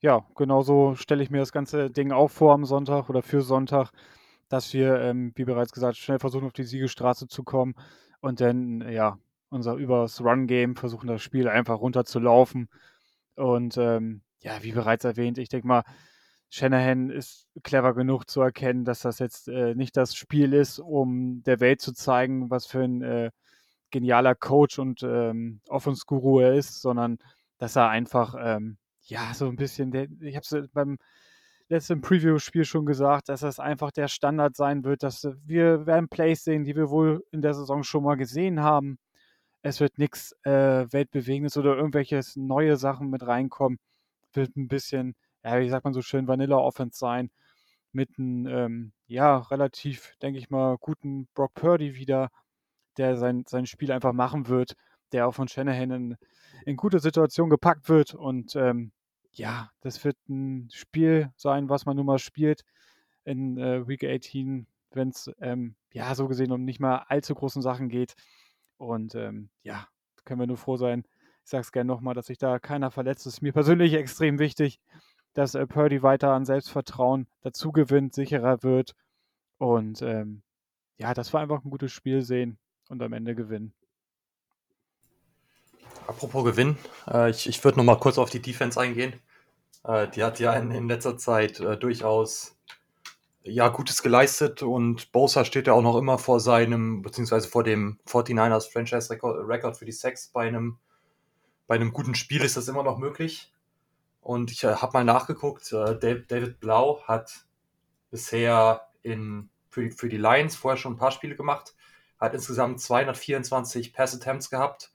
Ja, 0.00 0.26
genauso 0.34 0.94
stelle 0.96 1.22
ich 1.22 1.30
mir 1.30 1.38
das 1.38 1.52
ganze 1.52 1.90
Ding 1.90 2.12
auch 2.12 2.28
vor 2.30 2.52
am 2.52 2.66
Sonntag 2.66 3.08
oder 3.08 3.22
für 3.22 3.40
Sonntag, 3.40 3.90
dass 4.48 4.72
wir, 4.74 5.00
ähm, 5.00 5.32
wie 5.36 5.44
bereits 5.44 5.72
gesagt, 5.72 5.96
schnell 5.96 6.18
versuchen, 6.18 6.46
auf 6.46 6.52
die 6.52 6.64
Siegestraße 6.64 7.26
zu 7.26 7.42
kommen 7.42 7.74
und 8.20 8.40
dann, 8.40 8.86
ja, 8.90 9.18
unser 9.48 9.74
übers 9.76 10.20
Run-Game 10.20 10.76
versuchen, 10.76 11.06
das 11.06 11.22
Spiel 11.22 11.48
einfach 11.48 11.80
runterzulaufen. 11.80 12.68
Und 13.36 13.76
ähm, 13.78 14.22
ja, 14.40 14.62
wie 14.62 14.72
bereits 14.72 15.04
erwähnt, 15.04 15.38
ich 15.38 15.48
denke 15.48 15.66
mal, 15.66 15.84
Shanahan 16.50 17.10
ist 17.10 17.48
clever 17.62 17.94
genug 17.94 18.28
zu 18.30 18.40
erkennen, 18.40 18.84
dass 18.84 19.00
das 19.00 19.18
jetzt 19.18 19.48
äh, 19.48 19.74
nicht 19.74 19.96
das 19.96 20.14
Spiel 20.14 20.52
ist, 20.52 20.78
um 20.78 21.42
der 21.44 21.60
Welt 21.60 21.80
zu 21.80 21.92
zeigen, 21.92 22.50
was 22.50 22.66
für 22.66 22.82
ein 22.82 23.02
äh, 23.02 23.30
genialer 23.90 24.34
Coach 24.34 24.78
und 24.78 25.02
ähm, 25.02 25.60
Offense-Guru 25.68 26.40
er 26.40 26.54
ist, 26.54 26.80
sondern 26.80 27.18
dass 27.58 27.76
er 27.76 27.88
einfach, 27.88 28.34
ähm, 28.38 28.78
ja, 29.02 29.34
so 29.34 29.46
ein 29.46 29.56
bisschen, 29.56 29.90
der, 29.90 30.08
ich 30.20 30.36
habe 30.36 30.44
es 30.44 30.68
beim 30.72 30.98
letzten 31.68 32.00
Preview-Spiel 32.00 32.64
schon 32.64 32.86
gesagt, 32.86 33.28
dass 33.28 33.40
das 33.40 33.58
einfach 33.58 33.90
der 33.90 34.08
Standard 34.08 34.56
sein 34.56 34.84
wird, 34.84 35.02
dass 35.02 35.26
wir 35.44 35.86
werden 35.86 36.08
Plays 36.08 36.44
sehen, 36.44 36.64
die 36.64 36.76
wir 36.76 36.90
wohl 36.90 37.24
in 37.30 37.42
der 37.42 37.54
Saison 37.54 37.82
schon 37.82 38.04
mal 38.04 38.16
gesehen 38.16 38.60
haben. 38.60 38.98
Es 39.62 39.80
wird 39.80 39.98
nichts 39.98 40.32
äh, 40.44 40.86
Weltbewegendes 40.92 41.56
oder 41.56 41.76
irgendwelche 41.76 42.20
neue 42.36 42.76
Sachen 42.76 43.08
mit 43.10 43.26
reinkommen. 43.26 43.78
Wird 44.34 44.56
ein 44.56 44.68
bisschen, 44.68 45.14
ja, 45.42 45.58
wie 45.60 45.68
sagt 45.70 45.84
man 45.84 45.94
so 45.94 46.02
schön, 46.02 46.28
Vanilla-Offense 46.28 46.98
sein. 46.98 47.30
Mit 47.92 48.10
einem, 48.18 48.46
ähm, 48.46 48.92
ja, 49.06 49.38
relativ, 49.38 50.16
denke 50.20 50.38
ich 50.38 50.50
mal, 50.50 50.76
guten 50.78 51.28
Brock 51.34 51.54
Purdy 51.54 51.96
wieder 51.96 52.30
der 52.96 53.16
sein, 53.16 53.44
sein 53.46 53.66
Spiel 53.66 53.92
einfach 53.92 54.12
machen 54.12 54.48
wird, 54.48 54.74
der 55.12 55.26
auch 55.26 55.34
von 55.34 55.48
Shanahan 55.48 55.90
in, 55.90 56.16
in 56.66 56.76
gute 56.76 56.98
Situationen 56.98 57.50
gepackt 57.50 57.88
wird. 57.88 58.14
Und 58.14 58.56
ähm, 58.56 58.92
ja, 59.32 59.70
das 59.80 60.04
wird 60.04 60.16
ein 60.28 60.68
Spiel 60.72 61.32
sein, 61.36 61.68
was 61.68 61.86
man 61.86 61.96
nun 61.96 62.06
mal 62.06 62.18
spielt 62.18 62.64
in 63.24 63.58
äh, 63.58 63.86
Week 63.86 64.04
18, 64.04 64.66
wenn 64.92 65.08
es 65.08 65.30
ähm, 65.40 65.76
ja 65.92 66.14
so 66.14 66.28
gesehen 66.28 66.52
um 66.52 66.64
nicht 66.64 66.80
mal 66.80 67.04
allzu 67.08 67.34
großen 67.34 67.62
Sachen 67.62 67.88
geht. 67.88 68.14
Und 68.76 69.14
ähm, 69.14 69.50
ja, 69.62 69.88
können 70.24 70.40
wir 70.40 70.46
nur 70.46 70.56
froh 70.56 70.76
sein. 70.76 71.04
Ich 71.44 71.50
sage 71.50 71.62
es 71.62 71.72
gerne 71.72 71.88
nochmal, 71.88 72.14
dass 72.14 72.26
sich 72.26 72.38
da 72.38 72.58
keiner 72.58 72.90
verletzt. 72.90 73.26
Das 73.26 73.34
ist 73.34 73.42
mir 73.42 73.52
persönlich 73.52 73.92
extrem 73.94 74.38
wichtig, 74.38 74.80
dass 75.34 75.54
äh, 75.54 75.66
Purdy 75.66 76.02
weiter 76.02 76.32
an 76.32 76.44
Selbstvertrauen 76.44 77.28
dazu 77.42 77.72
gewinnt, 77.72 78.14
sicherer 78.14 78.62
wird. 78.62 78.94
Und 79.58 80.02
ähm, 80.02 80.42
ja, 80.96 81.14
das 81.14 81.32
war 81.32 81.40
einfach 81.40 81.64
ein 81.64 81.70
gutes 81.70 81.92
Spiel 81.92 82.22
sehen 82.22 82.58
und 82.94 83.02
am 83.02 83.12
Ende 83.12 83.34
gewinnen. 83.34 83.72
Apropos 86.06 86.44
Gewinn, 86.44 86.76
äh, 87.10 87.30
ich, 87.30 87.48
ich 87.48 87.62
würde 87.64 87.78
noch 87.78 87.84
mal 87.84 87.96
kurz 87.96 88.18
auf 88.18 88.30
die 88.30 88.40
Defense 88.40 88.80
eingehen. 88.80 89.14
Äh, 89.84 90.08
die 90.08 90.22
hat 90.22 90.38
ja 90.38 90.52
in, 90.54 90.70
in 90.70 90.88
letzter 90.88 91.16
Zeit 91.18 91.60
äh, 91.60 91.76
durchaus 91.76 92.56
ja, 93.42 93.68
Gutes 93.68 94.02
geleistet 94.02 94.62
und 94.62 95.12
Bosa 95.12 95.44
steht 95.44 95.66
ja 95.66 95.74
auch 95.74 95.82
noch 95.82 95.98
immer 95.98 96.18
vor 96.18 96.40
seinem, 96.40 97.02
beziehungsweise 97.02 97.48
vor 97.48 97.62
dem 97.62 97.98
49ers 98.06 98.70
Franchise-Record 98.70 99.76
für 99.76 99.84
die 99.84 99.92
Sex. 99.92 100.28
Bei 100.28 100.46
einem, 100.46 100.78
bei 101.66 101.74
einem 101.74 101.92
guten 101.92 102.14
Spiel 102.14 102.42
ist 102.42 102.56
das 102.56 102.68
immer 102.68 102.82
noch 102.82 102.98
möglich. 102.98 103.52
Und 104.20 104.50
ich 104.50 104.64
äh, 104.64 104.76
habe 104.76 104.92
mal 104.92 105.04
nachgeguckt, 105.04 105.72
äh, 105.72 105.98
David 105.98 106.60
Blau 106.60 107.02
hat 107.04 107.44
bisher 108.10 108.88
in, 109.02 109.50
für, 109.68 109.90
für 109.90 110.08
die 110.08 110.16
Lions 110.16 110.54
vorher 110.54 110.78
schon 110.78 110.94
ein 110.94 110.98
paar 110.98 111.10
Spiele 111.10 111.34
gemacht 111.34 111.74
hat 112.18 112.34
insgesamt 112.34 112.80
224 112.80 113.92
Pass 113.92 114.14
Attempts 114.14 114.50
gehabt 114.50 114.92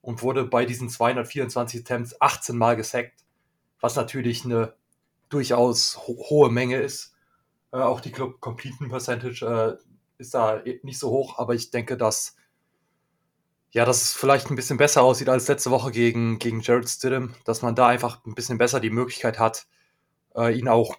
und 0.00 0.22
wurde 0.22 0.44
bei 0.44 0.64
diesen 0.64 0.88
224 0.88 1.80
Attempts 1.80 2.20
18 2.20 2.56
Mal 2.56 2.76
gesackt, 2.76 3.24
was 3.80 3.96
natürlich 3.96 4.44
eine 4.44 4.74
durchaus 5.28 5.96
ho 6.06 6.16
hohe 6.30 6.50
Menge 6.50 6.78
ist. 6.78 7.14
Äh, 7.72 7.78
auch 7.78 8.00
die 8.00 8.12
Club 8.12 8.40
Completion 8.40 8.88
Percentage 8.88 9.44
äh, 9.44 9.82
ist 10.18 10.34
da 10.34 10.62
nicht 10.82 10.98
so 10.98 11.10
hoch, 11.10 11.38
aber 11.38 11.54
ich 11.54 11.70
denke, 11.70 11.96
dass 11.96 12.36
ja, 13.70 13.84
dass 13.84 14.02
es 14.02 14.12
vielleicht 14.14 14.50
ein 14.50 14.56
bisschen 14.56 14.78
besser 14.78 15.02
aussieht 15.02 15.28
als 15.28 15.48
letzte 15.48 15.70
Woche 15.70 15.90
gegen, 15.90 16.38
gegen 16.38 16.60
Jared 16.60 16.88
Stidham, 16.88 17.34
dass 17.44 17.60
man 17.62 17.74
da 17.74 17.88
einfach 17.88 18.24
ein 18.24 18.34
bisschen 18.34 18.56
besser 18.56 18.80
die 18.80 18.90
Möglichkeit 18.90 19.38
hat, 19.38 19.66
äh, 20.34 20.58
ihn 20.58 20.68
auch 20.68 20.96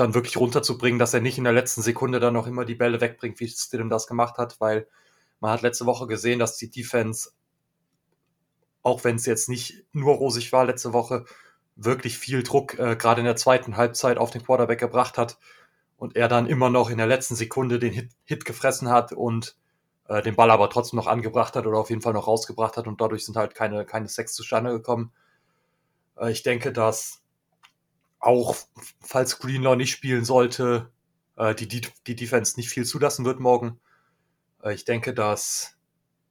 dann 0.00 0.14
wirklich 0.14 0.36
runterzubringen, 0.36 0.98
dass 0.98 1.14
er 1.14 1.20
nicht 1.20 1.38
in 1.38 1.44
der 1.44 1.52
letzten 1.52 1.82
Sekunde 1.82 2.20
dann 2.20 2.34
noch 2.34 2.46
immer 2.46 2.64
die 2.64 2.74
Bälle 2.74 3.00
wegbringt, 3.00 3.40
wie 3.40 3.48
Stidham 3.48 3.90
das 3.90 4.06
gemacht 4.06 4.38
hat, 4.38 4.60
weil 4.60 4.86
man 5.40 5.52
hat 5.52 5.62
letzte 5.62 5.86
Woche 5.86 6.06
gesehen, 6.06 6.38
dass 6.38 6.56
die 6.56 6.70
Defense, 6.70 7.30
auch 8.82 9.04
wenn 9.04 9.16
es 9.16 9.26
jetzt 9.26 9.48
nicht 9.48 9.84
nur 9.92 10.16
rosig 10.16 10.52
war 10.52 10.64
letzte 10.64 10.92
Woche, 10.92 11.24
wirklich 11.76 12.18
viel 12.18 12.42
Druck 12.42 12.78
äh, 12.78 12.96
gerade 12.96 13.20
in 13.20 13.26
der 13.26 13.36
zweiten 13.36 13.76
Halbzeit 13.76 14.18
auf 14.18 14.30
den 14.30 14.42
Quarterback 14.42 14.80
gebracht 14.80 15.16
hat 15.16 15.38
und 15.96 16.16
er 16.16 16.28
dann 16.28 16.46
immer 16.46 16.70
noch 16.70 16.90
in 16.90 16.98
der 16.98 17.06
letzten 17.06 17.36
Sekunde 17.36 17.78
den 17.78 17.92
Hit, 17.92 18.10
Hit 18.24 18.44
gefressen 18.44 18.88
hat 18.88 19.12
und 19.12 19.56
äh, 20.08 20.22
den 20.22 20.34
Ball 20.34 20.50
aber 20.50 20.70
trotzdem 20.70 20.96
noch 20.96 21.06
angebracht 21.06 21.54
hat 21.54 21.66
oder 21.66 21.78
auf 21.78 21.90
jeden 21.90 22.02
Fall 22.02 22.14
noch 22.14 22.26
rausgebracht 22.26 22.76
hat 22.76 22.86
und 22.86 23.00
dadurch 23.00 23.24
sind 23.24 23.36
halt 23.36 23.54
keine, 23.54 23.84
keine 23.84 24.08
Sex 24.08 24.34
zustande 24.34 24.72
gekommen. 24.72 25.12
Äh, 26.16 26.32
ich 26.32 26.42
denke, 26.42 26.72
dass 26.72 27.22
auch 28.20 28.56
falls 29.00 29.38
Greenlaw 29.38 29.76
nicht 29.76 29.90
spielen 29.90 30.24
sollte, 30.24 30.90
äh, 31.36 31.54
die, 31.54 31.68
die, 31.68 31.82
die 32.06 32.16
Defense 32.16 32.56
nicht 32.56 32.68
viel 32.68 32.84
zulassen 32.84 33.24
wird 33.24 33.40
morgen. 33.40 33.80
Äh, 34.62 34.74
ich 34.74 34.84
denke, 34.84 35.14
dass, 35.14 35.76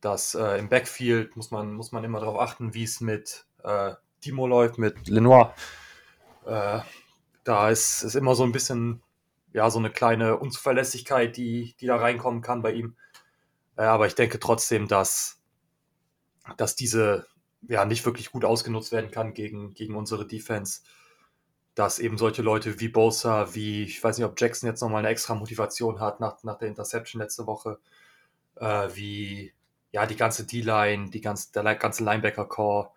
dass 0.02 0.36
äh, 0.36 0.58
im 0.58 0.70
Backfield 0.70 1.36
muss 1.36 1.52
man, 1.52 1.74
muss 1.74 1.92
man 1.92 2.04
immer 2.04 2.20
darauf 2.20 2.40
achten, 2.40 2.74
wie 2.74 2.84
es 2.84 3.02
mit 3.02 3.46
äh, 3.64 3.94
Timo 4.22 4.48
läuft, 4.48 4.78
mit 4.78 5.08
Lenoir. 5.08 5.54
Äh, 6.46 6.80
da 7.44 7.70
ist, 7.70 8.04
ist 8.04 8.16
immer 8.16 8.36
so 8.36 8.44
ein 8.44 8.52
bisschen, 8.52 9.02
ja, 9.54 9.70
so 9.70 9.80
eine 9.80 9.90
kleine 9.90 10.38
Unzuverlässigkeit, 10.38 11.38
die, 11.38 11.76
die 11.80 11.86
da 11.88 11.96
reinkommen 11.96 12.42
kann 12.42 12.62
bei 12.62 12.74
ihm. 12.74 12.96
Äh, 13.78 13.84
aber 13.84 14.08
ich 14.08 14.16
denke 14.16 14.40
trotzdem, 14.40 14.88
dass, 14.88 15.42
dass 16.58 16.76
diese 16.76 17.28
ja 17.62 17.86
nicht 17.86 18.06
wirklich 18.06 18.32
gut 18.32 18.46
ausgenutzt 18.46 18.92
werden 18.92 19.12
kann 19.12 19.34
gegen, 19.34 19.74
gegen 19.74 19.96
unsere 19.96 20.28
Defense. 20.28 20.82
Dass 21.78 22.00
eben 22.00 22.18
solche 22.18 22.42
Leute 22.42 22.80
wie 22.80 22.88
Bosa, 22.88 23.54
wie, 23.54 23.84
ich 23.84 24.04
weiß 24.04 24.18
nicht, 24.18 24.26
ob 24.26 24.40
Jackson 24.40 24.68
jetzt 24.68 24.82
nochmal 24.82 25.00
eine 25.00 25.10
extra 25.10 25.36
Motivation 25.36 26.00
hat 26.00 26.20
nach, 26.20 26.44
nach 26.44 26.58
der 26.58 26.70
Interception 26.70 27.22
letzte 27.22 27.46
Woche, 27.46 27.78
äh, 28.56 28.90
wie 28.96 29.54
ja 29.92 30.08
die 30.08 30.16
ganze 30.16 30.48
D-Line, 30.48 31.12
die 31.12 31.22
ganze, 31.22 31.52
der 31.52 31.76
ganze 31.76 32.04
Linebacker-Core. 32.04 32.90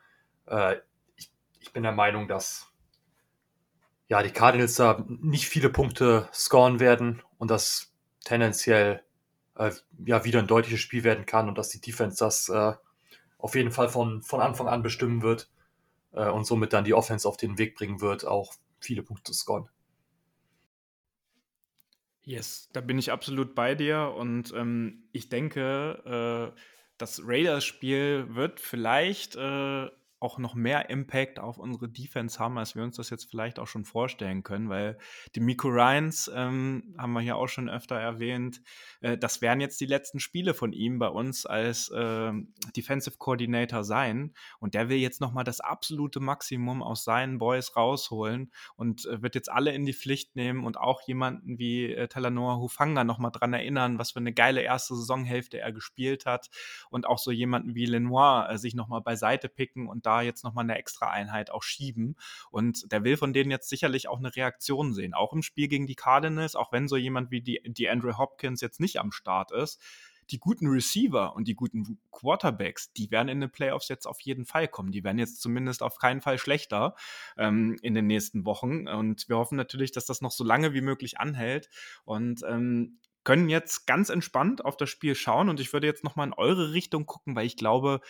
Äh, 0.47 0.77
ich, 1.17 1.31
ich 1.61 1.75
bin 1.75 1.83
der 1.83 1.93
Meinung, 1.93 2.27
dass 2.27 2.71
ja, 4.09 4.23
die 4.23 4.31
Cardinals 4.31 4.77
da 4.77 5.05
nicht 5.09 5.47
viele 5.47 5.69
Punkte 5.69 6.27
scoren 6.33 6.81
werden 6.81 7.23
und 7.37 7.51
dass 7.51 7.93
tendenziell 8.25 9.03
äh, 9.57 9.73
ja 10.07 10.25
wieder 10.25 10.39
ein 10.39 10.47
deutliches 10.47 10.81
Spiel 10.81 11.05
werden 11.05 11.27
kann 11.27 11.49
und 11.49 11.59
dass 11.59 11.69
die 11.69 11.83
Defense 11.83 12.17
das 12.19 12.49
äh, 12.49 12.73
auf 13.37 13.55
jeden 13.55 13.73
Fall 13.73 13.91
von, 13.91 14.23
von 14.23 14.41
Anfang 14.41 14.69
an 14.69 14.83
bestimmen 14.83 15.21
wird 15.21 15.51
äh, 16.13 16.29
und 16.29 16.45
somit 16.45 16.73
dann 16.73 16.85
die 16.85 16.95
Offense 16.95 17.29
auf 17.29 17.37
den 17.37 17.59
Weg 17.59 17.77
bringen 17.77 18.01
wird, 18.01 18.27
auch 18.27 18.55
viele 18.81 19.03
Punkte 19.03 19.33
scoren. 19.35 19.69
Yes, 22.23 22.69
da 22.73 22.81
bin 22.81 22.99
ich 22.99 23.13
absolut 23.13 23.55
bei 23.55 23.75
dir 23.75 24.15
und 24.17 24.53
ähm, 24.55 25.05
ich 25.13 25.29
denke, 25.31 26.53
äh, 26.55 26.61
das 26.99 27.23
Raiders-Spiel 27.25 28.35
wird 28.35 28.61
vielleicht 28.61 29.37
äh, 29.37 29.89
auch 30.21 30.39
noch 30.39 30.55
mehr 30.55 30.91
Impact 30.91 31.39
auf 31.39 31.59
unsere 31.59 31.89
Defense 31.89 32.39
haben, 32.39 32.59
als 32.59 32.75
wir 32.75 32.83
uns 32.83 32.97
das 32.97 33.11
jetzt 33.11 33.25
vielleicht 33.25 33.59
auch 33.59 33.67
schon 33.67 33.85
vorstellen 33.85 34.43
können, 34.43 34.69
weil 34.69 34.99
die 35.35 35.41
Miko 35.41 35.69
Ryans, 35.69 36.31
ähm, 36.35 36.95
haben 36.99 37.13
wir 37.13 37.21
hier 37.21 37.37
auch 37.37 37.49
schon 37.49 37.71
öfter 37.71 37.97
erwähnt, 37.97 38.63
äh, 39.01 39.17
das 39.17 39.41
werden 39.41 39.61
jetzt 39.61 39.81
die 39.81 39.87
letzten 39.87 40.21
Spiele 40.21 40.53
von 40.53 40.73
ihm 40.73 40.99
bei 40.99 41.09
uns 41.09 41.47
als 41.47 41.89
äh, 41.89 42.33
Defensive 42.77 43.17
Coordinator 43.17 43.83
sein. 43.83 44.35
Und 44.59 44.75
der 44.75 44.89
will 44.91 44.99
jetzt 44.99 45.21
nochmal 45.21 45.45
das 45.45 45.61
absolute 45.61 46.21
Maximum 46.21 46.83
aus 46.83 47.05
seinen 47.05 47.39
Boys 47.39 47.75
rausholen 47.77 48.53
und 48.77 49.07
äh, 49.07 49.23
wird 49.23 49.35
jetzt 49.35 49.51
alle 49.51 49.73
in 49.73 49.87
die 49.87 49.95
Pflicht 49.95 50.37
nehmen 50.37 50.65
und 50.65 50.77
auch 50.77 51.01
jemanden 51.03 51.59
wie 51.59 51.93
äh, 51.93 52.09
Talanoa 52.09 52.59
Hufanga 52.59 53.05
nochmal 53.05 53.33
dran 53.33 53.55
erinnern, 53.55 53.99
was 53.99 54.13
für 54.13 54.19
eine 54.19 54.35
geile 54.35 54.61
erste 54.61 54.95
Saisonhälfte 54.95 55.59
er 55.59 55.73
gespielt 55.73 56.27
hat. 56.27 56.51
Und 56.91 57.07
auch 57.07 57.19
so 57.19 57.31
jemanden 57.31 57.75
wie 57.75 57.87
Lenoir 57.87 58.49
äh, 58.51 58.59
sich 58.59 58.75
nochmal 58.75 59.01
beiseite 59.01 59.49
picken 59.49 59.89
und 59.89 60.07
da 60.11 60.23
jetzt 60.23 60.45
nochmal 60.45 60.65
eine 60.65 60.77
extra 60.77 61.11
Einheit 61.11 61.51
auch 61.51 61.63
schieben. 61.63 62.17
Und 62.51 62.91
der 62.91 63.05
will 63.05 63.17
von 63.17 63.33
denen 63.33 63.51
jetzt 63.51 63.69
sicherlich 63.69 64.09
auch 64.09 64.19
eine 64.19 64.35
Reaktion 64.35 64.93
sehen. 64.93 65.15
Auch 65.15 65.33
im 65.33 65.43
Spiel 65.43 65.69
gegen 65.69 65.87
die 65.87 65.95
Cardinals, 65.95 66.57
auch 66.57 66.73
wenn 66.73 66.89
so 66.89 66.97
jemand 66.97 67.31
wie 67.31 67.43
die, 67.43 67.61
die 67.65 67.89
Andrew 67.89 68.19
Hopkins 68.19 68.61
jetzt 68.61 68.81
nicht 68.81 68.99
am 68.99 69.13
Start 69.13 69.53
ist 69.53 69.81
die 70.31 70.39
guten 70.39 70.69
Receiver 70.69 71.35
und 71.35 71.49
die 71.49 71.57
guten 71.57 71.99
Quarterbacks, 72.13 72.93
die 72.93 73.11
werden 73.11 73.29
in 73.29 73.41
den 73.41 73.51
Playoffs 73.51 73.89
jetzt 73.89 74.07
auf 74.07 74.21
jeden 74.21 74.45
Fall 74.45 74.69
kommen. 74.69 74.93
Die 74.93 75.03
werden 75.03 75.19
jetzt 75.19 75.41
zumindest 75.41 75.83
auf 75.83 75.99
keinen 75.99 76.21
Fall 76.21 76.39
schlechter 76.39 76.95
ähm, 77.37 77.77
in 77.83 77.95
den 77.95 78.07
nächsten 78.07 78.45
Wochen. 78.45 78.87
Und 78.87 79.29
wir 79.29 79.39
hoffen 79.39 79.57
natürlich, 79.57 79.91
dass 79.91 80.07
das 80.07 80.21
noch 80.21 80.31
so 80.31 80.45
lange 80.45 80.73
wie 80.73 80.83
möglich 80.83 81.19
anhält. 81.19 81.69
Und 82.05 82.45
ähm, 82.49 83.01
können 83.25 83.49
jetzt 83.49 83.87
ganz 83.87 84.09
entspannt 84.09 84.65
auf 84.65 84.77
das 84.77 84.89
Spiel 84.89 85.15
schauen 85.15 85.49
und 85.51 85.61
ich 85.61 85.73
würde 85.73 85.87
jetzt 85.87 86.05
nochmal 86.05 86.27
in 86.27 86.33
eure 86.33 86.73
Richtung 86.73 87.05
gucken, 87.05 87.37
weil 87.37 87.47
ich 87.47 87.57
glaube, 87.57 88.01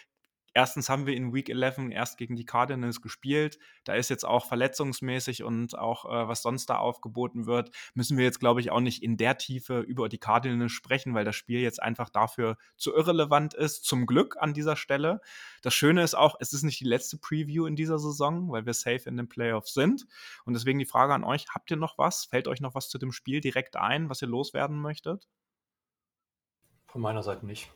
erstens 0.54 0.88
haben 0.88 1.06
wir 1.06 1.14
in 1.14 1.32
Week 1.32 1.48
11 1.48 1.90
erst 1.90 2.18
gegen 2.18 2.36
die 2.36 2.44
Cardinals 2.44 3.00
gespielt. 3.00 3.58
Da 3.84 3.94
ist 3.94 4.10
jetzt 4.10 4.24
auch 4.24 4.46
verletzungsmäßig 4.46 5.42
und 5.42 5.78
auch 5.78 6.04
äh, 6.04 6.28
was 6.28 6.42
sonst 6.42 6.66
da 6.66 6.76
aufgeboten 6.76 7.46
wird, 7.46 7.70
müssen 7.94 8.16
wir 8.16 8.24
jetzt, 8.24 8.40
glaube 8.40 8.60
ich, 8.60 8.70
auch 8.70 8.80
nicht 8.80 9.02
in 9.02 9.16
der 9.16 9.38
Tiefe 9.38 9.80
über 9.80 10.08
die 10.08 10.18
Cardinals 10.18 10.72
sprechen, 10.72 11.14
weil 11.14 11.24
das 11.24 11.36
Spiel 11.36 11.60
jetzt 11.60 11.82
einfach 11.82 12.08
dafür 12.08 12.56
zu 12.76 12.94
irrelevant 12.94 13.54
ist. 13.54 13.84
Zum 13.84 14.06
Glück 14.06 14.36
an 14.38 14.54
dieser 14.54 14.76
Stelle. 14.76 15.20
Das 15.62 15.74
Schöne 15.74 16.02
ist 16.02 16.14
auch, 16.14 16.36
es 16.40 16.52
ist 16.52 16.62
nicht 16.62 16.80
die 16.80 16.84
letzte 16.84 17.18
Preview 17.18 17.66
in 17.66 17.76
dieser 17.76 17.98
Saison, 17.98 18.50
weil 18.50 18.66
wir 18.66 18.74
safe 18.74 19.08
in 19.08 19.16
den 19.16 19.28
Playoffs 19.28 19.74
sind. 19.74 20.06
Und 20.44 20.54
deswegen 20.54 20.78
die 20.78 20.86
Frage 20.86 21.14
an 21.14 21.24
euch, 21.24 21.46
habt 21.54 21.70
ihr 21.70 21.76
noch 21.76 21.98
was? 21.98 22.24
Fällt 22.24 22.48
euch 22.48 22.60
noch 22.60 22.74
was 22.74 22.88
zu 22.88 22.98
dem 22.98 23.12
Spiel 23.12 23.40
direkt 23.40 23.76
ein, 23.76 24.08
was 24.08 24.22
ihr 24.22 24.28
loswerden 24.28 24.80
möchtet? 24.80 25.28
Von 26.86 27.02
meiner 27.02 27.22
Seite 27.22 27.46
nicht. 27.46 27.70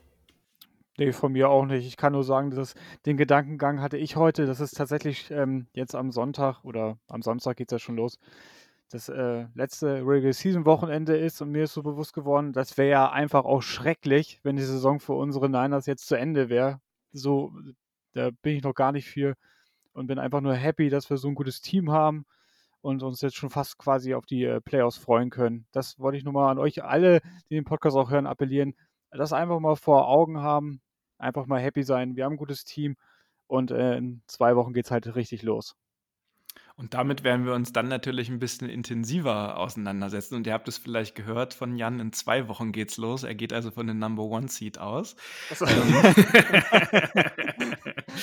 Nee, 0.96 1.12
von 1.12 1.32
mir 1.32 1.48
auch 1.48 1.66
nicht. 1.66 1.86
Ich 1.86 1.96
kann 1.96 2.12
nur 2.12 2.22
sagen, 2.22 2.50
dass 2.50 2.74
den 3.04 3.16
Gedankengang 3.16 3.80
hatte 3.80 3.96
ich 3.96 4.14
heute. 4.14 4.46
Das 4.46 4.60
ist 4.60 4.76
tatsächlich 4.76 5.30
ähm, 5.32 5.66
jetzt 5.72 5.94
am 5.96 6.12
Sonntag 6.12 6.64
oder 6.64 6.98
am 7.08 7.20
Samstag 7.22 7.56
geht 7.56 7.72
es 7.72 7.76
ja 7.76 7.78
schon 7.80 7.96
los. 7.96 8.18
Das 8.90 9.08
äh, 9.08 9.46
letzte 9.54 10.06
Regular 10.06 10.32
Season 10.32 10.66
Wochenende 10.66 11.16
ist 11.16 11.42
und 11.42 11.50
mir 11.50 11.64
ist 11.64 11.74
so 11.74 11.82
bewusst 11.82 12.12
geworden, 12.12 12.52
das 12.52 12.78
wäre 12.78 12.90
ja 12.90 13.10
einfach 13.10 13.44
auch 13.44 13.60
schrecklich, 13.60 14.38
wenn 14.44 14.54
die 14.54 14.62
Saison 14.62 15.00
für 15.00 15.14
unsere 15.14 15.48
Niners 15.48 15.86
jetzt 15.86 16.06
zu 16.06 16.14
Ende 16.14 16.48
wäre. 16.48 16.80
So, 17.12 17.52
da 18.12 18.30
bin 18.42 18.56
ich 18.56 18.62
noch 18.62 18.74
gar 18.74 18.92
nicht 18.92 19.08
für 19.08 19.34
und 19.94 20.06
bin 20.06 20.20
einfach 20.20 20.40
nur 20.40 20.54
happy, 20.54 20.90
dass 20.90 21.10
wir 21.10 21.16
so 21.16 21.26
ein 21.26 21.34
gutes 21.34 21.60
Team 21.60 21.90
haben 21.90 22.24
und 22.82 23.02
uns 23.02 23.20
jetzt 23.20 23.36
schon 23.36 23.50
fast 23.50 23.78
quasi 23.78 24.14
auf 24.14 24.26
die 24.26 24.44
äh, 24.44 24.60
Playoffs 24.60 24.98
freuen 24.98 25.30
können. 25.30 25.66
Das 25.72 25.98
wollte 25.98 26.18
ich 26.18 26.24
nur 26.24 26.34
mal 26.34 26.50
an 26.50 26.58
euch 26.58 26.84
alle, 26.84 27.20
die 27.50 27.54
den 27.54 27.64
Podcast 27.64 27.96
auch 27.96 28.10
hören, 28.10 28.26
appellieren. 28.26 28.74
Das 29.16 29.32
einfach 29.32 29.60
mal 29.60 29.76
vor 29.76 30.08
Augen 30.08 30.40
haben 30.40 30.80
einfach 31.18 31.46
mal 31.46 31.60
happy 31.60 31.84
sein. 31.84 32.16
Wir 32.16 32.24
haben 32.24 32.34
ein 32.34 32.38
gutes 32.38 32.64
Team 32.64 32.96
und 33.46 33.70
äh, 33.70 33.96
in 33.96 34.22
zwei 34.26 34.56
Wochen 34.56 34.72
geht 34.72 34.86
es 34.86 34.90
halt 34.90 35.14
richtig 35.14 35.42
los. 35.42 35.76
Und 36.76 36.92
damit 36.92 37.22
werden 37.22 37.46
wir 37.46 37.54
uns 37.54 37.72
dann 37.72 37.86
natürlich 37.86 38.28
ein 38.28 38.40
bisschen 38.40 38.68
intensiver 38.68 39.58
auseinandersetzen. 39.58 40.34
Und 40.34 40.44
ihr 40.48 40.52
habt 40.52 40.66
es 40.66 40.76
vielleicht 40.76 41.14
gehört 41.14 41.54
von 41.54 41.76
Jan, 41.76 42.00
in 42.00 42.12
zwei 42.12 42.48
Wochen 42.48 42.72
geht's 42.72 42.96
los. 42.96 43.22
Er 43.22 43.36
geht 43.36 43.52
also 43.52 43.70
von 43.70 43.86
dem 43.86 44.00
Number 44.00 44.24
One 44.24 44.48
Seat 44.48 44.78
aus. 44.78 45.14
So. 45.54 45.66
Ähm. 45.66 45.94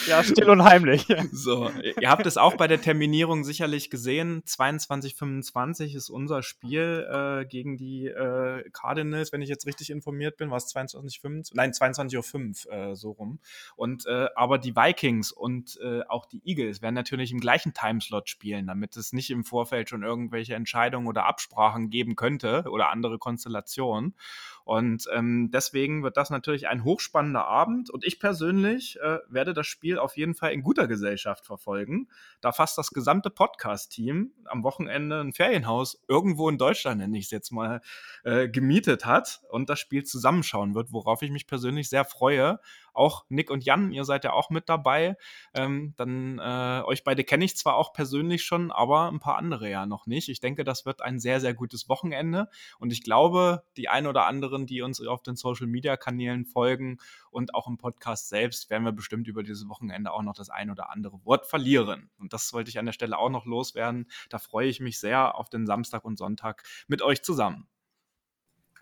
ja, 0.08 0.22
still 0.22 0.49
und 0.49 0.66
heimlich. 0.66 1.08
So, 1.32 1.72
ihr 2.02 2.10
habt 2.10 2.26
es 2.26 2.36
auch 2.36 2.56
bei 2.58 2.68
der 2.68 2.82
Terminierung 2.82 3.45
sicherlich 3.45 3.89
gesehen. 3.89 4.43
22:25 4.43 5.95
ist 5.95 6.10
unser 6.10 6.43
Spiel 6.43 7.08
äh, 7.10 7.45
gegen 7.45 7.78
die 7.78 8.08
äh, 8.08 8.70
Cardinals, 8.72 9.32
wenn 9.32 9.41
ich 9.41 9.47
jetzt 9.47 9.66
richtig 9.66 9.89
informiert 9.89 10.36
bin. 10.36 10.49
War 10.49 10.58
es 10.58 10.76
22:25? 10.76 11.52
Nein, 11.54 11.72
22.05 11.72 12.68
Uhr 12.68 12.74
äh, 12.74 12.95
so 12.97 13.12
rum. 13.12 13.39
Und 13.78 14.06
äh, 14.08 14.28
aber 14.36 14.58
die 14.58 14.76
Vikings 14.76 15.32
und 15.32 15.80
äh, 15.82 16.02
auch 16.10 16.26
die 16.26 16.41
Eagles 16.43 16.82
werden 16.82 16.95
natürlich 16.95 17.32
im 17.32 17.39
gleichen 17.39 17.74
Timeslot 17.74 18.28
spielen 18.28 18.41
spielen, 18.42 18.66
damit 18.66 18.98
es 18.98 19.14
nicht 19.14 19.30
im 19.30 19.44
Vorfeld 19.44 19.89
schon 19.89 20.02
irgendwelche 20.02 20.56
Entscheidungen 20.56 21.08
oder 21.08 21.28
Absprachen 21.28 21.92
geben 21.92 22.16
könnte 22.16 22.64
oder 22.68 22.89
andere 22.89 23.20
Konstellationen. 23.20 24.16
Und 24.64 25.06
ähm, 25.14 25.50
deswegen 25.52 26.02
wird 26.02 26.18
das 26.18 26.32
natürlich 26.32 26.68
ein 26.68 26.84
hochspannender 26.84 27.46
Abend. 27.46 27.92
Und 27.92 28.04
ich 28.04 28.20
persönlich 28.20 29.00
äh, 29.00 29.20
werde 29.30 29.54
das 29.54 29.68
Spiel 29.68 30.00
auf 30.00 30.18
jeden 30.18 30.34
Fall 30.34 30.54
in 30.54 30.64
guter 30.64 30.88
Gesellschaft 30.88 31.46
verfolgen, 31.46 32.08
da 32.42 32.52
fast 32.52 32.78
das 32.80 32.89
gesamte 32.89 33.30
Podcast-Team 33.30 34.32
am 34.46 34.64
Wochenende 34.64 35.22
ein 35.22 35.34
Ferienhaus 35.34 36.02
irgendwo 36.08 36.50
in 36.50 36.58
Deutschland, 36.58 37.00
nenne 37.00 37.18
ich 37.18 37.26
es 37.26 37.32
jetzt 37.32 37.52
mal, 37.52 37.82
äh, 38.24 38.50
gemietet 38.50 39.06
hat 39.06 39.42
und 39.52 39.70
das 39.70 39.80
Spiel 39.80 40.04
zusammenschauen 40.04 40.74
wird, 40.74 40.92
worauf 40.92 41.22
ich 41.22 41.30
mich 41.30 41.46
persönlich 41.46 41.89
sehr 41.89 42.06
freue. 42.06 42.60
Auch 42.94 43.26
Nick 43.30 43.50
und 43.50 43.66
Jan, 43.66 43.92
ihr 43.92 44.04
seid 44.04 44.24
ja 44.24 44.34
auch 44.34 44.50
mit 44.50 44.70
dabei. 44.70 45.18
Ähm, 45.54 45.94
dann 45.98 46.39
äh, 46.39 46.84
euch 46.86 47.04
beide 47.04 47.24
kenne 47.24 47.46
ich 47.46 47.56
zwar 47.58 47.76
auch 47.76 47.94
persönlich 47.94 48.44
schon, 48.44 48.72
aber 48.72 49.12
ein 49.12 49.20
paar 49.20 49.38
andere 49.38 49.70
ja 49.70 49.86
noch 49.86 50.08
nicht. 50.08 50.30
Ich 50.30 50.39
denke, 50.39 50.64
das 50.64 50.86
wird 50.86 51.02
ein 51.02 51.20
sehr, 51.20 51.39
sehr 51.39 51.54
gutes 51.54 51.89
Wochenende. 51.89 52.50
Und 52.80 52.92
ich 52.92 53.04
glaube, 53.04 53.64
die 53.78 53.89
ein 53.89 54.08
oder 54.08 54.26
anderen, 54.26 54.66
die 54.66 54.82
uns 54.82 55.06
auf 55.06 55.24
den 55.24 55.36
Social 55.36 55.68
Media 55.68 55.98
Kanälen 55.98 56.46
folgen 56.46 56.98
und 57.30 57.56
auch 57.56 57.68
im 57.68 57.78
Podcast 57.78 58.30
selbst, 58.30 58.70
werden 58.70 58.84
wir 58.84 58.92
bestimmt 58.92 59.28
über 59.28 59.44
dieses 59.44 59.68
Wochenende 59.70 60.12
auch 60.12 60.22
noch 60.24 60.34
das 60.34 60.50
ein 60.50 60.70
oder 60.70 60.89
andere 60.92 61.24
Wort 61.26 61.46
verlieren. 61.46 62.10
Und 62.18 62.34
das 62.34 62.54
wollte 62.54 62.70
ich 62.70 62.80
an 62.80 62.86
der 62.86 62.94
Stelle 62.94 63.18
auch 63.18 63.30
noch 63.30 63.46
loswerden. 63.46 64.10
Da 64.30 64.39
freue 64.39 64.68
ich 64.68 64.80
mich 64.80 65.00
sehr 65.00 65.36
auf 65.36 65.50
den 65.50 65.66
Samstag 65.66 66.06
und 66.06 66.18
Sonntag 66.18 66.64
mit 66.88 67.02
euch 67.02 67.24
zusammen. 67.24 67.68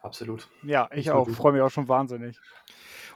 Absolut. 0.01 0.47
Ja, 0.63 0.89
ich 0.93 1.09
Absolut. 1.09 1.29
auch. 1.29 1.41
Freue 1.41 1.53
mich 1.53 1.61
auch 1.61 1.69
schon 1.69 1.87
wahnsinnig. 1.87 2.39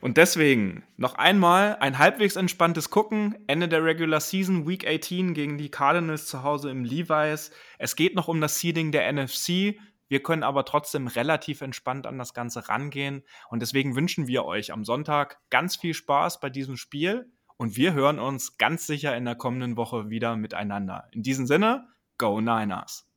Und 0.02 0.18
deswegen 0.18 0.84
noch 0.98 1.16
einmal 1.16 1.78
ein 1.78 1.98
halbwegs 1.98 2.36
entspanntes 2.36 2.90
Gucken. 2.90 3.38
Ende 3.48 3.70
der 3.70 3.86
Regular 3.86 4.20
Season, 4.20 4.68
Week 4.68 4.86
18 4.86 5.34
gegen 5.34 5.58
die 5.58 5.72
Cardinals 5.72 6.26
zu 6.26 6.44
Hause 6.44 6.70
im 6.70 6.84
Levi's. 6.84 7.52
Es 7.78 7.96
geht 7.96 8.14
noch 8.14 8.28
um 8.28 8.42
das 8.42 8.60
Seeding 8.60 8.92
der 8.92 9.12
NFC. 9.12 9.80
Wir 10.10 10.22
können 10.22 10.44
aber 10.44 10.66
trotzdem 10.66 11.08
relativ 11.08 11.62
entspannt 11.62 12.06
an 12.06 12.18
das 12.18 12.34
Ganze 12.34 12.68
rangehen. 12.68 13.24
Und 13.50 13.62
deswegen 13.62 13.96
wünschen 13.96 14.28
wir 14.28 14.44
euch 14.44 14.74
am 14.74 14.84
Sonntag 14.84 15.40
ganz 15.50 15.78
viel 15.78 15.94
Spaß 15.94 16.42
bei 16.42 16.50
diesem 16.50 16.76
Spiel. 16.76 17.32
Und 17.56 17.78
wir 17.78 17.94
hören 17.94 18.20
uns 18.20 18.58
ganz 18.58 18.86
sicher 18.86 19.16
in 19.16 19.24
der 19.24 19.36
kommenden 19.36 19.78
Woche 19.78 20.10
wieder 20.10 20.36
miteinander. 20.36 21.08
In 21.14 21.24
diesem 21.24 21.48
Sinne, 21.48 21.88
Go 22.18 22.42
Niners! 22.42 23.08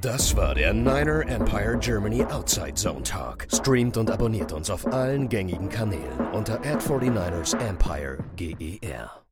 Das 0.00 0.36
war 0.36 0.54
der 0.54 0.74
Niner 0.74 1.26
Empire 1.28 1.78
Germany 1.78 2.24
Outside 2.24 2.74
Zone 2.74 3.02
Talk. 3.02 3.46
Streamt 3.50 3.96
und 3.96 4.10
abonniert 4.10 4.52
uns 4.52 4.68
auf 4.68 4.86
allen 4.92 5.28
gängigen 5.28 5.68
Kanälen 5.68 6.20
unter 6.32 6.60
Ad49ers 6.60 7.58
Empire 7.58 8.18
GER. 8.36 9.23